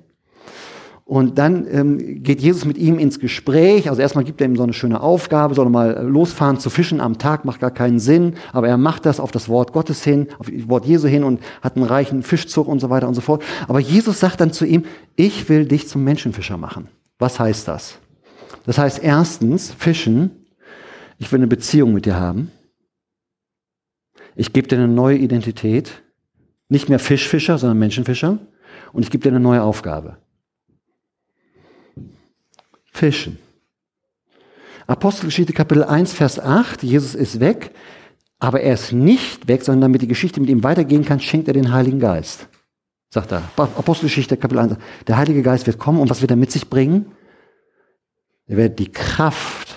Und 1.08 1.38
dann 1.38 1.68
ähm, 1.70 2.24
geht 2.24 2.42
Jesus 2.42 2.66
mit 2.66 2.80
ihm 2.80 2.98
ins 2.98 3.20
Gespräch. 3.20 3.90
Also 3.90 4.02
erstmal 4.02 4.24
gibt 4.24 4.42
er 4.42 4.48
ihm 4.48 4.56
so 4.56 4.64
eine 4.64 4.74
schöne 4.74 5.02
Aufgabe, 5.02 5.54
soll 5.54 5.68
er 5.68 5.70
mal 5.70 6.04
losfahren 6.04 6.60
zu 6.60 6.72
fischen 6.72 7.00
am 7.00 7.20
Tag, 7.20 7.46
macht 7.46 7.60
gar 7.60 7.70
keinen 7.70 8.00
Sinn. 8.00 8.34
Aber 8.52 8.68
er 8.68 8.78
macht 8.78 9.06
das 9.06 9.20
auf 9.20 9.30
das 9.32 9.48
Wort 9.48 9.72
Gottes 9.72 10.04
hin, 10.04 10.28
auf 10.40 10.50
das 10.50 10.68
Wort 10.68 10.86
Jesu 10.86 11.08
hin 11.08 11.24
und 11.24 11.42
hat 11.62 11.76
einen 11.76 11.86
reichen 11.86 12.24
Fischzug 12.24 12.68
und 12.68 12.80
so 12.80 12.90
weiter 12.90 13.08
und 13.08 13.14
so 13.14 13.22
fort. 13.22 13.44
Aber 13.68 13.80
Jesus 13.80 14.20
sagt 14.20 14.42
dann 14.42 14.52
zu 14.52 14.66
ihm, 14.66 14.84
ich 15.16 15.48
will 15.48 15.66
dich 15.66 15.88
zum 15.88 16.04
Menschenfischer 16.04 16.58
machen. 16.58 16.88
Was 17.20 17.40
heißt 17.40 17.68
das? 17.68 18.00
Das 18.66 18.80
heißt 18.80 19.04
erstens, 19.04 19.72
Fischen, 19.78 20.32
ich 21.20 21.32
will 21.32 21.38
eine 21.38 21.48
Beziehung 21.48 21.94
mit 21.94 22.08
dir 22.08 22.20
haben. 22.20 22.52
Ich 24.36 24.54
gebe 24.54 24.68
dir 24.68 24.80
eine 24.80 24.88
neue 24.88 25.18
Identität. 25.18 26.02
Nicht 26.68 26.90
mehr 26.90 26.98
Fischfischer, 27.00 27.60
sondern 27.60 27.78
Menschenfischer. 27.78 28.40
Und 28.92 29.04
ich 29.04 29.12
gebe 29.12 29.22
dir 29.22 29.30
eine 29.30 29.40
neue 29.40 29.62
Aufgabe. 29.62 30.18
Fischen. 32.96 33.38
Apostelgeschichte 34.88 35.52
Kapitel 35.52 35.84
1, 35.84 36.14
Vers 36.14 36.40
8, 36.40 36.82
Jesus 36.82 37.14
ist 37.14 37.42
weg, 37.42 37.72
aber 38.40 38.62
er 38.62 38.76
ist 38.76 38.94
nicht 38.94 39.50
weg, 39.50 39.64
sondern 39.64 39.82
damit 39.82 40.02
die 40.02 40.08
Geschichte 40.08 40.40
mit 40.40 40.50
ihm 40.50 40.64
weitergehen 40.64 41.04
kann, 41.04 41.20
schenkt 41.20 41.50
er 41.50 41.54
den 41.54 41.74
Heiligen 41.74 42.00
Geist. 42.00 42.48
Sagt 43.10 43.34
er. 43.34 43.44
Apostelgeschichte 43.58 44.38
Kapitel 44.38 44.60
1. 44.60 44.78
Der 45.08 45.18
Heilige 45.18 45.42
Geist 45.42 45.68
wird 45.68 45.78
kommen 45.78 46.00
und 46.00 46.10
was 46.10 46.22
wird 46.22 46.32
er 46.32 46.38
mit 46.38 46.52
sich 46.52 46.70
bringen? 46.70 47.12
Er 48.46 48.56
wird 48.56 48.80
die 48.80 48.92
Kraft 48.92 49.76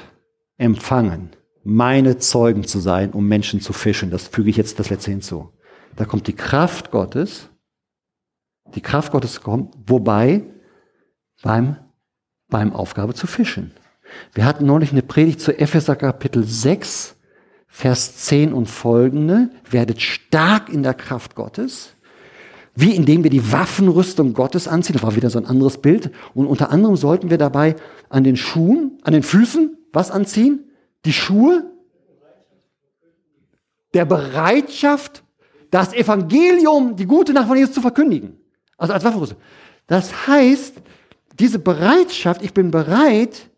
empfangen, 0.56 1.30
meine 1.64 2.18
Zeugen 2.18 2.62
zu 2.62 2.78
sein, 2.78 3.10
um 3.10 3.26
Menschen 3.26 3.60
zu 3.60 3.72
fischen. 3.72 4.12
Das 4.12 4.28
füge 4.28 4.50
ich 4.50 4.56
jetzt 4.56 4.78
das 4.78 4.90
letzte 4.90 5.10
hinzu. 5.10 5.52
Da 5.96 6.04
kommt 6.04 6.28
die 6.28 6.36
Kraft 6.36 6.92
Gottes. 6.92 7.48
Die 8.76 8.80
Kraft 8.80 9.10
Gottes 9.10 9.40
kommt, 9.40 9.74
wobei 9.86 10.44
beim 11.42 11.78
beim 12.48 12.72
Aufgabe 12.72 13.14
zu 13.14 13.26
fischen. 13.26 13.72
Wir 14.34 14.44
hatten 14.44 14.66
neulich 14.66 14.92
eine 14.92 15.02
Predigt 15.02 15.40
zu 15.40 15.58
Epheser 15.58 15.96
Kapitel 15.96 16.44
6, 16.44 17.16
Vers 17.66 18.16
10 18.16 18.52
und 18.52 18.66
folgende. 18.66 19.50
Werdet 19.70 20.00
stark 20.00 20.70
in 20.70 20.82
der 20.82 20.94
Kraft 20.94 21.34
Gottes. 21.34 21.94
Wie 22.74 22.94
indem 22.94 23.24
wir 23.24 23.30
die 23.30 23.52
Waffenrüstung 23.52 24.34
Gottes 24.34 24.68
anziehen. 24.68 24.94
Das 24.94 25.02
war 25.02 25.16
wieder 25.16 25.30
so 25.30 25.38
ein 25.38 25.46
anderes 25.46 25.78
Bild. 25.78 26.10
Und 26.34 26.46
unter 26.46 26.70
anderem 26.70 26.96
sollten 26.96 27.28
wir 27.28 27.38
dabei 27.38 27.76
an 28.08 28.24
den 28.24 28.36
Schuhen, 28.36 28.98
an 29.02 29.12
den 29.12 29.22
Füßen 29.22 29.76
was 29.92 30.10
anziehen? 30.10 30.70
Die 31.04 31.12
Schuhe 31.12 31.64
der 33.94 34.04
Bereitschaft, 34.04 35.22
das 35.70 35.92
Evangelium, 35.92 36.96
die 36.96 37.06
gute 37.06 37.32
Nachricht 37.32 37.48
von 37.48 37.56
Jesus 37.58 37.74
zu 37.74 37.80
verkündigen. 37.80 38.38
Also 38.76 38.92
als 38.94 39.04
Waffenrüstung. 39.04 39.38
Das 39.86 40.26
heißt, 40.26 40.74
diese 41.38 41.58
Bereitschaft, 41.58 42.42
ich 42.42 42.52
bin 42.52 42.70
bereit, 42.70 43.50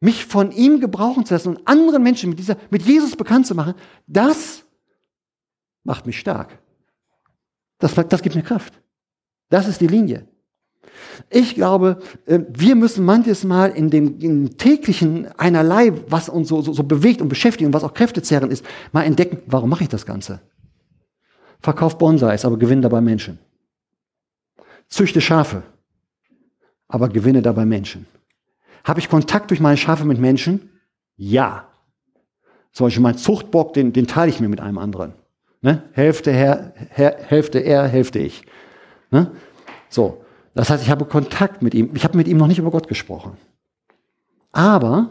mich 0.00 0.26
von 0.26 0.52
ihm 0.52 0.80
gebrauchen 0.80 1.24
zu 1.24 1.34
lassen 1.34 1.56
und 1.56 1.66
anderen 1.66 2.02
Menschen 2.02 2.30
mit, 2.30 2.38
dieser, 2.38 2.56
mit 2.70 2.82
Jesus 2.82 3.16
bekannt 3.16 3.46
zu 3.46 3.54
machen, 3.54 3.74
das 4.06 4.64
macht 5.82 6.06
mich 6.06 6.18
stark. 6.18 6.58
Das, 7.78 7.94
das 7.94 8.22
gibt 8.22 8.34
mir 8.34 8.42
Kraft. 8.42 8.80
Das 9.48 9.68
ist 9.68 9.80
die 9.80 9.86
Linie. 9.86 10.26
Ich 11.30 11.54
glaube, 11.54 12.00
äh, 12.26 12.40
wir 12.48 12.74
müssen 12.74 13.04
manches 13.04 13.44
Mal 13.44 13.70
in 13.70 13.90
dem, 13.90 14.18
in 14.20 14.56
täglichen 14.56 15.28
einerlei, 15.38 15.92
was 16.08 16.28
uns 16.28 16.48
so, 16.48 16.60
so, 16.62 16.72
so 16.72 16.82
bewegt 16.82 17.22
und 17.22 17.28
beschäftigt 17.28 17.66
und 17.66 17.72
was 17.72 17.84
auch 17.84 17.94
kräftezerrend 17.94 18.52
ist, 18.52 18.64
mal 18.92 19.04
entdecken, 19.04 19.38
warum 19.46 19.70
mache 19.70 19.84
ich 19.84 19.88
das 19.88 20.06
Ganze? 20.06 20.40
Verkauf 21.60 21.96
Bonsais, 21.98 22.44
aber 22.44 22.58
gewinne 22.58 22.82
dabei 22.82 23.00
Menschen. 23.00 23.38
Züchte 24.88 25.20
Schafe, 25.20 25.62
aber 26.94 27.08
gewinne 27.08 27.42
dabei 27.42 27.66
Menschen. 27.66 28.06
Habe 28.84 29.00
ich 29.00 29.08
Kontakt 29.08 29.50
durch 29.50 29.58
meine 29.58 29.76
Schafe 29.76 30.04
mit 30.04 30.20
Menschen? 30.20 30.70
Ja. 31.16 31.66
Zum 32.70 32.86
Beispiel 32.86 33.02
mein 33.02 33.18
Zuchtbock, 33.18 33.72
den, 33.72 33.92
den 33.92 34.06
teile 34.06 34.30
ich 34.30 34.38
mir 34.38 34.48
mit 34.48 34.60
einem 34.60 34.78
anderen. 34.78 35.12
Ne? 35.60 35.82
Hälfte, 35.90 36.30
her, 36.30 36.72
her, 36.90 37.16
Hälfte 37.26 37.58
er, 37.58 37.88
Hälfte 37.88 38.20
ich. 38.20 38.44
Ne? 39.10 39.32
So. 39.88 40.24
Das 40.54 40.70
heißt, 40.70 40.84
ich 40.84 40.90
habe 40.90 41.04
Kontakt 41.04 41.62
mit 41.62 41.74
ihm. 41.74 41.90
Ich 41.96 42.04
habe 42.04 42.16
mit 42.16 42.28
ihm 42.28 42.36
noch 42.36 42.46
nicht 42.46 42.60
über 42.60 42.70
Gott 42.70 42.86
gesprochen. 42.86 43.38
Aber 44.52 45.10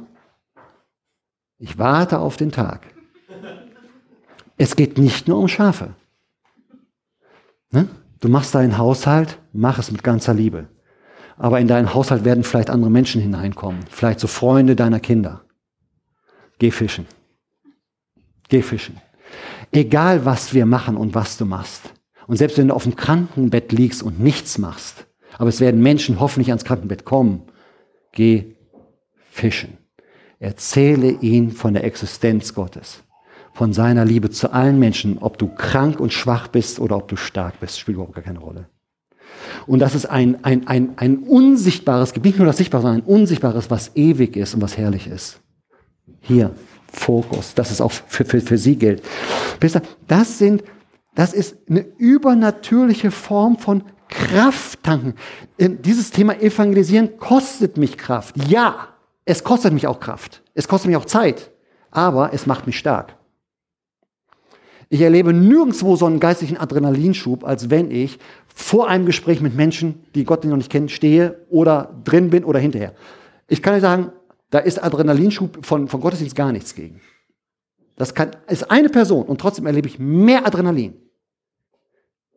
ich 1.57 1.77
warte 1.77 2.19
auf 2.19 2.37
den 2.37 2.53
Tag. 2.53 2.87
Es 4.55 4.77
geht 4.77 4.97
nicht 4.97 5.27
nur 5.27 5.37
um 5.37 5.49
Schafe. 5.49 5.95
Ne? 7.71 7.89
Du 8.21 8.29
machst 8.29 8.55
deinen 8.55 8.77
Haushalt, 8.77 9.37
mach 9.51 9.79
es 9.79 9.91
mit 9.91 10.01
ganzer 10.01 10.33
Liebe. 10.33 10.69
Aber 11.43 11.59
in 11.59 11.67
deinen 11.67 11.93
Haushalt 11.93 12.23
werden 12.23 12.45
vielleicht 12.45 12.69
andere 12.69 12.89
Menschen 12.89 13.19
hineinkommen. 13.19 13.81
Vielleicht 13.89 14.21
so 14.21 14.27
Freunde 14.27 14.77
deiner 14.77 15.01
Kinder. 15.01 15.41
Geh 16.57 16.71
fischen. 16.71 17.05
Geh 18.47 18.61
fischen. 18.61 19.01
Egal 19.73 20.23
was 20.23 20.53
wir 20.53 20.65
machen 20.65 20.95
und 20.95 21.15
was 21.15 21.35
du 21.35 21.43
machst. 21.43 21.81
Und 22.27 22.37
selbst 22.37 22.57
wenn 22.57 22.69
du 22.69 22.73
auf 22.73 22.83
dem 22.83 22.95
Krankenbett 22.95 23.73
liegst 23.73 24.03
und 24.03 24.21
nichts 24.21 24.57
machst, 24.57 25.05
aber 25.37 25.49
es 25.49 25.59
werden 25.59 25.83
Menschen 25.83 26.21
hoffentlich 26.21 26.47
ans 26.47 26.63
Krankenbett 26.63 27.03
kommen, 27.03 27.41
geh 28.13 28.55
fischen. 29.29 29.77
Erzähle 30.39 31.09
ihnen 31.09 31.51
von 31.51 31.73
der 31.73 31.83
Existenz 31.83 32.53
Gottes, 32.53 33.03
von 33.51 33.73
seiner 33.73 34.05
Liebe 34.05 34.29
zu 34.29 34.53
allen 34.53 34.79
Menschen, 34.79 35.17
ob 35.17 35.37
du 35.37 35.49
krank 35.49 35.99
und 35.99 36.13
schwach 36.13 36.47
bist 36.47 36.79
oder 36.79 36.95
ob 36.95 37.09
du 37.09 37.17
stark 37.17 37.59
bist, 37.59 37.81
spielt 37.81 37.95
überhaupt 37.95 38.15
gar 38.15 38.23
keine 38.23 38.39
Rolle. 38.39 38.69
Und 39.67 39.79
das 39.79 39.95
ist 39.95 40.05
ein, 40.05 40.43
ein, 40.43 40.67
ein, 40.67 40.93
ein 40.97 41.17
unsichtbares, 41.19 42.15
nicht 42.15 42.37
nur 42.37 42.47
das 42.47 42.57
Sichtbare, 42.57 42.83
sondern 42.83 43.01
ein 43.01 43.05
unsichtbares, 43.05 43.69
was 43.69 43.91
ewig 43.95 44.35
ist 44.35 44.53
und 44.55 44.61
was 44.61 44.77
herrlich 44.77 45.07
ist. 45.07 45.39
Hier, 46.21 46.51
Fokus, 46.91 47.53
das 47.53 47.71
ist 47.71 47.81
auch 47.81 47.91
für, 47.91 48.25
für, 48.25 48.41
für 48.41 48.57
Sie 48.57 48.75
gilt. 48.75 49.03
Das 50.07 50.37
sind, 50.37 50.63
das 51.15 51.33
ist 51.33 51.57
eine 51.69 51.85
übernatürliche 51.97 53.11
Form 53.11 53.57
von 53.57 53.83
Kraft 54.09 54.83
tanken. 54.83 55.15
Ähm, 55.57 55.81
dieses 55.81 56.11
Thema 56.11 56.39
Evangelisieren 56.39 57.17
kostet 57.17 57.77
mich 57.77 57.97
Kraft. 57.97 58.35
Ja, 58.47 58.89
es 59.25 59.43
kostet 59.43 59.73
mich 59.73 59.87
auch 59.87 59.99
Kraft. 59.99 60.43
Es 60.53 60.67
kostet 60.67 60.89
mich 60.89 60.97
auch 60.97 61.05
Zeit. 61.05 61.51
Aber 61.91 62.33
es 62.33 62.45
macht 62.45 62.67
mich 62.67 62.77
stark. 62.77 63.15
Ich 64.89 65.01
erlebe 65.01 65.33
nirgendwo 65.33 65.95
so 65.95 66.05
einen 66.05 66.19
geistlichen 66.19 66.57
Adrenalinschub, 66.57 67.43
als 67.43 67.71
wenn 67.71 67.89
ich 67.89 68.19
vor 68.53 68.87
einem 68.87 69.05
Gespräch 69.05 69.41
mit 69.41 69.55
Menschen, 69.55 70.03
die 70.15 70.23
Gott 70.23 70.45
noch 70.45 70.57
nicht 70.57 70.71
kennen, 70.71 70.89
stehe 70.89 71.39
oder 71.49 71.93
drin 72.03 72.29
bin 72.29 72.43
oder 72.43 72.59
hinterher. 72.59 72.93
Ich 73.47 73.61
kann 73.61 73.73
euch 73.73 73.81
sagen, 73.81 74.11
da 74.49 74.59
ist 74.59 74.83
Adrenalinschub 74.83 75.65
von, 75.65 75.87
von 75.87 76.01
Gottesdienst 76.01 76.35
gar 76.35 76.51
nichts 76.51 76.75
gegen. 76.75 77.01
Das 77.95 78.13
kann, 78.13 78.31
ist 78.47 78.69
eine 78.69 78.89
Person 78.89 79.25
und 79.25 79.41
trotzdem 79.41 79.65
erlebe 79.65 79.87
ich 79.87 79.99
mehr 79.99 80.45
Adrenalin. 80.45 80.95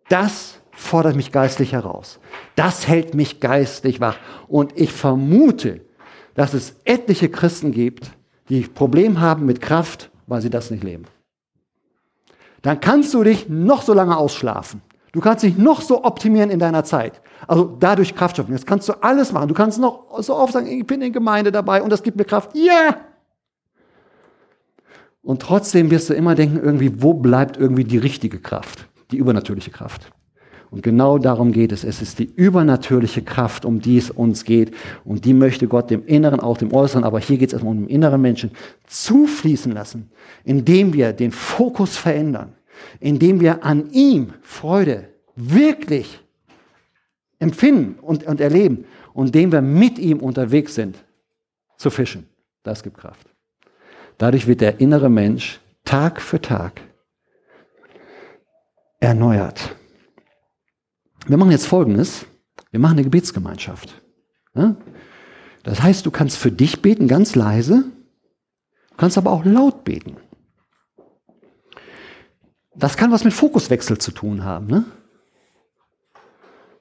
Das 0.09 0.61
fordert 0.71 1.17
mich 1.17 1.33
geistlich 1.33 1.73
heraus. 1.73 2.19
Das 2.55 2.87
hält 2.87 3.14
mich 3.14 3.41
geistlich 3.41 4.01
wach. 4.01 4.19
Und 4.49 4.79
ich 4.79 4.93
vermute, 4.93 5.81
dass 6.35 6.55
es 6.55 6.77
etliche 6.85 7.29
Christen 7.29 7.73
gibt, 7.73 8.11
die 8.49 8.61
Probleme 8.62 9.21
haben 9.21 9.47
mit 9.47 9.61
Kraft, 9.61 10.11
weil 10.27 10.43
sie 10.43 10.51
das 10.51 10.71
nicht 10.71 10.85
leben 10.85 11.07
dann 12.67 12.81
kannst 12.81 13.14
du 13.14 13.23
dich 13.23 13.49
noch 13.49 13.83
so 13.83 13.95
lange 13.95 14.17
ausschlafen. 14.17 14.83
Du 15.17 15.23
kannst 15.23 15.43
dich 15.43 15.57
noch 15.57 15.81
so 15.81 16.05
optimieren 16.05 16.51
in 16.51 16.59
deiner 16.59 16.85
Zeit. 16.85 17.23
Also 17.49 17.75
dadurch 17.81 18.14
Kraft 18.14 18.37
schaffen. 18.37 18.53
Jetzt 18.53 18.67
kannst 18.67 18.87
du 18.87 18.93
alles 19.03 19.33
machen. 19.33 19.49
Du 19.49 19.55
kannst 19.55 19.81
noch 19.81 20.21
so 20.21 20.37
oft 20.37 20.53
sagen, 20.53 20.67
ich 20.67 20.87
bin 20.87 21.01
in 21.01 21.11
Gemeinde 21.11 21.51
dabei 21.51 21.81
und 21.81 21.89
das 21.89 22.03
gibt 22.03 22.19
mir 22.19 22.27
Kraft. 22.27 22.51
Ja! 22.55 22.62
Yeah! 22.64 22.97
Und 25.23 25.41
trotzdem 25.41 25.91
wirst 25.91 26.11
du 26.11 26.12
immer 26.12 26.35
denken, 26.35 26.61
irgendwie, 26.62 27.01
wo 27.01 27.14
bleibt 27.14 27.57
irgendwie 27.57 27.85
die 27.85 27.97
richtige 27.97 28.39
Kraft? 28.41 28.89
Die 29.11 29.17
übernatürliche 29.17 29.71
Kraft. 29.71 30.12
Und 30.71 30.83
genau 30.83 31.17
darum 31.17 31.51
geht 31.51 31.73
es. 31.73 31.83
Es 31.83 32.03
ist 32.03 32.19
die 32.19 32.31
übernatürliche 32.35 33.23
Kraft, 33.23 33.64
um 33.64 33.81
die 33.81 33.97
es 33.97 34.11
uns 34.11 34.45
geht. 34.45 34.75
Und 35.03 35.25
die 35.25 35.33
möchte 35.33 35.67
Gott 35.67 35.89
dem 35.89 36.05
Inneren, 36.05 36.41
auch 36.41 36.59
dem 36.59 36.75
Äußeren, 36.75 37.05
aber 37.05 37.21
hier 37.21 37.39
geht 37.39 37.49
es 37.49 37.53
erstmal 37.55 37.73
um 37.73 37.85
den 37.85 37.89
inneren 37.89 38.21
Menschen, 38.21 38.51
zufließen 38.87 39.73
lassen, 39.73 40.11
indem 40.45 40.93
wir 40.93 41.14
den 41.14 41.33
Fokus 41.33 41.97
verändern, 41.97 42.56
indem 43.01 43.41
wir 43.41 43.64
an 43.64 43.91
ihm 43.91 44.35
Freude 44.43 45.09
wirklich 45.35 46.20
empfinden 47.39 47.99
und, 48.01 48.24
und 48.24 48.41
erleben 48.41 48.85
und 49.12 49.27
indem 49.27 49.53
wir 49.53 49.62
mit 49.62 49.99
ihm 49.99 50.20
unterwegs 50.20 50.74
sind, 50.74 50.97
zu 51.77 51.91
fischen. 51.91 52.27
Das 52.62 52.83
gibt 52.83 52.97
Kraft. 52.97 53.29
Dadurch 54.18 54.47
wird 54.47 54.61
der 54.61 54.81
innere 54.81 55.11
Mensch 55.11 55.61
Tag 55.85 56.20
für 56.20 56.41
Tag 56.41 56.81
erneuert. 58.99 59.77
Wir 61.27 61.37
machen 61.37 61.51
jetzt 61.51 61.66
Folgendes. 61.66 62.27
Wir 62.70 62.81
machen 62.81 62.95
eine 62.95 63.05
Gebetsgemeinschaft. 63.05 64.03
Das 65.62 65.83
heißt, 65.83 66.07
du 66.07 66.11
kannst 66.11 66.37
für 66.39 66.51
dich 66.51 66.83
beten, 66.83 67.09
ganz 67.09 67.35
leise, 67.35 67.85
du 68.91 68.97
kannst 68.97 69.18
aber 69.18 69.31
auch 69.31 69.45
laut 69.45 69.85
beten. 69.85 70.16
Das 72.79 72.97
kann 72.97 73.11
was 73.11 73.24
mit 73.24 73.33
Fokuswechsel 73.33 73.99
zu 73.99 74.12
tun 74.12 74.45
haben. 74.45 74.66
Ne? 74.66 74.85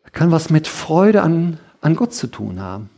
Das 0.03 0.11
kann 0.11 0.31
was 0.31 0.49
mit 0.49 0.67
Freude 0.67 1.21
an, 1.21 1.59
an 1.81 1.95
Gott 1.95 2.13
zu 2.13 2.27
tun 2.27 2.59
haben. 2.59 2.89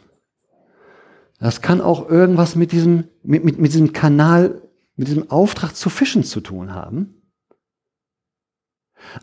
Das 1.40 1.62
kann 1.62 1.82
auch 1.82 2.10
irgendwas 2.10 2.56
mit 2.56 2.72
diesem, 2.72 3.10
mit, 3.22 3.44
mit, 3.44 3.60
mit 3.60 3.74
diesem 3.74 3.94
Kanal, 3.94 4.62
mit 4.96 5.08
diesem 5.08 5.30
Auftrag 5.30 5.76
zu 5.76 5.90
fischen 5.90 6.24
zu 6.24 6.42
tun 6.42 6.74
haben. 6.74 7.22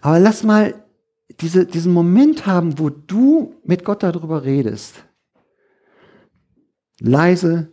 Aber 0.00 0.20
lass 0.20 0.44
mal 0.44 0.74
diese, 1.40 1.66
diesen 1.66 1.92
Moment 1.92 2.46
haben, 2.46 2.78
wo 2.78 2.90
du 2.90 3.56
mit 3.64 3.84
Gott 3.84 4.04
darüber 4.04 4.44
redest. 4.44 5.04
Leise 7.00 7.72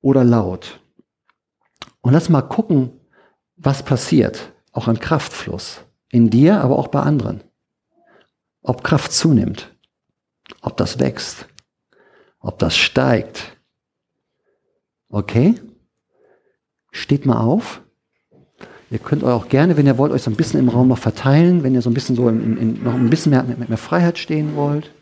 oder 0.00 0.22
laut. 0.22 0.80
Und 2.00 2.12
lass 2.12 2.28
mal 2.28 2.42
gucken, 2.42 2.92
was 3.56 3.84
passiert. 3.84 4.52
Auch 4.78 4.86
an 4.86 5.00
Kraftfluss. 5.00 5.80
In 6.08 6.30
dir, 6.30 6.60
aber 6.60 6.78
auch 6.78 6.86
bei 6.86 7.00
anderen. 7.00 7.42
Ob 8.62 8.84
Kraft 8.84 9.10
zunimmt. 9.12 9.74
Ob 10.60 10.76
das 10.76 11.00
wächst. 11.00 11.48
Ob 12.38 12.60
das 12.60 12.76
steigt. 12.76 13.56
Okay? 15.08 15.56
Steht 16.92 17.26
mal 17.26 17.40
auf. 17.40 17.80
Ihr 18.88 19.00
könnt 19.00 19.24
euch 19.24 19.32
auch 19.32 19.48
gerne, 19.48 19.76
wenn 19.76 19.86
ihr 19.86 19.98
wollt, 19.98 20.12
euch 20.12 20.22
so 20.22 20.30
ein 20.30 20.36
bisschen 20.36 20.60
im 20.60 20.68
Raum 20.68 20.86
noch 20.86 20.98
verteilen, 20.98 21.64
wenn 21.64 21.74
ihr 21.74 21.82
so 21.82 21.90
ein 21.90 21.94
bisschen 21.94 22.14
so 22.14 22.28
in, 22.28 22.56
in, 22.56 22.84
noch 22.84 22.94
ein 22.94 23.10
bisschen 23.10 23.30
mehr, 23.30 23.42
mit 23.42 23.68
mehr 23.68 23.78
Freiheit 23.78 24.16
stehen 24.16 24.54
wollt. 24.54 24.92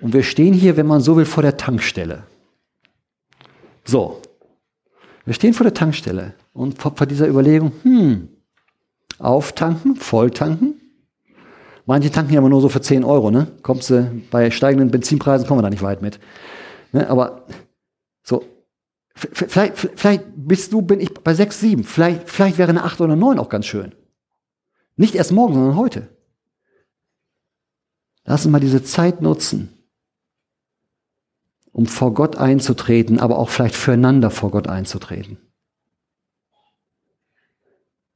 Und 0.00 0.12
wir 0.12 0.22
stehen 0.22 0.54
hier, 0.54 0.76
wenn 0.76 0.86
man 0.86 1.00
so 1.00 1.16
will, 1.16 1.24
vor 1.24 1.42
der 1.42 1.56
Tankstelle. 1.56 2.22
So. 3.84 4.22
Wir 5.24 5.34
stehen 5.34 5.52
vor 5.52 5.64
der 5.64 5.74
Tankstelle 5.74 6.34
und 6.52 6.78
vor, 6.78 6.92
dieser 7.06 7.28
Überlegung, 7.28 7.72
hm, 7.82 8.28
auftanken, 9.18 9.96
volltanken. 9.96 10.80
Manche 11.86 12.10
tanken 12.10 12.32
ja 12.32 12.38
immer 12.38 12.48
nur 12.48 12.60
so 12.60 12.68
für 12.68 12.80
10 12.80 13.04
Euro, 13.04 13.30
ne? 13.30 13.48
Kommst 13.62 13.90
du, 13.90 14.22
bei 14.30 14.50
steigenden 14.50 14.90
Benzinpreisen 14.90 15.46
kommen 15.46 15.58
wir 15.58 15.64
da 15.64 15.70
nicht 15.70 15.82
weit 15.82 16.02
mit. 16.02 16.20
Ne? 16.92 17.08
Aber 17.08 17.46
so, 18.22 18.44
vielleicht, 19.14 19.76
vielleicht 19.76 20.24
bist 20.36 20.72
du, 20.72 20.82
bin 20.82 21.00
ich 21.00 21.12
bei 21.12 21.34
6, 21.34 21.60
7. 21.60 21.84
Vielleicht, 21.84 22.28
vielleicht 22.28 22.58
wäre 22.58 22.70
eine 22.70 22.84
8 22.84 23.00
oder 23.00 23.16
9 23.16 23.38
auch 23.38 23.48
ganz 23.48 23.66
schön. 23.66 23.92
Nicht 24.96 25.14
erst 25.14 25.32
morgen, 25.32 25.54
sondern 25.54 25.76
heute. 25.76 26.08
Lass 28.24 28.44
uns 28.44 28.52
mal 28.52 28.60
diese 28.60 28.84
Zeit 28.84 29.20
nutzen, 29.20 29.76
um 31.72 31.86
vor 31.86 32.14
Gott 32.14 32.36
einzutreten, 32.36 33.18
aber 33.18 33.38
auch 33.38 33.48
vielleicht 33.48 33.74
füreinander 33.74 34.30
vor 34.30 34.50
Gott 34.52 34.68
einzutreten. 34.68 35.38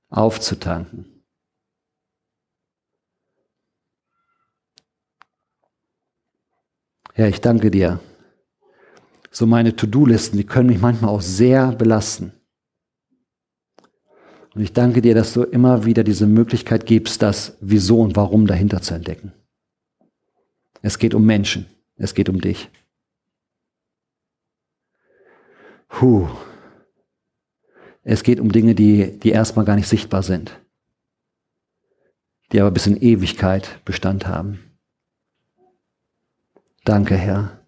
Aufzutanken. 0.09 1.17
Ja, 7.17 7.27
ich 7.27 7.41
danke 7.41 7.71
dir. 7.71 8.01
So 9.31 9.47
meine 9.47 9.75
To-Do-Listen, 9.75 10.37
die 10.37 10.45
können 10.45 10.69
mich 10.69 10.81
manchmal 10.81 11.11
auch 11.11 11.21
sehr 11.21 11.73
belasten. 11.73 12.33
Und 14.55 14.63
ich 14.63 14.73
danke 14.73 15.03
dir, 15.03 15.15
dass 15.15 15.35
du 15.35 15.43
immer 15.43 15.85
wieder 15.85 16.03
diese 16.03 16.27
Möglichkeit 16.27 16.87
gibst, 16.87 17.21
das 17.21 17.59
Wieso 17.61 18.01
und 18.01 18.17
Warum 18.17 18.47
dahinter 18.47 18.81
zu 18.81 18.95
entdecken. 18.95 19.33
Es 20.81 20.99
geht 20.99 21.15
um 21.15 21.27
Menschen. 21.27 21.67
Es 21.97 22.15
geht 22.15 22.29
um 22.29 22.41
dich. 22.41 22.71
Puh. 25.89 26.29
Es 28.09 28.23
geht 28.23 28.39
um 28.39 28.53
Dinge, 28.53 28.77
die, 28.77 29.19
die 29.19 29.31
erstmal 29.31 29.65
gar 29.65 29.75
nicht 29.75 29.89
sichtbar 29.89 30.23
sind, 30.23 30.61
die 32.53 32.61
aber 32.61 32.71
bis 32.71 32.87
in 32.87 33.03
Ewigkeit 33.03 33.85
Bestand 33.85 34.29
haben. 34.29 34.61
Danke, 36.85 37.17
Herr. 37.17 37.67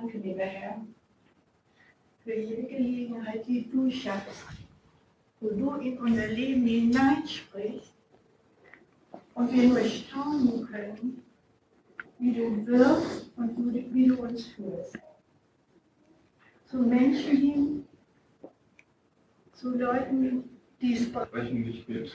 Danke, 0.00 0.18
lieber 0.18 0.44
Herr, 0.44 0.80
für 2.28 2.34
jede 2.34 2.64
Gelegenheit, 2.64 3.46
die 3.48 3.70
du 3.70 3.90
schaffst, 3.90 4.44
wo 5.40 5.48
du 5.48 5.76
in 5.76 5.96
unser 5.96 6.26
Leben 6.26 6.66
hineinsprichst 6.66 7.90
und 9.32 9.50
wir 9.50 9.68
nur 9.70 9.82
staunen 9.84 10.66
können, 10.66 11.22
wie 12.18 12.34
du 12.34 12.66
wirkst 12.66 13.30
und 13.34 13.94
wie 13.94 14.08
du 14.08 14.16
uns 14.16 14.46
führst. 14.48 14.98
Zu 16.66 16.76
Menschen 16.80 17.36
hin, 17.38 17.86
zu 19.54 19.78
Leuten, 19.78 20.44
die 20.82 20.96
es 20.96 21.04
sprechen 21.04 21.62
nicht 21.62 21.88
mit 21.88 22.12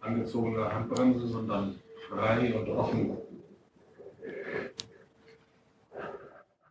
angezogener 0.00 0.72
Handbremse, 0.72 1.26
sondern 1.26 1.78
frei 2.08 2.54
und 2.54 2.66
offen. 2.70 3.18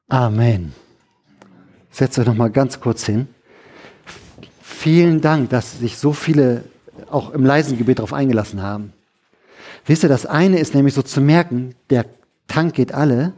Amen. 0.07 0.73
Setzt 1.91 2.17
euch 2.17 2.25
noch 2.25 2.35
mal 2.35 2.49
ganz 2.49 2.79
kurz 2.79 3.05
hin. 3.05 3.27
Vielen 4.61 5.21
Dank, 5.21 5.49
dass 5.49 5.79
sich 5.79 5.97
so 5.97 6.13
viele 6.13 6.63
auch 7.09 7.31
im 7.31 7.45
leisen 7.45 7.77
Gebet 7.77 7.99
darauf 7.99 8.13
eingelassen 8.13 8.61
haben. 8.61 8.93
Wisst 9.85 10.03
ihr, 10.03 10.09
das 10.09 10.25
eine 10.25 10.59
ist 10.59 10.73
nämlich 10.73 10.93
so 10.93 11.01
zu 11.01 11.21
merken, 11.21 11.75
der 11.89 12.05
Tank 12.47 12.73
geht 12.73 12.93
alle. 12.93 13.33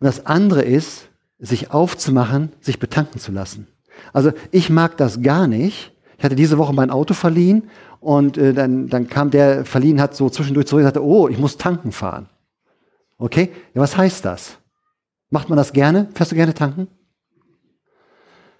Und 0.00 0.06
das 0.06 0.26
andere 0.26 0.62
ist, 0.62 1.08
sich 1.38 1.70
aufzumachen, 1.70 2.52
sich 2.60 2.78
betanken 2.78 3.20
zu 3.20 3.30
lassen. 3.30 3.66
Also 4.12 4.32
ich 4.50 4.70
mag 4.70 4.96
das 4.96 5.22
gar 5.22 5.46
nicht. 5.46 5.92
Ich 6.18 6.24
hatte 6.24 6.36
diese 6.36 6.58
Woche 6.58 6.72
mein 6.72 6.90
Auto 6.90 7.14
verliehen 7.14 7.68
und 8.00 8.38
äh, 8.38 8.54
dann, 8.54 8.88
dann 8.88 9.08
kam 9.08 9.30
der 9.30 9.64
verliehen 9.64 10.00
hat 10.00 10.16
so 10.16 10.30
zwischendurch 10.30 10.66
zurück 10.66 10.80
und 10.80 10.86
sagte, 10.86 11.04
oh, 11.04 11.28
ich 11.28 11.38
muss 11.38 11.58
tanken 11.58 11.92
fahren. 11.92 12.28
Okay? 13.18 13.50
Ja, 13.74 13.82
was 13.82 13.96
heißt 13.96 14.24
das? 14.24 14.58
Macht 15.30 15.48
man 15.48 15.56
das 15.56 15.72
gerne? 15.72 16.08
Fährst 16.14 16.32
du 16.32 16.36
gerne 16.36 16.54
tanken? 16.54 16.88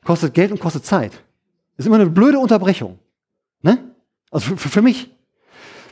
Kostet 0.05 0.35
Geld 0.35 0.53
und 0.53 0.61
kostet 0.61 0.85
Zeit. 0.85 1.13
Ist 1.77 1.87
immer 1.87 1.97
eine 1.97 2.11
blöde 2.11 2.39
Unterbrechung. 2.39 2.99
Ne? 3.63 3.93
Also 4.31 4.57
für, 4.57 4.69
für 4.69 4.83
mich. 4.83 5.11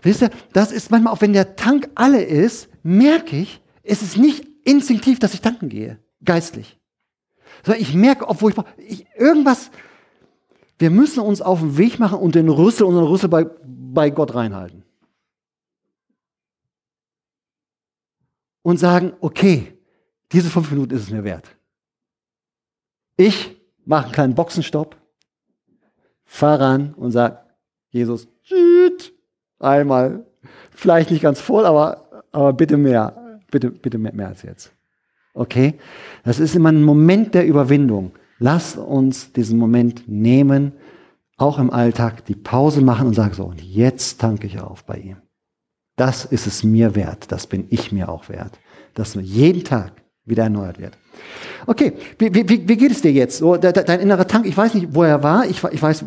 Wisst 0.03 0.22
ihr, 0.22 0.31
das 0.53 0.70
ist 0.72 0.91
manchmal, 0.91 1.12
auch 1.12 1.20
wenn 1.20 1.33
der 1.33 1.57
Tank 1.57 1.89
alle 1.95 2.22
ist, 2.22 2.68
merke 2.83 3.37
ich, 3.37 3.61
es 3.83 4.03
ist 4.03 4.16
nicht 4.16 4.47
instinktiv, 4.64 5.18
dass 5.18 5.35
ich 5.35 5.41
tanken 5.41 5.68
gehe. 5.68 5.99
Geistlich. 6.25 6.79
Sondern 7.64 7.83
ich 7.83 7.95
merke, 7.95 8.29
obwohl 8.29 8.53
ich, 8.53 8.59
ich 8.89 9.07
irgendwas, 9.16 9.70
wir 10.79 10.91
müssen 10.91 11.20
uns 11.20 11.41
auf 11.41 11.61
den 11.61 11.77
Weg 11.77 11.99
machen 11.99 12.18
und 12.18 12.35
den 12.35 12.49
Rüssel, 12.49 12.85
unseren 12.85 13.07
Rüssel 13.07 13.29
bei, 13.29 13.45
bei 13.45 14.11
Gott 14.11 14.35
reinhalten. 14.35 14.85
Und 18.62 18.79
sagen, 18.79 19.12
okay, 19.20 19.74
diese 20.33 20.51
fünf 20.51 20.70
Minuten 20.70 20.95
ist 20.95 21.03
es 21.03 21.11
mir 21.11 21.25
wert. 21.25 21.49
Ich 23.16 23.57
mache 23.85 24.05
einen 24.05 24.12
kleinen 24.12 24.35
Boxenstopp, 24.35 24.97
fahre 26.25 26.61
ran 26.61 26.95
und 26.95 27.12
sage, 27.12 27.39
Jesus, 27.91 28.27
tschüt, 28.43 29.12
einmal, 29.61 30.27
vielleicht 30.70 31.11
nicht 31.11 31.22
ganz 31.22 31.41
voll, 31.41 31.64
aber, 31.64 32.27
aber 32.33 32.53
bitte 32.53 32.77
mehr, 32.77 33.41
bitte, 33.51 33.70
bitte 33.70 33.99
mehr, 33.99 34.12
mehr 34.14 34.29
als 34.29 34.43
jetzt. 34.43 34.72
Okay? 35.33 35.75
Das 36.25 36.41
ist 36.41 36.55
immer 36.55 36.70
ein 36.70 36.83
Moment 36.83 37.35
der 37.35 37.47
Überwindung. 37.47 38.12
Lasst 38.39 38.77
uns 38.77 39.33
diesen 39.33 39.59
Moment 39.59 40.09
nehmen, 40.09 40.72
auch 41.37 41.59
im 41.59 41.70
Alltag, 41.70 42.25
die 42.27 42.35
Pause 42.35 42.81
machen 42.81 43.07
und 43.07 43.14
sagen 43.14 43.35
so, 43.35 43.45
und 43.45 43.62
jetzt 43.62 44.20
tanke 44.20 44.47
ich 44.47 44.61
auf 44.61 44.85
bei 44.85 44.99
ihm. 44.99 45.16
Das 45.97 46.25
ist 46.25 46.47
es 46.47 46.64
mir 46.64 46.95
wert, 46.95 47.31
das 47.31 47.47
bin 47.47 47.66
ich 47.70 47.93
mir 47.93 48.09
auch 48.09 48.29
wert. 48.29 48.59
Dass 48.95 49.14
nur 49.14 49.25
jeden 49.25 49.64
Tag 49.64 49.93
wieder 50.25 50.45
erneuert 50.45 50.79
wird. 50.79 50.97
Okay, 51.66 51.95
wie, 52.18 52.35
wie, 52.35 52.68
wie 52.68 52.77
geht 52.77 52.91
es 52.91 53.03
dir 53.03 53.12
jetzt? 53.12 53.39
So, 53.39 53.57
de, 53.57 53.72
de, 53.72 53.85
dein 53.85 54.01
innerer 54.01 54.27
Tank, 54.27 54.47
ich 54.47 54.57
weiß 54.57 54.75
nicht, 54.75 54.95
wo 54.95 55.03
er 55.03 55.22
war, 55.22 55.47
ich, 55.47 55.62
ich 55.64 55.83
weiß, 55.83 56.05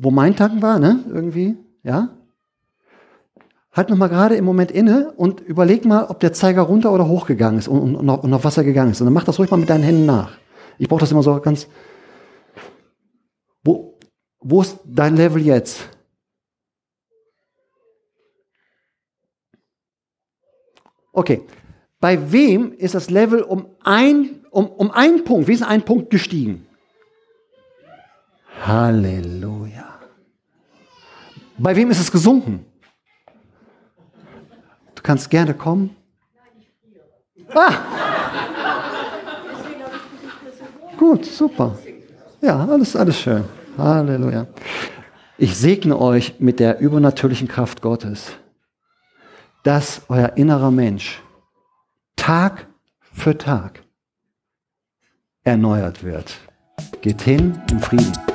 wo 0.00 0.10
mein 0.10 0.36
Tank 0.36 0.62
war, 0.62 0.78
ne? 0.78 1.04
Irgendwie, 1.08 1.56
ja? 1.82 2.10
Halt 3.72 3.90
nochmal 3.90 4.08
gerade 4.08 4.36
im 4.36 4.44
Moment 4.44 4.70
inne 4.70 5.12
und 5.16 5.40
überleg 5.40 5.84
mal, 5.84 6.06
ob 6.06 6.20
der 6.20 6.32
Zeiger 6.32 6.62
runter 6.62 6.92
oder 6.92 7.08
hoch 7.08 7.26
gegangen 7.26 7.58
ist 7.58 7.68
und, 7.68 7.80
und, 7.80 7.96
und, 7.96 8.08
auf, 8.08 8.24
und 8.24 8.32
auf 8.32 8.44
was 8.44 8.56
er 8.56 8.64
gegangen 8.64 8.92
ist. 8.92 9.00
Und 9.00 9.06
dann 9.06 9.14
mach 9.14 9.24
das 9.24 9.38
ruhig 9.38 9.50
mal 9.50 9.58
mit 9.58 9.68
deinen 9.68 9.84
Händen 9.84 10.06
nach. 10.06 10.38
Ich 10.78 10.88
brauche 10.88 11.00
das 11.00 11.12
immer 11.12 11.22
so 11.22 11.38
ganz. 11.40 11.68
Wo, 13.62 13.98
wo 14.40 14.62
ist 14.62 14.78
dein 14.84 15.16
Level 15.16 15.42
jetzt? 15.42 15.88
Okay, 21.12 21.42
bei 22.00 22.30
wem 22.30 22.72
ist 22.72 22.94
das 22.94 23.10
Level 23.10 23.42
um 23.42 23.66
ein, 23.82 24.44
um, 24.50 24.66
um 24.68 24.90
einen 24.90 25.24
Punkt, 25.24 25.48
wie 25.48 25.52
ist 25.52 25.62
ein 25.62 25.82
Punkt 25.82 26.10
gestiegen? 26.10 26.66
Halleluja. 28.62 30.00
Bei 31.58 31.74
wem 31.74 31.90
ist 31.90 32.00
es 32.00 32.10
gesunken? 32.10 32.66
Du 34.94 35.02
kannst 35.02 35.30
gerne 35.30 35.54
kommen. 35.54 35.96
Ah. 37.54 37.72
Gut, 40.98 41.24
super. 41.24 41.78
Ja, 42.40 42.66
alles, 42.66 42.96
alles 42.96 43.18
schön. 43.18 43.44
Halleluja. 43.78 44.46
Ich 45.38 45.56
segne 45.56 45.98
euch 45.98 46.34
mit 46.38 46.60
der 46.60 46.80
übernatürlichen 46.80 47.48
Kraft 47.48 47.82
Gottes, 47.82 48.32
dass 49.62 50.02
euer 50.08 50.32
innerer 50.36 50.70
Mensch 50.70 51.22
Tag 52.16 52.66
für 53.00 53.38
Tag 53.38 53.84
erneuert 55.44 56.02
wird. 56.02 56.38
Geht 57.00 57.22
hin 57.22 57.60
im 57.70 57.80
Frieden. 57.80 58.25